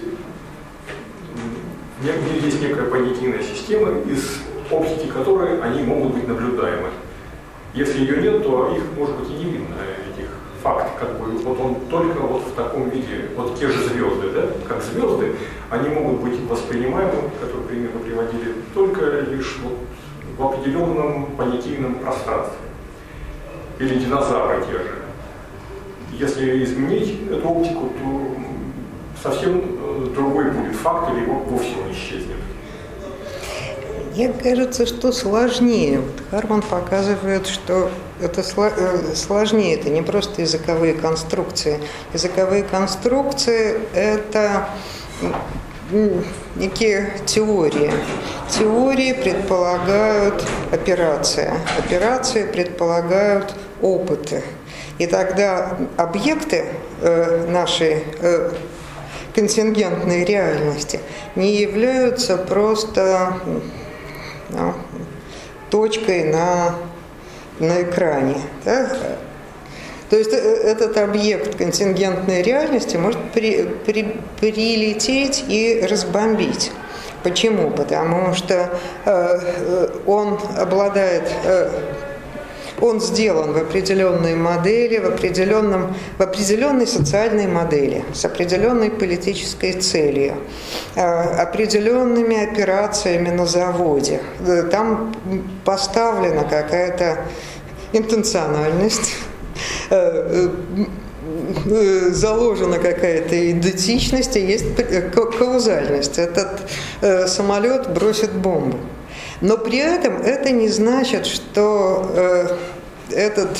есть 2.43 2.61
некая 2.61 2.85
понятийная 2.85 3.43
система, 3.43 4.01
из 4.01 4.43
оптики 4.71 5.09
которой 5.09 5.63
они 5.63 5.83
могут 5.83 6.15
быть 6.15 6.29
наблюдаемы. 6.29 6.91
Если 7.73 8.01
ее 8.01 8.21
нет, 8.21 8.43
то 8.43 8.75
их 8.77 8.83
может 8.97 9.17
быть 9.17 9.31
и 9.31 9.33
не 9.33 9.45
видно, 9.45 9.77
этих 10.13 10.29
фактов. 10.63 10.93
Как 11.01 11.19
бы, 11.19 11.31
вот 11.39 11.59
он 11.61 11.77
только 11.89 12.21
вот 12.21 12.43
в 12.43 12.53
таком 12.53 12.91
виде, 12.91 13.31
вот 13.35 13.59
те 13.59 13.69
же 13.69 13.89
звезды, 13.89 14.31
да, 14.31 14.47
как 14.69 14.83
звезды, 14.83 15.37
они 15.71 15.89
могут 15.89 16.21
быть 16.21 16.39
воспринимаемы, 16.49 17.31
которые 17.41 17.67
пример 17.67 17.91
мы 17.95 18.01
приводили, 18.01 18.55
только 18.75 19.21
лишь 19.21 19.59
вот 19.63 19.79
в 20.39 20.43
определенном 20.45 21.27
понятийном 21.37 21.97
пространстве. 21.97 22.59
Или 23.81 23.99
динозавры 23.99 24.65
те 24.65 24.73
же. 24.73 24.95
Если 26.13 26.65
изменить 26.65 27.29
эту 27.31 27.49
оптику, 27.49 27.91
то 28.01 28.37
совсем 29.23 29.59
э, 29.59 30.07
другой 30.15 30.51
будет 30.51 30.75
факт 30.77 31.11
или 31.13 31.27
вовсе 31.27 31.75
он 31.85 31.93
исчезнет. 31.93 32.37
Мне 34.15 34.33
кажется, 34.33 34.87
что 34.87 35.13
сложнее. 35.13 36.01
Вот 36.01 36.23
Харман 36.31 36.63
показывает, 36.63 37.47
что 37.47 37.91
это 38.21 38.41
э, 38.41 39.15
сложнее, 39.15 39.77
это 39.77 39.91
не 39.91 40.03
просто 40.03 40.43
языковые 40.43 40.95
конструкции. 40.95 41.81
Языковые 42.13 42.65
конструкции– 42.65 43.81
это 43.95 44.71
некие 46.57 47.13
теории. 47.27 47.93
Теории 48.51 49.13
предполагают 49.13 50.45
операции. 50.73 51.53
Операции 51.79 52.45
предполагают 52.47 53.55
опыты. 53.81 54.43
И 54.99 55.07
тогда 55.07 55.79
объекты 55.97 56.67
э, 57.01 57.47
нашей 57.49 58.05
э, 58.21 58.51
контингентной 59.35 60.25
реальности 60.25 61.01
не 61.37 61.57
являются 61.57 62.37
просто 62.37 63.35
ну, 64.49 64.75
точкой 65.71 66.33
на, 66.33 66.75
на 67.61 67.83
экране. 67.83 68.37
Да? 68.65 68.91
То 70.11 70.17
есть 70.17 70.33
э, 70.33 70.37
этот 70.37 70.97
объект 70.97 71.57
контингентной 71.57 72.43
реальности 72.43 72.97
может 72.97 73.21
при, 73.33 73.69
при, 73.85 74.17
прилететь 74.41 75.45
и 75.49 75.85
разбомбить. 75.89 76.73
Почему? 77.23 77.71
Потому 77.71 78.35
что 78.35 78.55
э, 78.55 78.69
э 79.05 79.89
он 80.07 80.39
обладает, 80.57 81.31
э, 81.45 81.71
он 82.81 83.01
сделан 83.01 83.53
в 83.53 83.57
определенной 83.57 84.37
модели, 84.37 84.99
в, 84.99 85.07
определенном, 85.07 85.95
в 86.17 86.23
определенной 86.23 86.87
социальной 86.87 87.49
модели, 87.49 88.05
с 88.15 88.25
определенной 88.25 88.91
политической 88.91 89.73
целью, 89.73 90.37
э, 90.95 91.01
определенными 91.01 92.51
операциями 92.51 93.31
на 93.31 93.47
заводе. 93.47 94.21
Э, 94.47 94.63
там 94.71 95.15
поставлена 95.65 96.45
какая-то 96.45 97.19
интенциональность, 97.93 99.13
заложена 102.11 102.79
какая-то 102.79 103.51
идентичность 103.51 104.37
и 104.37 104.41
есть 104.41 104.67
каузальность. 105.13 106.19
Этот 106.19 106.61
э, 107.01 107.27
самолет 107.27 107.93
бросит 107.93 108.33
бомбу. 108.33 108.79
Но 109.41 109.57
при 109.57 109.79
этом 109.79 110.23
это 110.23 110.51
не 110.51 110.69
значит, 110.69 111.27
что 111.27 112.57
этот 113.11 113.51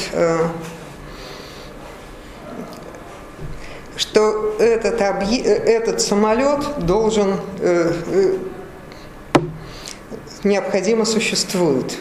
что 3.97 4.57
этот, 4.59 5.01
объ... 5.01 5.25
этот 5.45 6.01
самолет 6.01 6.85
должен 6.85 7.37
необходимо 10.45 11.05
существует. 11.05 11.97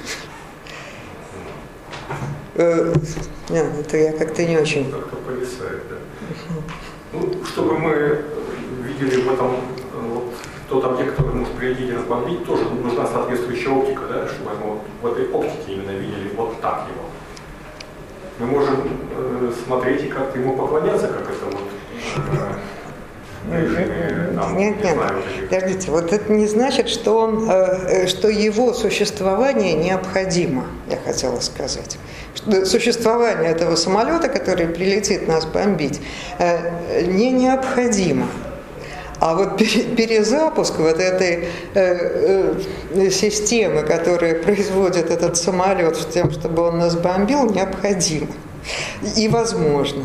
Нет, 2.58 3.66
это 3.80 3.98
я 3.98 4.14
как-то 4.14 4.46
не 4.46 4.58
очень. 4.58 4.92
Как-то 4.92 5.16
повисает, 5.18 5.84
да. 5.90 5.96
Ну, 7.14 7.32
чтобы 7.46 7.78
мы 7.78 8.24
видели 8.84 9.22
в 9.22 9.34
этом 9.34 9.58
вот, 9.94 10.34
тот 10.68 10.84
объект, 10.86 11.16
который 11.16 11.36
может 11.36 11.54
прилететь 11.54 11.90
и 11.90 11.94
разбомбить, 11.94 12.46
тоже 12.46 12.64
нужна 12.66 13.06
соответствующая 13.06 13.70
оптика, 13.70 14.02
да, 14.10 14.28
чтобы 14.28 14.52
мы 14.56 14.80
в 15.02 15.12
этой 15.12 15.30
оптике 15.32 15.74
именно 15.74 15.92
видели 15.92 16.32
вот 16.36 16.60
так 16.60 16.88
его. 16.90 17.06
Мы 18.40 18.46
можем 18.48 18.88
э, 19.16 19.52
смотреть 19.66 20.04
и 20.04 20.08
как-то 20.08 20.40
ему 20.40 20.58
поклоняться, 20.58 21.08
как 21.08 21.30
это 21.30 21.46
вот 21.46 21.62
э, 22.18 22.54
нет, 23.48 24.84
нет, 24.84 24.98
подождите, 25.50 25.92
вот 25.92 26.12
это 26.12 26.32
не 26.32 26.48
значит, 26.48 26.90
что, 26.90 27.18
он, 27.18 27.50
э, 27.50 28.08
что 28.08 28.28
его 28.28 28.74
существование 28.74 29.74
необходимо, 29.74 30.66
я 30.90 30.98
хотела 30.98 31.40
сказать. 31.40 31.98
Существование 32.66 33.52
этого 33.52 33.76
самолета, 33.76 34.28
который 34.28 34.68
прилетит 34.68 35.28
нас 35.28 35.46
бомбить, 35.46 36.02
э, 36.40 37.04
не 37.06 37.32
необходимо. 37.32 38.28
А 39.20 39.34
вот 39.34 39.58
перезапуск 39.58 40.78
вот 40.78 41.00
этой 41.00 41.48
э, 41.74 42.60
системы, 43.10 43.84
которая 43.84 44.42
производит 44.44 45.10
этот 45.10 45.38
самолет 45.38 45.96
с 45.96 46.06
тем, 46.06 46.32
чтобы 46.32 46.64
он 46.64 46.80
нас 46.80 46.96
бомбил, 46.96 47.50
необходим 47.50 48.30
и 49.16 49.28
возможно. 49.28 50.04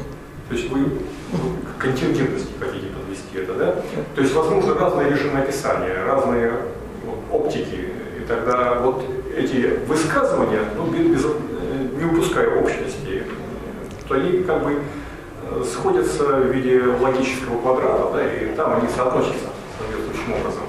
То 0.48 0.54
есть 0.54 0.70
вы 0.70 0.84
к 0.84 1.80
контингентности 1.80 2.48
хотите 2.58 2.86
подвести 2.88 3.38
это, 3.38 3.51
да? 3.62 3.74
То 4.14 4.20
есть 4.20 4.34
возможно 4.34 4.74
разные 4.74 5.10
режимы 5.10 5.40
описания, 5.40 6.04
разные 6.04 6.52
оптики, 7.30 7.88
и 8.18 8.24
тогда 8.26 8.74
вот 8.80 9.04
эти 9.36 9.78
высказывания, 9.86 10.60
ну, 10.76 10.86
без, 10.86 11.24
э, 11.24 11.28
не 11.96 12.04
упуская 12.04 12.60
общности, 12.60 13.24
то 14.08 14.14
они 14.14 14.42
как 14.42 14.64
бы 14.64 14.72
э, 14.72 15.64
сходятся 15.64 16.24
в 16.24 16.50
виде 16.52 16.82
логического 17.00 17.60
квадрата, 17.60 18.10
да, 18.14 18.34
и 18.34 18.54
там 18.54 18.76
они 18.76 18.88
соотносятся 18.94 19.48
соответствующим 19.78 20.34
образом. 20.40 20.62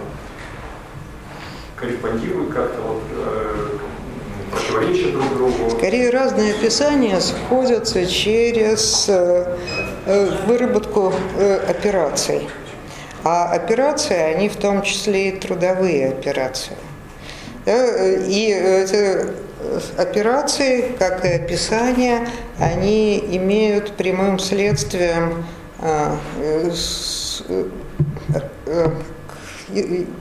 Корреспондируют 1.76 2.53
как-то 2.53 2.82
вот, 2.82 3.02
э, 3.11 3.53
друг 5.11 5.34
другу. 5.36 5.70
Скорее 5.78 6.10
разные 6.11 6.53
описания 6.53 7.20
сходятся 7.20 8.06
через 8.06 9.07
э 9.10 9.57
выработку 10.48 11.14
э, 11.38 11.57
операций. 11.70 12.48
А 13.24 13.45
операции, 13.54 14.18
они 14.18 14.50
в 14.50 14.58
том 14.58 14.82
числе 14.82 15.30
и 15.30 15.40
трудовые 15.40 16.10
операции. 16.10 16.76
И 17.66 18.50
эти 18.52 19.28
операции, 19.98 20.91
как 21.00 21.24
и 21.24 21.30
описания, 21.30 22.28
они 22.60 23.18
имеют 23.38 23.94
прямым 23.94 24.40
следствием 24.40 25.45
а, 25.80 26.18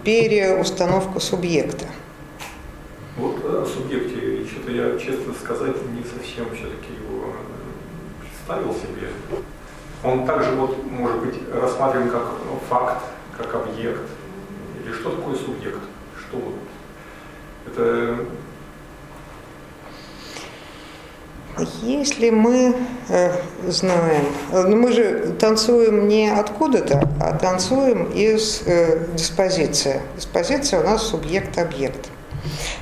переустановку 0.04 1.18
субъекта. 1.18 1.86
Вот 3.16 3.44
о 3.44 3.66
субъекте, 3.66 4.46
что-то 4.46 4.70
я, 4.70 4.98
честно 4.98 5.34
сказать, 5.34 5.76
не 5.94 6.02
совсем 6.04 6.46
все-таки 6.54 6.92
его 7.02 7.34
представил 8.20 8.72
себе. 8.72 9.08
Он 10.04 10.26
также 10.26 10.50
вот 10.52 10.84
может 10.90 11.20
быть 11.20 11.34
рассматриваем 11.52 12.10
как 12.10 12.24
факт, 12.68 13.04
как 13.36 13.54
объект. 13.54 14.02
Или 14.82 14.92
что 14.92 15.10
такое 15.10 15.36
субъект? 15.36 15.80
Что 16.18 16.38
вот 16.38 16.54
это 17.66 18.26
Если 21.82 22.30
мы 22.30 22.74
э, 23.08 23.30
знаем, 23.68 24.24
ну 24.50 24.76
мы 24.76 24.90
же 24.92 25.34
танцуем 25.38 26.08
не 26.08 26.28
откуда-то, 26.30 27.08
а 27.20 27.36
танцуем 27.36 28.10
из 28.10 28.62
э, 28.66 29.06
диспозиции. 29.14 30.00
Диспозиция 30.16 30.80
у 30.80 30.84
нас 30.84 31.02
субъект-объект. 31.02 32.08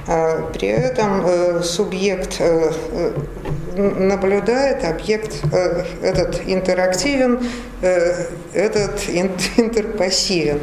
А, 0.07 0.51
при 0.53 0.69
этом 0.69 1.24
э, 1.27 1.62
субъект 1.62 2.37
э, 2.41 2.73
э, 2.93 3.12
наблюдает, 3.77 4.85
объект 4.85 5.43
этот 6.03 6.43
интерактивен, 6.47 7.41
этот 8.53 9.09
интерпассивен. 9.09 10.61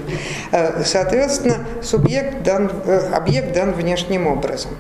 Соответственно, 0.86 1.65
субъект 1.82 2.44
дан, 2.44 2.69
объект 3.14 3.53
дан 3.53 3.72
внешним 3.72 4.28
образом. 4.28 4.72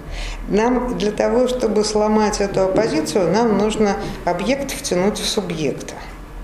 Нам 0.49 0.97
для 0.97 1.11
того, 1.11 1.47
чтобы 1.47 1.83
сломать 1.83 2.41
эту 2.41 2.65
оппозицию, 2.65 3.31
нам 3.31 3.57
нужно 3.57 3.95
объект 4.25 4.71
втянуть 4.71 5.17
в 5.17 5.25
субъекта. 5.25 5.95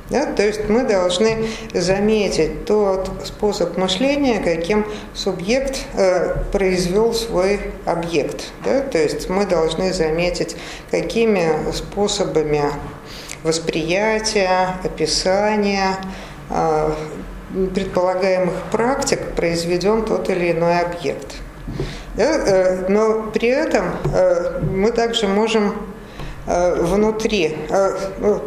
Да? 0.10 0.26
То 0.26 0.46
есть 0.46 0.70
мы 0.70 0.84
должны 0.84 1.48
заметить 1.74 2.66
тот 2.66 3.10
способ 3.24 3.78
мышления, 3.78 4.40
каким 4.40 4.86
субъект 5.14 5.86
э, 5.94 6.36
произвел 6.52 7.14
свой 7.14 7.60
объект. 7.86 8.52
Да? 8.66 8.82
То 8.82 8.98
есть 8.98 9.30
мы 9.30 9.46
должны 9.46 9.94
заметить, 9.94 10.56
какими 10.92 11.72
способами 11.72 12.64
восприятия, 13.44 14.78
описания, 14.84 15.96
э, 16.50 16.94
предполагаемых 17.74 18.54
практик 18.72 19.20
произведен 19.36 20.04
тот 20.04 20.30
или 20.30 20.52
иной 20.52 20.80
объект. 20.80 21.36
Да? 22.16 22.24
Э, 22.24 22.86
но 22.90 23.32
при 23.32 23.50
этом 23.50 23.86
э, 24.14 24.60
мы 24.72 24.92
также 24.92 25.28
можем 25.28 25.93
внутри, 26.46 27.58
э, 27.70 27.98
ну, 28.20 28.42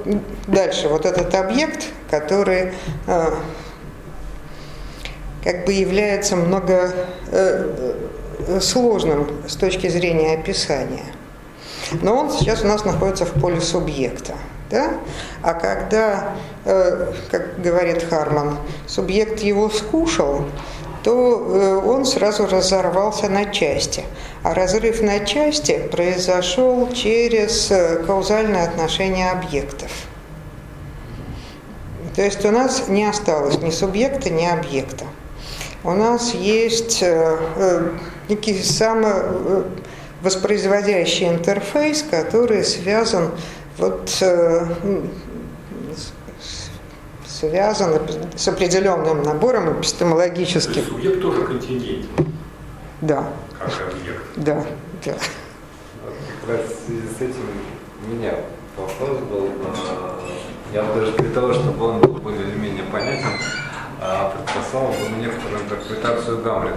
дальше 0.47 0.89
вот 0.89 1.07
этот 1.07 1.35
объект, 1.35 1.87
который 2.11 2.73
э, 3.07 3.31
как 5.43 5.65
бы 5.65 5.73
является 5.73 6.37
много 6.37 6.93
сложным 8.61 9.29
с 9.49 9.57
точки 9.57 9.89
зрения 9.89 10.35
описания. 10.35 11.07
Но 12.03 12.17
он 12.17 12.31
сейчас 12.31 12.63
у 12.63 12.67
нас 12.67 12.85
находится 12.85 13.25
в 13.25 13.33
поле 13.41 13.61
субъекта. 13.61 14.35
Да? 14.71 14.95
А 15.43 15.55
когда, 15.55 16.35
как 16.65 17.61
говорит 17.61 18.05
Харман, 18.09 18.59
субъект 18.87 19.41
его 19.41 19.71
скушал, 19.71 20.45
то 21.07 21.15
э, 21.15 21.81
он 21.87 22.05
сразу 22.05 22.47
разорвался 22.49 23.29
на 23.29 23.45
части. 23.45 24.03
А 24.43 24.55
разрыв 24.55 25.01
на 25.03 25.21
части 25.21 25.79
произошел 25.93 26.93
через 26.93 27.71
э, 27.71 28.03
каузальное 28.05 28.65
отношение 28.65 29.31
объектов. 29.31 29.93
То 32.17 32.23
есть 32.23 32.45
у 32.45 32.51
нас 32.51 32.89
не 32.89 33.05
осталось 33.05 33.59
ни 33.59 33.71
субъекта, 33.71 34.31
ни 34.31 34.47
объекта. 34.47 35.05
У 35.85 35.93
нас 35.93 36.35
есть 36.35 36.99
э, 37.03 37.93
некий 38.29 38.61
самовоспроизводящий 38.61 41.29
интерфейс, 41.29 42.03
который 42.03 42.65
связан 42.65 43.31
вот 43.79 44.11
связаны 47.37 48.01
с 48.35 48.49
определенным 48.49 49.23
набором 49.23 49.79
эпистемологических. 49.79 50.85
То 50.85 50.91
субъект 50.91 51.21
тоже 51.21 51.43
контингент. 51.43 52.07
Да. 53.03 53.29
Как 53.59 53.71
объект. 53.93 54.23
Да, 54.37 54.65
да. 55.05 55.13
Как 55.13 56.49
раз 56.49 56.61
в 56.67 56.87
связи 56.87 57.09
с 57.09 57.21
этим 57.21 57.45
у 58.03 58.15
меня 58.15 58.35
вопрос 58.77 59.19
был. 59.31 59.51
А, 59.65 60.19
я 60.73 60.83
даже 60.95 61.13
для 61.13 61.31
того, 61.31 61.53
чтобы 61.53 61.85
он 61.85 62.01
был 62.01 62.15
более 62.15 62.43
или 62.43 62.59
менее 62.59 62.85
понятен, 62.85 63.29
а, 64.01 64.31
предпослал 64.31 64.89
бы 64.89 65.21
некоторую 65.21 65.63
интерпретацию 65.63 66.43
Гамлета. 66.43 66.77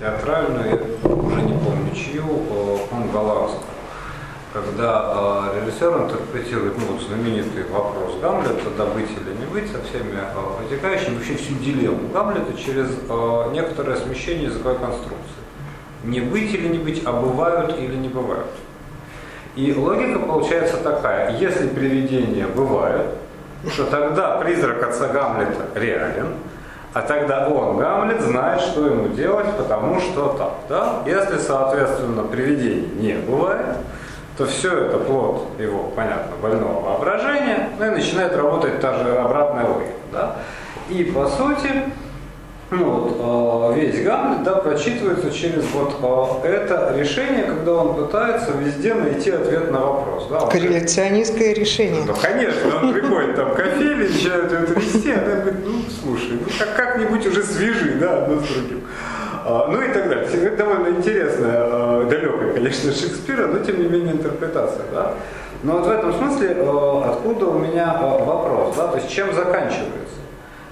Театральную, 0.00 0.68
я 1.02 1.08
уже 1.10 1.42
не 1.42 1.52
помню 1.52 1.94
чью, 1.94 2.24
он 2.90 3.10
Галарскую 3.12 3.62
когда 4.52 5.50
э, 5.52 5.60
режиссер 5.60 5.96
интерпретирует 5.96 6.74
ну, 6.78 6.86
вот 6.92 7.02
знаменитый 7.02 7.64
вопрос 7.70 8.16
Гамлета, 8.20 8.70
да 8.76 8.86
быть 8.86 9.10
или 9.10 9.36
не 9.38 9.46
быть, 9.46 9.70
со 9.70 9.80
всеми 9.82 10.12
э, 10.16 10.62
вытекающими, 10.62 11.14
вообще 11.14 11.36
всю 11.36 11.54
дилемму 11.54 12.08
Гамлета 12.08 12.56
через 12.58 12.88
э, 13.08 13.50
некоторое 13.52 13.96
смещение 13.96 14.44
языковой 14.44 14.78
конструкции. 14.78 15.40
Не 16.02 16.20
быть 16.20 16.52
или 16.52 16.68
не 16.68 16.78
быть, 16.78 17.02
а 17.04 17.12
бывают 17.12 17.78
или 17.78 17.94
не 17.94 18.08
бывают. 18.08 18.50
И 19.54 19.72
логика 19.74 20.18
получается 20.18 20.78
такая, 20.78 21.36
если 21.38 21.68
привидения 21.68 22.46
бывают, 22.46 23.06
то 23.76 23.84
тогда 23.84 24.38
призрак 24.38 24.82
отца 24.82 25.08
Гамлета 25.08 25.66
реален, 25.74 26.34
а 26.92 27.02
тогда 27.02 27.48
он, 27.48 27.76
Гамлет, 27.76 28.20
знает, 28.20 28.60
что 28.62 28.86
ему 28.86 29.08
делать, 29.08 29.46
потому 29.56 30.00
что 30.00 30.34
так. 30.36 30.52
Да? 30.68 31.02
Если, 31.06 31.38
соответственно, 31.38 32.24
привидений 32.24 32.88
не 32.98 33.12
бывает, 33.14 33.76
то 34.40 34.46
все 34.46 34.86
это 34.86 34.96
плод 34.96 35.48
его, 35.58 35.92
понятно, 35.94 36.34
больного 36.40 36.80
воображения, 36.80 37.68
ну 37.78 37.86
и 37.88 37.90
начинает 37.90 38.34
работать 38.34 38.80
та 38.80 38.94
же 38.94 39.14
обратная 39.16 39.66
логика. 39.66 39.92
Да? 40.12 40.36
И 40.88 41.04
по 41.04 41.28
сути, 41.28 41.68
ну, 42.70 42.90
вот, 42.90 43.74
э, 43.76 43.80
весь 43.80 44.02
Гамлет 44.02 44.42
да, 44.42 44.54
прочитывается 44.54 45.30
через 45.30 45.64
вот 45.74 46.40
э, 46.42 46.48
это 46.48 46.94
решение, 46.96 47.44
когда 47.44 47.72
он 47.74 47.94
пытается 47.96 48.52
везде 48.52 48.94
найти 48.94 49.30
ответ 49.30 49.70
на 49.70 49.80
вопрос. 49.80 50.28
Да? 50.30 50.46
Корреляционистское 50.46 51.52
решение. 51.52 52.02
Ну, 52.06 52.14
конечно, 52.14 52.78
он 52.80 52.94
приходит 52.94 53.36
там 53.36 53.54
к 53.54 53.60
Офелии, 53.60 54.08
начинает 54.08 54.52
это 54.52 54.72
вести, 54.72 55.12
она 55.12 55.34
говорит, 55.34 55.66
ну, 55.66 55.82
слушай, 56.02 56.38
ну 56.40 56.46
как- 56.58 56.76
как-нибудь 56.76 57.26
уже 57.26 57.42
свяжи, 57.42 57.98
да, 58.00 58.22
одно 58.22 58.40
с 58.40 58.48
другим. 58.48 58.84
А, 59.50 59.66
ну 59.68 59.82
и 59.82 59.92
так 59.92 60.08
далее. 60.08 60.28
Это 60.32 60.56
довольно 60.56 60.96
интересная, 60.96 61.56
а, 61.58 62.06
далекая, 62.08 62.52
конечно, 62.52 62.92
Шекспира, 62.94 63.48
но 63.48 63.58
тем 63.58 63.82
не 63.82 63.88
менее 63.88 64.12
интерпретация. 64.12 64.84
Да? 64.92 65.14
Но 65.64 65.78
вот 65.78 65.86
в 65.86 65.90
этом 65.90 66.12
смысле 66.12 66.56
а, 66.60 67.10
откуда 67.12 67.46
у 67.46 67.58
меня 67.58 67.98
вопрос, 68.00 68.76
да? 68.76 68.86
то 68.86 68.98
есть 68.98 69.10
чем 69.10 69.34
заканчивается? 69.34 70.20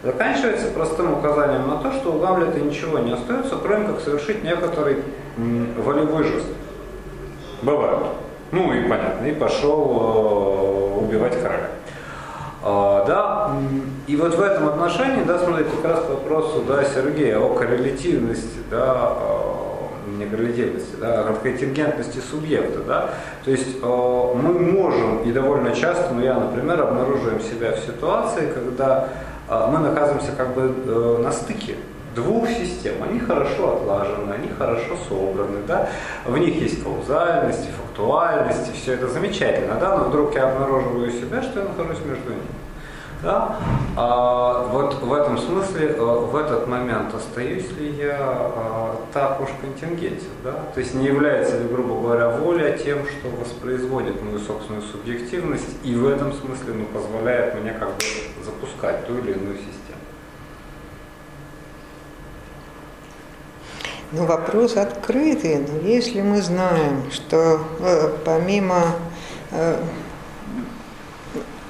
Заканчивается 0.05 0.69
простым 0.69 1.15
указанием 1.15 1.67
на 1.67 1.79
то, 1.79 1.93
что 1.93 2.13
у 2.13 2.21
Гамлета 2.21 2.61
ничего 2.61 3.01
не 3.01 3.13
остается, 3.13 3.57
кроме 3.61 3.89
как 3.89 4.01
совершить 4.01 4.45
некоторый 4.45 4.99
волевой 5.37 6.23
жест. 6.23 6.47
Бывают. 7.63 8.07
Ну 8.53 8.73
и 8.73 8.89
понятно, 8.89 9.27
и 9.27 9.33
пошел 9.33 11.01
убивать 11.03 11.35
короля. 11.43 11.71
А, 12.63 13.05
да, 13.07 13.53
и 14.07 14.17
вот 14.17 14.35
в 14.35 14.41
этом 14.41 14.69
отношении, 14.69 15.23
да, 15.25 15.39
смотрите, 15.39 15.71
как 15.81 15.93
раз 15.93 16.05
к 16.05 16.09
вопросу, 16.09 16.65
да, 16.67 16.83
Сергея 16.85 17.39
о 17.39 17.55
коррелятивности, 17.55 18.59
да, 18.71 18.95
а, 18.95 19.89
не 20.19 20.27
коррелятивности, 20.27 20.97
да, 21.01 21.21
а 21.21 21.35
контингентности 21.41 22.19
субъекта, 22.19 22.81
да, 22.81 23.11
то 23.45 23.51
есть 23.51 23.77
э, 23.81 23.87
мы 23.87 24.59
можем 24.59 25.23
и 25.23 25.31
довольно 25.31 25.73
часто, 25.73 26.13
ну 26.13 26.21
я, 26.21 26.35
например, 26.35 26.81
обнаруживаем 26.81 27.41
себя 27.41 27.73
в 27.73 27.79
ситуации, 27.79 28.51
когда 28.53 29.09
мы 29.49 29.79
наказываемся 29.79 30.33
как 30.37 30.55
бы 30.55 30.75
э, 30.87 31.23
на 31.23 31.31
стыке 31.31 31.77
двух 32.15 32.49
систем. 32.49 33.03
Они 33.03 33.19
хорошо 33.19 33.77
отлажены, 33.77 34.33
они 34.33 34.49
хорошо 34.49 34.97
собраны, 35.09 35.59
да? 35.67 35.89
в 36.25 36.37
них 36.39 36.55
есть 36.61 36.83
каузальность, 36.83 37.69
фактуальность, 37.71 38.75
все 38.75 38.95
это 38.95 39.09
замечательно, 39.09 39.75
да? 39.81 39.97
но 39.97 40.05
вдруг 40.05 40.35
я 40.35 40.51
обнаруживаю 40.51 41.11
себя, 41.11 41.43
что 41.43 41.61
я 41.61 41.67
нахожусь 41.67 42.05
между 42.05 42.31
ними. 42.31 42.43
Да? 43.23 43.57
А, 43.97 44.69
вот 44.69 45.03
в 45.03 45.13
этом 45.13 45.39
смысле, 45.39 45.89
э, 45.89 46.01
в 46.01 46.37
этот 46.37 46.69
момент 46.69 47.13
остаюсь 47.13 47.69
ли 47.73 47.91
я 47.91 48.17
а, 48.21 48.97
так 49.13 49.41
уж 49.41 49.49
контингентен, 49.61 50.29
да? 50.45 50.53
То 50.73 50.79
есть 50.79 50.95
не 50.95 51.07
является 51.07 51.59
ли, 51.59 51.67
грубо 51.67 52.01
говоря, 52.01 52.29
воля 52.29 52.79
тем, 52.79 52.99
что 53.07 53.29
воспроизводит 53.41 54.23
мою 54.23 54.39
собственную 54.39 54.83
субъективность 54.83 55.79
и 55.83 55.97
в 55.97 56.07
этом 56.07 56.33
смысле 56.33 56.75
ну, 56.75 56.85
позволяет 56.85 57.61
мне 57.61 57.73
как 57.73 57.89
бы 57.89 58.05
запускать 58.45 59.05
ту 59.09 59.19
или 59.19 59.33
иную 59.33 59.57
систему. 59.57 59.88
Ну, 64.11 64.25
вопрос 64.25 64.79
открытый, 64.79 65.59
но 65.59 65.87
если 65.87 66.23
мы 66.23 66.41
знаем, 66.41 67.11
что 67.13 67.61
э, 67.81 68.11
помимо 68.25 68.97
э, 69.51 69.83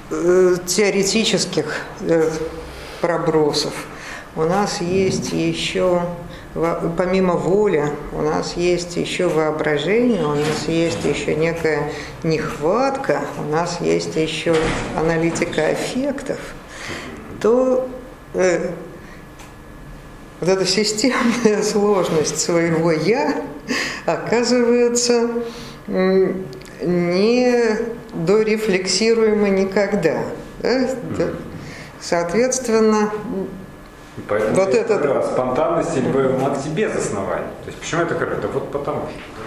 э, 0.09 0.55
теоретических 0.65 1.81
э, 1.99 2.31
пробросов 3.01 3.73
у 4.37 4.43
нас 4.43 4.79
есть 4.79 5.33
еще, 5.33 6.01
помимо 6.97 7.33
воли, 7.33 7.83
у 8.13 8.21
нас 8.21 8.53
есть 8.55 8.95
еще 8.95 9.27
воображение, 9.27 10.23
у 10.23 10.35
нас 10.35 10.67
есть 10.67 11.03
еще 11.03 11.35
некая 11.35 11.91
нехватка, 12.23 13.21
у 13.37 13.51
нас 13.51 13.81
есть 13.81 14.15
еще 14.15 14.55
аналитика 14.95 15.67
аффектов, 15.67 16.39
то 17.41 17.89
э, 18.33 18.71
вот 20.39 20.49
эта 20.49 20.65
системная 20.65 21.61
сложность 21.63 22.39
своего 22.39 22.91
«я» 22.91 23.43
оказывается 24.05 25.29
не 25.87 27.77
дорефлексируема 28.13 29.49
никогда. 29.49 30.23
Да? 30.61 30.89
Соответственно, 31.99 33.11
Поэтому 34.27 34.55
вот 34.55 34.73
это 34.73 34.97
говорю, 34.97 35.23
спонтанность 35.23 35.95
или 35.97 36.07
макси 36.09 36.69
без 36.69 36.95
оснований. 36.95 37.45
То 37.63 37.67
есть 37.67 37.79
почему 37.79 38.01
это 38.01 38.15
говорю? 38.15 38.41
Да 38.41 38.47
вот 38.47 38.71
потому 38.71 39.01
что. 39.09 39.39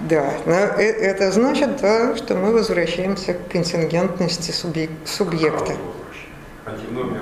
Да, 0.00 0.32
но 0.46 0.54
э, 0.54 0.84
это 0.84 1.32
значит, 1.32 1.80
да, 1.80 2.16
что 2.16 2.34
мы 2.36 2.52
возвращаемся 2.52 3.34
к 3.34 3.48
контингентности 3.48 4.52
субъекта. 4.52 5.74
Антиномия 6.64 7.20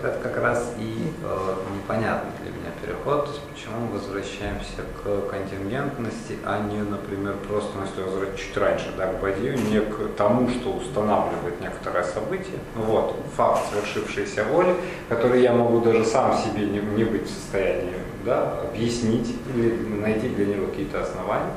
Вот 0.00 0.04
это 0.04 0.20
как 0.20 0.40
раз 0.40 0.74
и 0.78 1.12
э, 1.24 1.54
непонятный 1.74 2.30
для 2.42 2.52
меня 2.52 2.70
переход, 2.80 3.24
то 3.24 3.32
есть 3.32 3.42
почему 3.52 3.80
мы 3.80 3.98
возвращаемся 3.98 4.82
к 5.02 5.28
контингентности, 5.28 6.38
а 6.44 6.60
не, 6.60 6.78
например, 6.78 7.34
просто, 7.48 7.70
ну, 7.76 7.82
если 7.84 8.02
возвращаться 8.02 8.44
чуть 8.44 8.56
раньше, 8.56 8.92
да, 8.96 9.08
к 9.08 9.20
бадью, 9.20 9.58
не 9.58 9.80
к 9.80 10.14
тому, 10.16 10.48
что 10.50 10.70
устанавливает 10.70 11.60
некоторое 11.60 12.04
событие, 12.04 12.58
вот, 12.76 13.16
факт 13.36 13.62
совершившейся 13.72 14.44
воли, 14.44 14.76
который 15.08 15.42
я 15.42 15.52
могу 15.52 15.80
даже 15.80 16.04
сам 16.04 16.38
себе 16.38 16.66
не, 16.66 16.78
не 16.78 17.02
быть 17.02 17.26
в 17.26 17.30
состоянии 17.30 17.94
да, 18.24 18.60
объяснить 18.68 19.34
или 19.52 19.70
найти 20.00 20.28
для 20.28 20.46
него 20.46 20.68
какие-то 20.68 21.02
основания, 21.02 21.54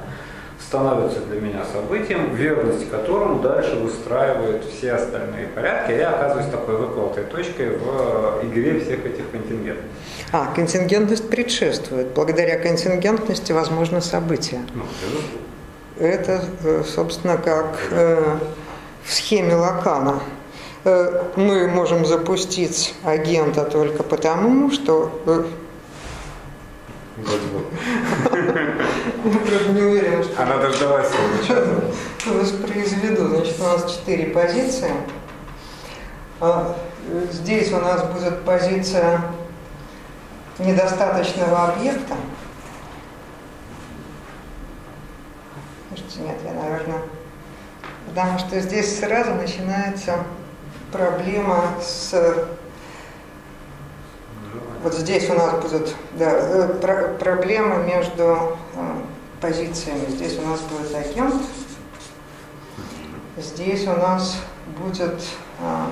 становится 0.72 1.19
для 1.19 1.41
меня 1.41 1.65
событием, 1.65 2.34
верность 2.34 2.89
которому 2.89 3.41
дальше 3.41 3.76
выстраивает 3.76 4.64
все 4.64 4.93
остальные 4.93 5.48
порядки, 5.48 5.91
а 5.91 5.95
я 5.95 6.10
оказываюсь 6.11 6.49
такой 6.49 6.77
выколотой 6.77 7.26
точкой 7.26 7.72
в 7.77 8.39
игре 8.43 8.80
всех 8.80 9.06
этих 9.06 9.30
контингентов. 9.31 9.84
А, 10.31 10.45
контингентность 10.56 11.30
предшествует. 11.30 12.14
Благодаря 12.15 12.57
контингентности 12.57 13.52
возможно 13.52 13.99
событие. 13.99 14.61
Ну, 14.73 14.84
это, 15.99 16.41
э, 16.64 16.84
собственно, 16.85 17.35
как 17.35 17.77
э, 17.91 18.38
в 19.03 19.11
схеме 19.11 19.56
Лакана. 19.56 20.22
Э, 20.85 21.23
мы 21.35 21.68
можем 21.68 22.06
запустить 22.06 22.95
агента 23.03 23.65
только 23.65 24.03
потому, 24.03 24.72
что 24.72 25.11
я 29.26 29.73
не 29.73 29.81
уверена, 29.81 30.23
что... 30.23 30.41
Она 30.41 30.57
дождалась 30.57 31.07
своего. 31.10 31.81
Воспроизведу. 32.26 33.27
Значит, 33.27 33.60
у 33.60 33.64
нас 33.64 33.91
четыре 33.91 34.27
позиции. 34.27 34.91
А, 36.39 36.76
здесь 37.31 37.72
у 37.72 37.80
нас 37.80 38.03
будет 38.06 38.43
позиция 38.43 39.22
недостаточного 40.60 41.73
объекта. 41.73 42.15
Слушайте, 45.89 46.19
нет, 46.22 46.38
я, 46.45 46.53
наверное... 46.53 47.02
Потому 48.07 48.39
что 48.39 48.60
здесь 48.60 48.99
сразу 48.99 49.34
начинается 49.35 50.26
проблема 50.91 51.76
с 51.81 52.14
вот 54.84 54.95
здесь 54.95 55.30
у 55.30 55.34
нас 55.34 55.62
будет 55.62 55.95
да, 56.18 56.32
э, 56.32 56.68
про 56.82 57.10
проблема 57.20 57.78
между 57.78 58.24
э, 58.24 59.02
позициями. 59.40 60.06
Здесь 60.10 60.40
у 60.40 60.48
нас 60.48 60.60
будет 60.62 60.95
агент, 60.95 61.41
здесь 63.38 63.86
у 63.88 63.94
нас 63.94 64.38
будет 64.80 65.22
э, 65.60 65.86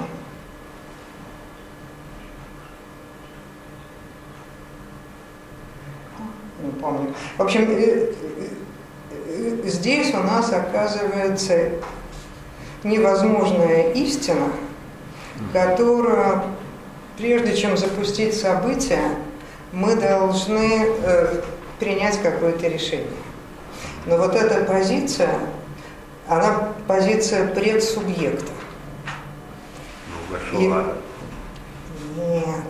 не 6.64 6.72
помню. 6.72 7.14
В 7.38 7.44
общем, 7.44 7.70
здесь 9.66 10.14
у 10.16 10.24
нас 10.24 10.52
оказывается 10.52 11.70
невозможная 12.84 13.92
истина, 13.94 14.48
которая 15.54 16.44
прежде 17.20 17.56
чем 17.56 17.78
запустить 17.78 18.34
события, 18.34 19.16
мы 19.74 19.96
должны 19.96 20.88
э, 21.04 21.42
принять 21.78 22.20
какое-то 22.22 22.68
решение. 22.68 23.08
Но 24.06 24.18
вот 24.18 24.36
эта 24.36 24.64
позиция, 24.64 25.38
она 26.28 26.70
позиция 26.88 27.48
предсубъекта. 27.48 28.52
Ну, 30.08 30.32
большой 30.32 30.64
И... 30.64 30.68
Нет. 32.18 32.66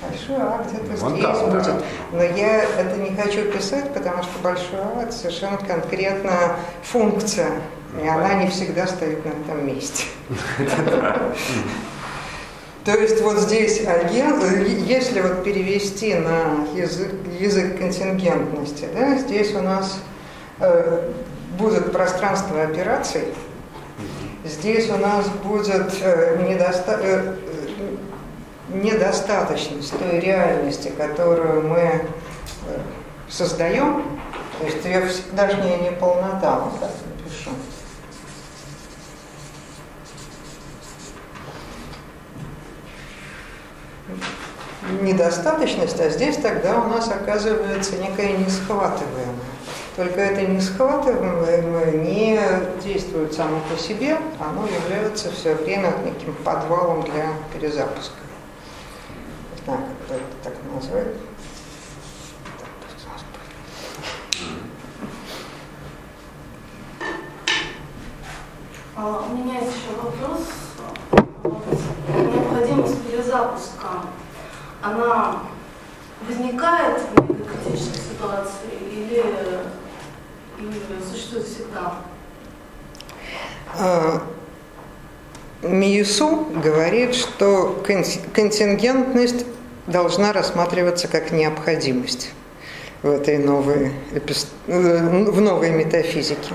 Большой 0.00 0.46
акт 0.46 0.70
это 0.74 1.00
Вон 1.00 1.12
здесь 1.14 1.24
там, 1.24 1.50
будет. 1.50 1.64
Да. 1.64 1.82
Но 2.12 2.22
я 2.22 2.62
это 2.62 2.96
не 2.98 3.16
хочу 3.16 3.50
писать, 3.50 3.92
потому 3.94 4.22
что 4.22 4.32
большой 4.42 4.80
акт 5.02 5.12
совершенно 5.12 5.56
конкретная 5.56 6.56
функция. 6.82 7.52
И 8.00 8.06
она 8.06 8.34
не 8.34 8.48
всегда 8.48 8.86
стоит 8.86 9.24
на 9.24 9.30
этом 9.30 9.66
месте. 9.66 10.04
То 12.88 12.96
есть 12.96 13.20
вот 13.20 13.38
здесь 13.40 13.86
агент, 13.86 14.42
если 14.86 15.20
вот 15.20 15.44
перевести 15.44 16.14
на 16.14 16.66
язык, 16.74 17.12
язык 17.38 17.76
контингентности, 17.76 18.88
да, 18.94 19.18
здесь 19.18 19.54
у 19.54 19.60
нас 19.60 20.00
э, 20.58 21.12
будет 21.58 21.92
пространство 21.92 22.62
операций, 22.62 23.24
здесь 24.42 24.88
у 24.88 24.96
нас 24.96 25.28
будет 25.28 25.92
э, 26.00 26.42
недоста 26.48 26.98
э, 27.02 27.34
недостаточность 28.70 29.92
той 29.98 30.20
реальности, 30.20 30.90
которую 30.96 31.68
мы 31.68 31.78
э, 31.78 32.00
создаем, 33.28 34.02
то 34.58 34.64
есть 34.64 34.82
ее 34.86 35.02
даже 35.32 35.58
не, 35.58 35.76
не 35.76 35.90
полнота, 35.90 36.60
вот 36.60 36.80
так 36.80 36.90
недостаточность, 45.02 46.00
а 46.00 46.08
здесь 46.10 46.36
тогда 46.36 46.80
у 46.80 46.88
нас 46.88 47.10
оказывается 47.10 47.96
некая 47.96 48.36
несхватываемая. 48.36 49.34
Только 49.96 50.20
это 50.20 50.46
несхватываемое 50.46 51.92
не 51.92 52.40
действует 52.82 53.34
само 53.34 53.58
по 53.68 53.76
себе, 53.76 54.18
оно 54.38 54.66
является 54.66 55.30
все 55.32 55.54
время 55.54 55.92
неким 56.04 56.34
подвалом 56.44 57.02
для 57.02 57.32
перезапуска. 57.52 58.14
Не 59.56 59.64
знаю, 59.64 59.80
как 60.08 60.16
это 60.16 60.24
так 60.44 60.54
назвать. 60.72 61.08
А, 69.00 69.24
у 69.30 69.36
меня 69.36 69.58
еще 69.58 69.94
вопрос. 69.96 70.42
Необходимость 72.08 73.02
перезапуска, 73.04 73.86
она 74.82 75.42
возникает 76.26 77.00
в 77.14 77.26
критической 77.26 78.00
ситуации 78.00 78.70
или, 78.90 79.24
или 80.58 81.02
существует 81.10 81.46
всегда? 81.46 81.94
А, 83.78 84.22
Миюсу 85.62 86.46
говорит, 86.62 87.14
что 87.14 87.82
контингентность 88.32 89.46
должна 89.86 90.32
рассматриваться 90.32 91.08
как 91.08 91.32
необходимость 91.32 92.30
в 93.02 93.10
этой 93.10 93.38
новой, 93.38 93.92
э, 94.66 95.30
в 95.30 95.40
новой 95.40 95.70
метафизике. 95.70 96.54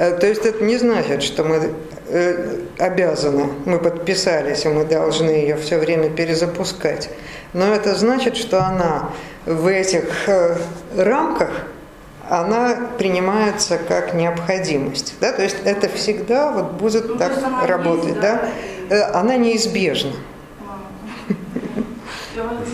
Э, 0.00 0.16
то 0.16 0.26
есть 0.26 0.46
это 0.46 0.64
не 0.64 0.78
значит, 0.78 1.22
что 1.22 1.44
мы 1.44 1.74
э, 2.08 2.58
обязаны, 2.78 3.50
мы 3.66 3.78
подписались, 3.78 4.64
и 4.64 4.68
мы 4.68 4.86
должны 4.86 5.28
ее 5.28 5.56
все 5.56 5.76
время 5.76 6.08
перезапускать. 6.08 7.10
Но 7.52 7.74
это 7.74 7.94
значит, 7.94 8.38
что 8.38 8.64
она 8.64 9.10
в 9.44 9.66
этих 9.66 10.26
рамках 10.96 11.50
она 12.30 12.88
принимается 12.96 13.76
как 13.76 14.14
необходимость. 14.14 15.16
Да? 15.20 15.32
То 15.32 15.42
есть 15.42 15.56
это 15.64 15.90
всегда 15.90 16.50
вот 16.50 16.72
будет 16.72 17.06
ну, 17.06 17.16
так 17.16 17.32
работать. 17.66 18.10
Есть, 18.10 18.20
да? 18.20 18.48
Да? 18.88 19.20
Она 19.20 19.36
неизбежна. 19.36 20.12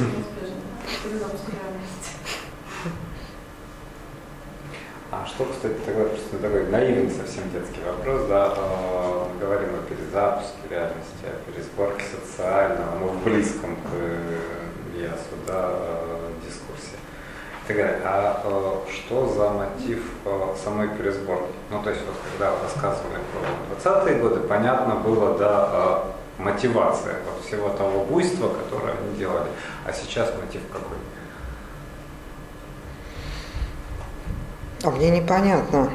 А 5.11 5.16
что, 5.27 5.45
кстати, 5.45 5.75
такой, 5.85 6.07
просто 6.07 6.39
такой 6.39 6.67
наивный 6.67 7.11
совсем 7.11 7.51
детский 7.51 7.81
вопрос, 7.87 8.29
да, 8.29 8.55
мы 8.55 9.41
говорим 9.41 9.71
о 9.75 9.83
перезапуске 9.89 10.69
реальности, 10.71 11.25
о 11.25 11.51
пересборке 11.51 12.05
социального, 12.05 12.99
ну, 13.01 13.09
в 13.09 13.25
близком 13.25 13.77
к 13.77 14.99
ЯСу, 14.99 15.37
да, 15.47 15.71
дискурсе. 16.45 16.97
Тогда, 17.67 17.89
а 18.05 18.83
что 18.93 19.27
за 19.29 19.51
мотив 19.51 20.05
самой 20.63 20.89
пересборки? 20.89 21.53
Ну, 21.71 21.83
то 21.83 21.91
есть, 21.91 22.03
вот 22.07 22.15
когда 22.31 22.53
рассказывали 22.63 23.19
про 23.33 23.91
20-е 23.91 24.15
годы, 24.21 24.41
понятно 24.41 24.95
было, 24.95 25.37
да, 25.37 26.05
мотивация 26.39 27.17
вот 27.25 27.45
всего 27.45 27.71
того 27.71 28.05
буйства, 28.05 28.49
которое 28.49 28.93
они 28.93 29.17
делали. 29.17 29.49
А 29.85 29.93
сейчас 29.93 30.33
мотив 30.41 30.61
какой? 30.71 30.99
А 34.83 34.91
мне 34.91 35.11
непонятно 35.11 35.91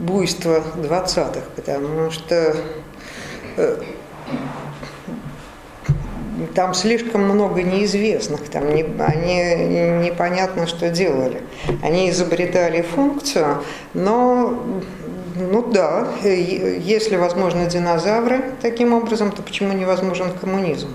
буйство 0.00 0.62
20-х, 0.76 1.42
потому 1.54 2.10
что 2.10 2.56
э, 3.56 3.82
там 6.54 6.74
слишком 6.74 7.22
много 7.24 7.62
неизвестных, 7.62 8.48
там 8.48 8.74
не, 8.74 8.82
они 8.82 10.06
непонятно, 10.08 10.66
что 10.66 10.88
делали. 10.90 11.42
Они 11.82 12.10
изобретали 12.10 12.82
функцию, 12.82 13.62
но 13.94 14.62
ну 15.36 15.70
да, 15.70 16.08
если 16.22 17.16
возможно 17.16 17.66
динозавры 17.66 18.52
таким 18.62 18.94
образом, 18.94 19.32
то 19.32 19.42
почему 19.42 19.72
невозможен 19.72 20.32
коммунизм? 20.40 20.88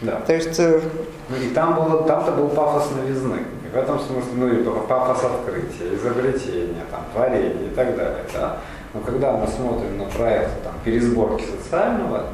Да. 0.00 0.20
То 0.20 0.34
есть... 0.34 0.58
Э, 0.58 0.80
ну 1.28 1.36
и 1.36 1.50
там 1.50 1.74
было, 1.74 2.02
там-то 2.04 2.32
был 2.32 2.48
пафос 2.48 2.90
новизны. 2.96 3.40
В 3.72 3.76
этом 3.76 4.00
смысле, 4.00 4.32
ну 4.34 4.48
и 4.48 4.64
пафос 4.88 5.24
открытия, 5.24 5.94
изобретения, 5.94 6.84
там, 6.90 7.04
творения 7.12 7.70
и 7.70 7.74
так 7.74 7.96
далее. 7.96 8.24
Да? 8.34 8.58
Но 8.92 9.00
когда 9.00 9.32
мы 9.32 9.46
смотрим 9.46 9.98
на 9.98 10.06
проект 10.06 10.62
там, 10.64 10.74
пересборки 10.84 11.44
социального, 11.44 12.26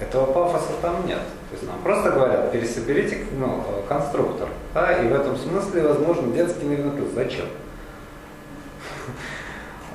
этого 0.00 0.26
пафоса 0.26 0.72
там 0.82 1.06
нет. 1.06 1.22
То 1.50 1.56
есть 1.56 1.66
нам 1.66 1.80
просто 1.82 2.10
говорят, 2.10 2.52
пересоберите 2.52 3.24
ну, 3.38 3.64
конструктор. 3.88 4.48
Да? 4.74 4.92
И 4.92 5.08
в 5.08 5.14
этом 5.14 5.36
смысле, 5.36 5.88
возможно, 5.88 6.32
детский 6.32 6.66
наверное, 6.66 6.92
зачем? 7.14 7.46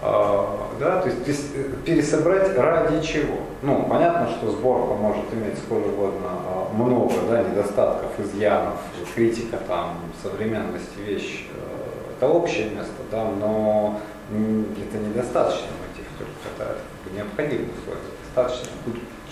А, 0.01 0.69
да, 0.79 1.01
то 1.01 1.09
есть 1.09 1.83
пересобрать 1.83 2.55
ради 2.55 3.05
чего? 3.05 3.37
Ну, 3.61 3.85
понятно, 3.89 4.29
что 4.29 4.51
сборка 4.51 4.93
может 4.93 5.25
иметь 5.33 5.57
сколь 5.57 5.81
угодно 5.81 6.29
а, 6.29 6.69
много 6.73 7.13
да, 7.29 7.43
недостатков, 7.43 8.09
изъянов, 8.19 8.75
критика 9.13 9.57
там, 9.67 9.97
современности 10.23 10.99
вещь, 11.05 11.47
э, 11.53 12.13
это 12.17 12.29
общее 12.29 12.69
место, 12.69 12.93
да, 13.11 13.25
но 13.25 13.99
это 14.29 14.97
недостаточный 14.97 15.67
мотив, 15.81 16.07
это 16.55 16.77
необходимый 17.13 17.69
условие, 17.77 18.03
достаточно. 18.25 18.69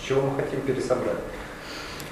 Чего 0.06 0.22
мы 0.22 0.42
хотим 0.42 0.62
пересобрать? 0.62 1.18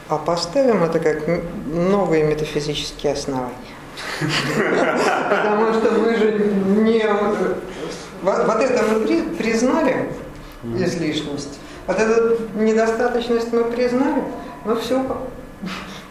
А 0.08 0.18
поставим 0.18 0.84
это 0.84 1.00
как 1.00 1.28
новые 1.66 2.24
метафизические 2.24 3.14
основания. 3.14 3.54
Потому 5.30 5.74
что 5.74 5.92
мы 5.92 6.16
же 6.16 6.32
не 6.34 7.02
вот, 8.26 8.48
вот 8.48 8.60
это 8.60 8.84
мы 8.92 9.00
при, 9.02 9.22
признали, 9.22 10.10
излишность. 10.80 11.60
Вот 11.86 12.00
эту 12.00 12.38
недостаточность 12.56 13.54
мы 13.54 13.66
признали, 13.66 14.24
ну 14.66 14.76
все, 14.78 15.06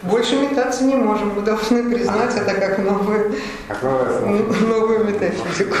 больше 0.01 0.37
метаться 0.37 0.85
не 0.85 0.95
можем. 0.95 1.33
Мы 1.35 1.41
должны 1.41 1.83
признать 1.93 2.35
это 2.37 2.53
как 2.53 2.77
новую, 2.77 3.35
новую 4.61 5.03
метафизику. 5.05 5.75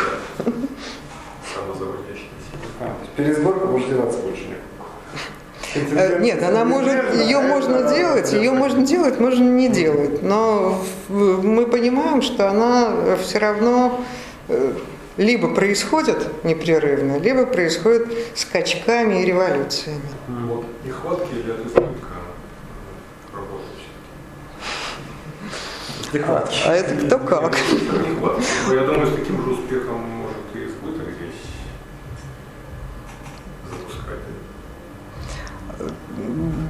Пересборка 3.15 3.67
может 3.67 3.87
делаться 3.87 4.19
больше 4.19 4.43
э, 5.73 6.19
нет, 6.19 6.43
она 6.43 6.65
может, 6.65 7.15
ее 7.15 7.39
можно 7.39 7.83
делать, 7.83 8.33
ее 8.33 8.51
можно 8.51 8.85
делать, 8.85 9.21
можно 9.21 9.43
не 9.43 9.69
делать, 9.69 10.21
но 10.21 10.81
мы 11.07 11.65
понимаем, 11.65 12.21
что 12.21 12.49
она 12.49 12.91
все 13.23 13.37
равно 13.37 14.01
э, 14.49 14.73
либо 15.17 15.53
происходят 15.53 16.43
непрерывно, 16.43 17.17
либо 17.17 17.45
происходят 17.45 18.07
скачками 18.35 19.21
и 19.21 19.25
революциями. 19.25 20.01
Вот 20.27 20.65
нехватки 20.83 21.33
или 21.33 21.51
от 21.51 21.59
избытка? 21.65 22.07
Нехватки. 26.13 26.59
А 26.65 26.73
это 26.73 27.05
кто 27.05 27.19
как? 27.19 27.57
Я 28.71 28.81
думаю, 28.81 29.07
с 29.07 29.15
таким 29.15 29.43
же 29.43 29.51
успехом 29.51 29.99
может 29.99 30.37
и 30.53 30.65
избыток 30.65 31.07
здесь 31.17 31.41
запускать. 33.69 34.19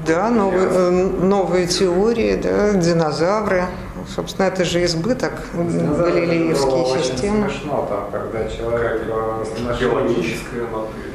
Да, 0.07 0.29
новые, 0.29 0.67
э, 0.67 0.89
новые 0.89 1.67
теории, 1.67 2.35
да, 2.35 2.73
динозавры. 2.73 3.65
Собственно, 4.13 4.45
это 4.47 4.63
же 4.63 4.83
избыток 4.85 5.33
галилеевские 5.53 7.03
системы. 7.03 7.49
Смешно, 7.49 7.87
там, 7.89 8.11
когда 8.11 8.47
человек 8.47 9.03
геологическая 9.79 10.67
модель. 10.67 11.14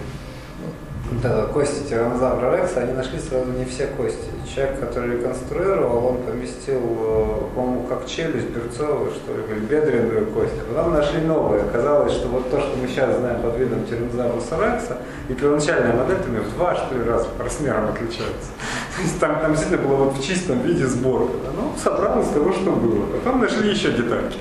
Да, 1.11 1.47
кости 1.47 1.89
тиранозавра 1.89 2.57
Рекса, 2.57 2.83
они 2.83 2.93
нашли 2.93 3.19
сразу 3.19 3.51
не 3.51 3.65
все 3.65 3.89
кости. 3.89 4.31
Человек, 4.55 4.79
который 4.79 5.17
реконструировал, 5.17 6.07
он 6.07 6.19
поместил, 6.19 6.81
э, 6.81 7.55
по-моему, 7.55 7.83
как 7.89 8.07
челюсть 8.07 8.51
берцовую, 8.51 9.11
что 9.11 9.33
ли, 9.35 9.61
бедренную 9.61 10.27
кость. 10.27 10.53
А 10.61 10.73
потом 10.73 10.95
нашли 10.95 11.21
новые. 11.23 11.65
Оказалось, 11.65 12.13
что 12.13 12.29
вот 12.29 12.49
то, 12.49 12.61
что 12.61 12.77
мы 12.77 12.87
сейчас 12.87 13.19
знаем 13.19 13.43
под 13.43 13.59
видом 13.59 13.85
тиранозавруса 13.87 14.57
Рекса, 14.57 14.99
и 15.29 15.35
первоначальная 15.35 15.95
модель 15.95 16.19
там 16.19 16.37
в 16.37 16.55
два, 16.55 16.77
что 16.77 16.95
ли, 16.95 17.03
раза 17.03 17.27
по 17.37 17.43
размерам 17.43 17.89
отличается. 17.89 18.51
То 18.97 19.03
есть 19.03 19.19
там, 19.19 19.41
там 19.41 19.53
действительно 19.53 19.89
было 19.89 19.97
вот 20.05 20.17
в 20.17 20.25
чистом 20.25 20.61
виде 20.61 20.87
сборка. 20.87 21.35
Ну, 21.57 21.73
собрал 21.83 22.23
из 22.23 22.29
того, 22.29 22.53
что 22.53 22.71
было. 22.71 23.07
Потом 23.07 23.41
нашли 23.41 23.69
еще 23.69 23.91
детальки. 23.91 24.39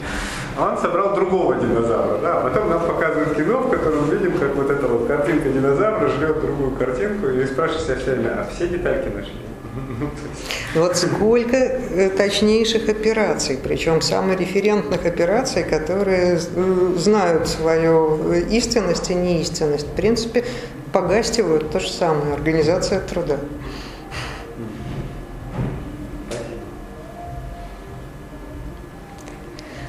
А 0.58 0.72
он 0.72 0.78
собрал 0.78 1.16
другого 1.16 1.56
динозавра, 1.56 2.18
да, 2.20 2.40
потом 2.42 2.70
нам 2.70 2.86
показывают 2.86 3.36
кино, 3.36 3.62
в 3.62 3.70
котором 3.70 4.10
видим, 4.10 4.38
как 4.38 4.56
вот 4.56 4.70
эта 4.70 4.88
вот 4.88 5.08
картинка 5.08 5.50
динозавра 5.50 6.10
жрет 6.10 6.42
другую 6.42 6.72
картинку, 6.72 7.28
и 7.28 7.46
спрашивают 7.46 7.84
себя 7.84 7.96
все 7.96 8.12
время, 8.14 8.30
а 8.40 8.48
все 8.54 8.68
детальки 8.68 9.08
нашли? 9.08 9.34
Вот 10.76 10.98
сколько 10.98 11.58
э, 11.58 12.10
точнейших 12.10 12.90
операций, 12.90 13.58
причем 13.62 14.02
самореферентных 14.02 15.06
операций, 15.06 15.64
которые 15.64 16.38
э, 16.38 16.94
знают 16.98 17.48
свою 17.48 18.34
истинность 18.34 19.10
и 19.10 19.16
неистинность. 19.16 19.88
В 19.88 19.96
принципе, 19.96 20.46
погастивают 20.92 21.72
то 21.72 21.80
же 21.80 21.90
самое, 21.90 22.34
организация 22.34 23.00
труда. 23.00 23.38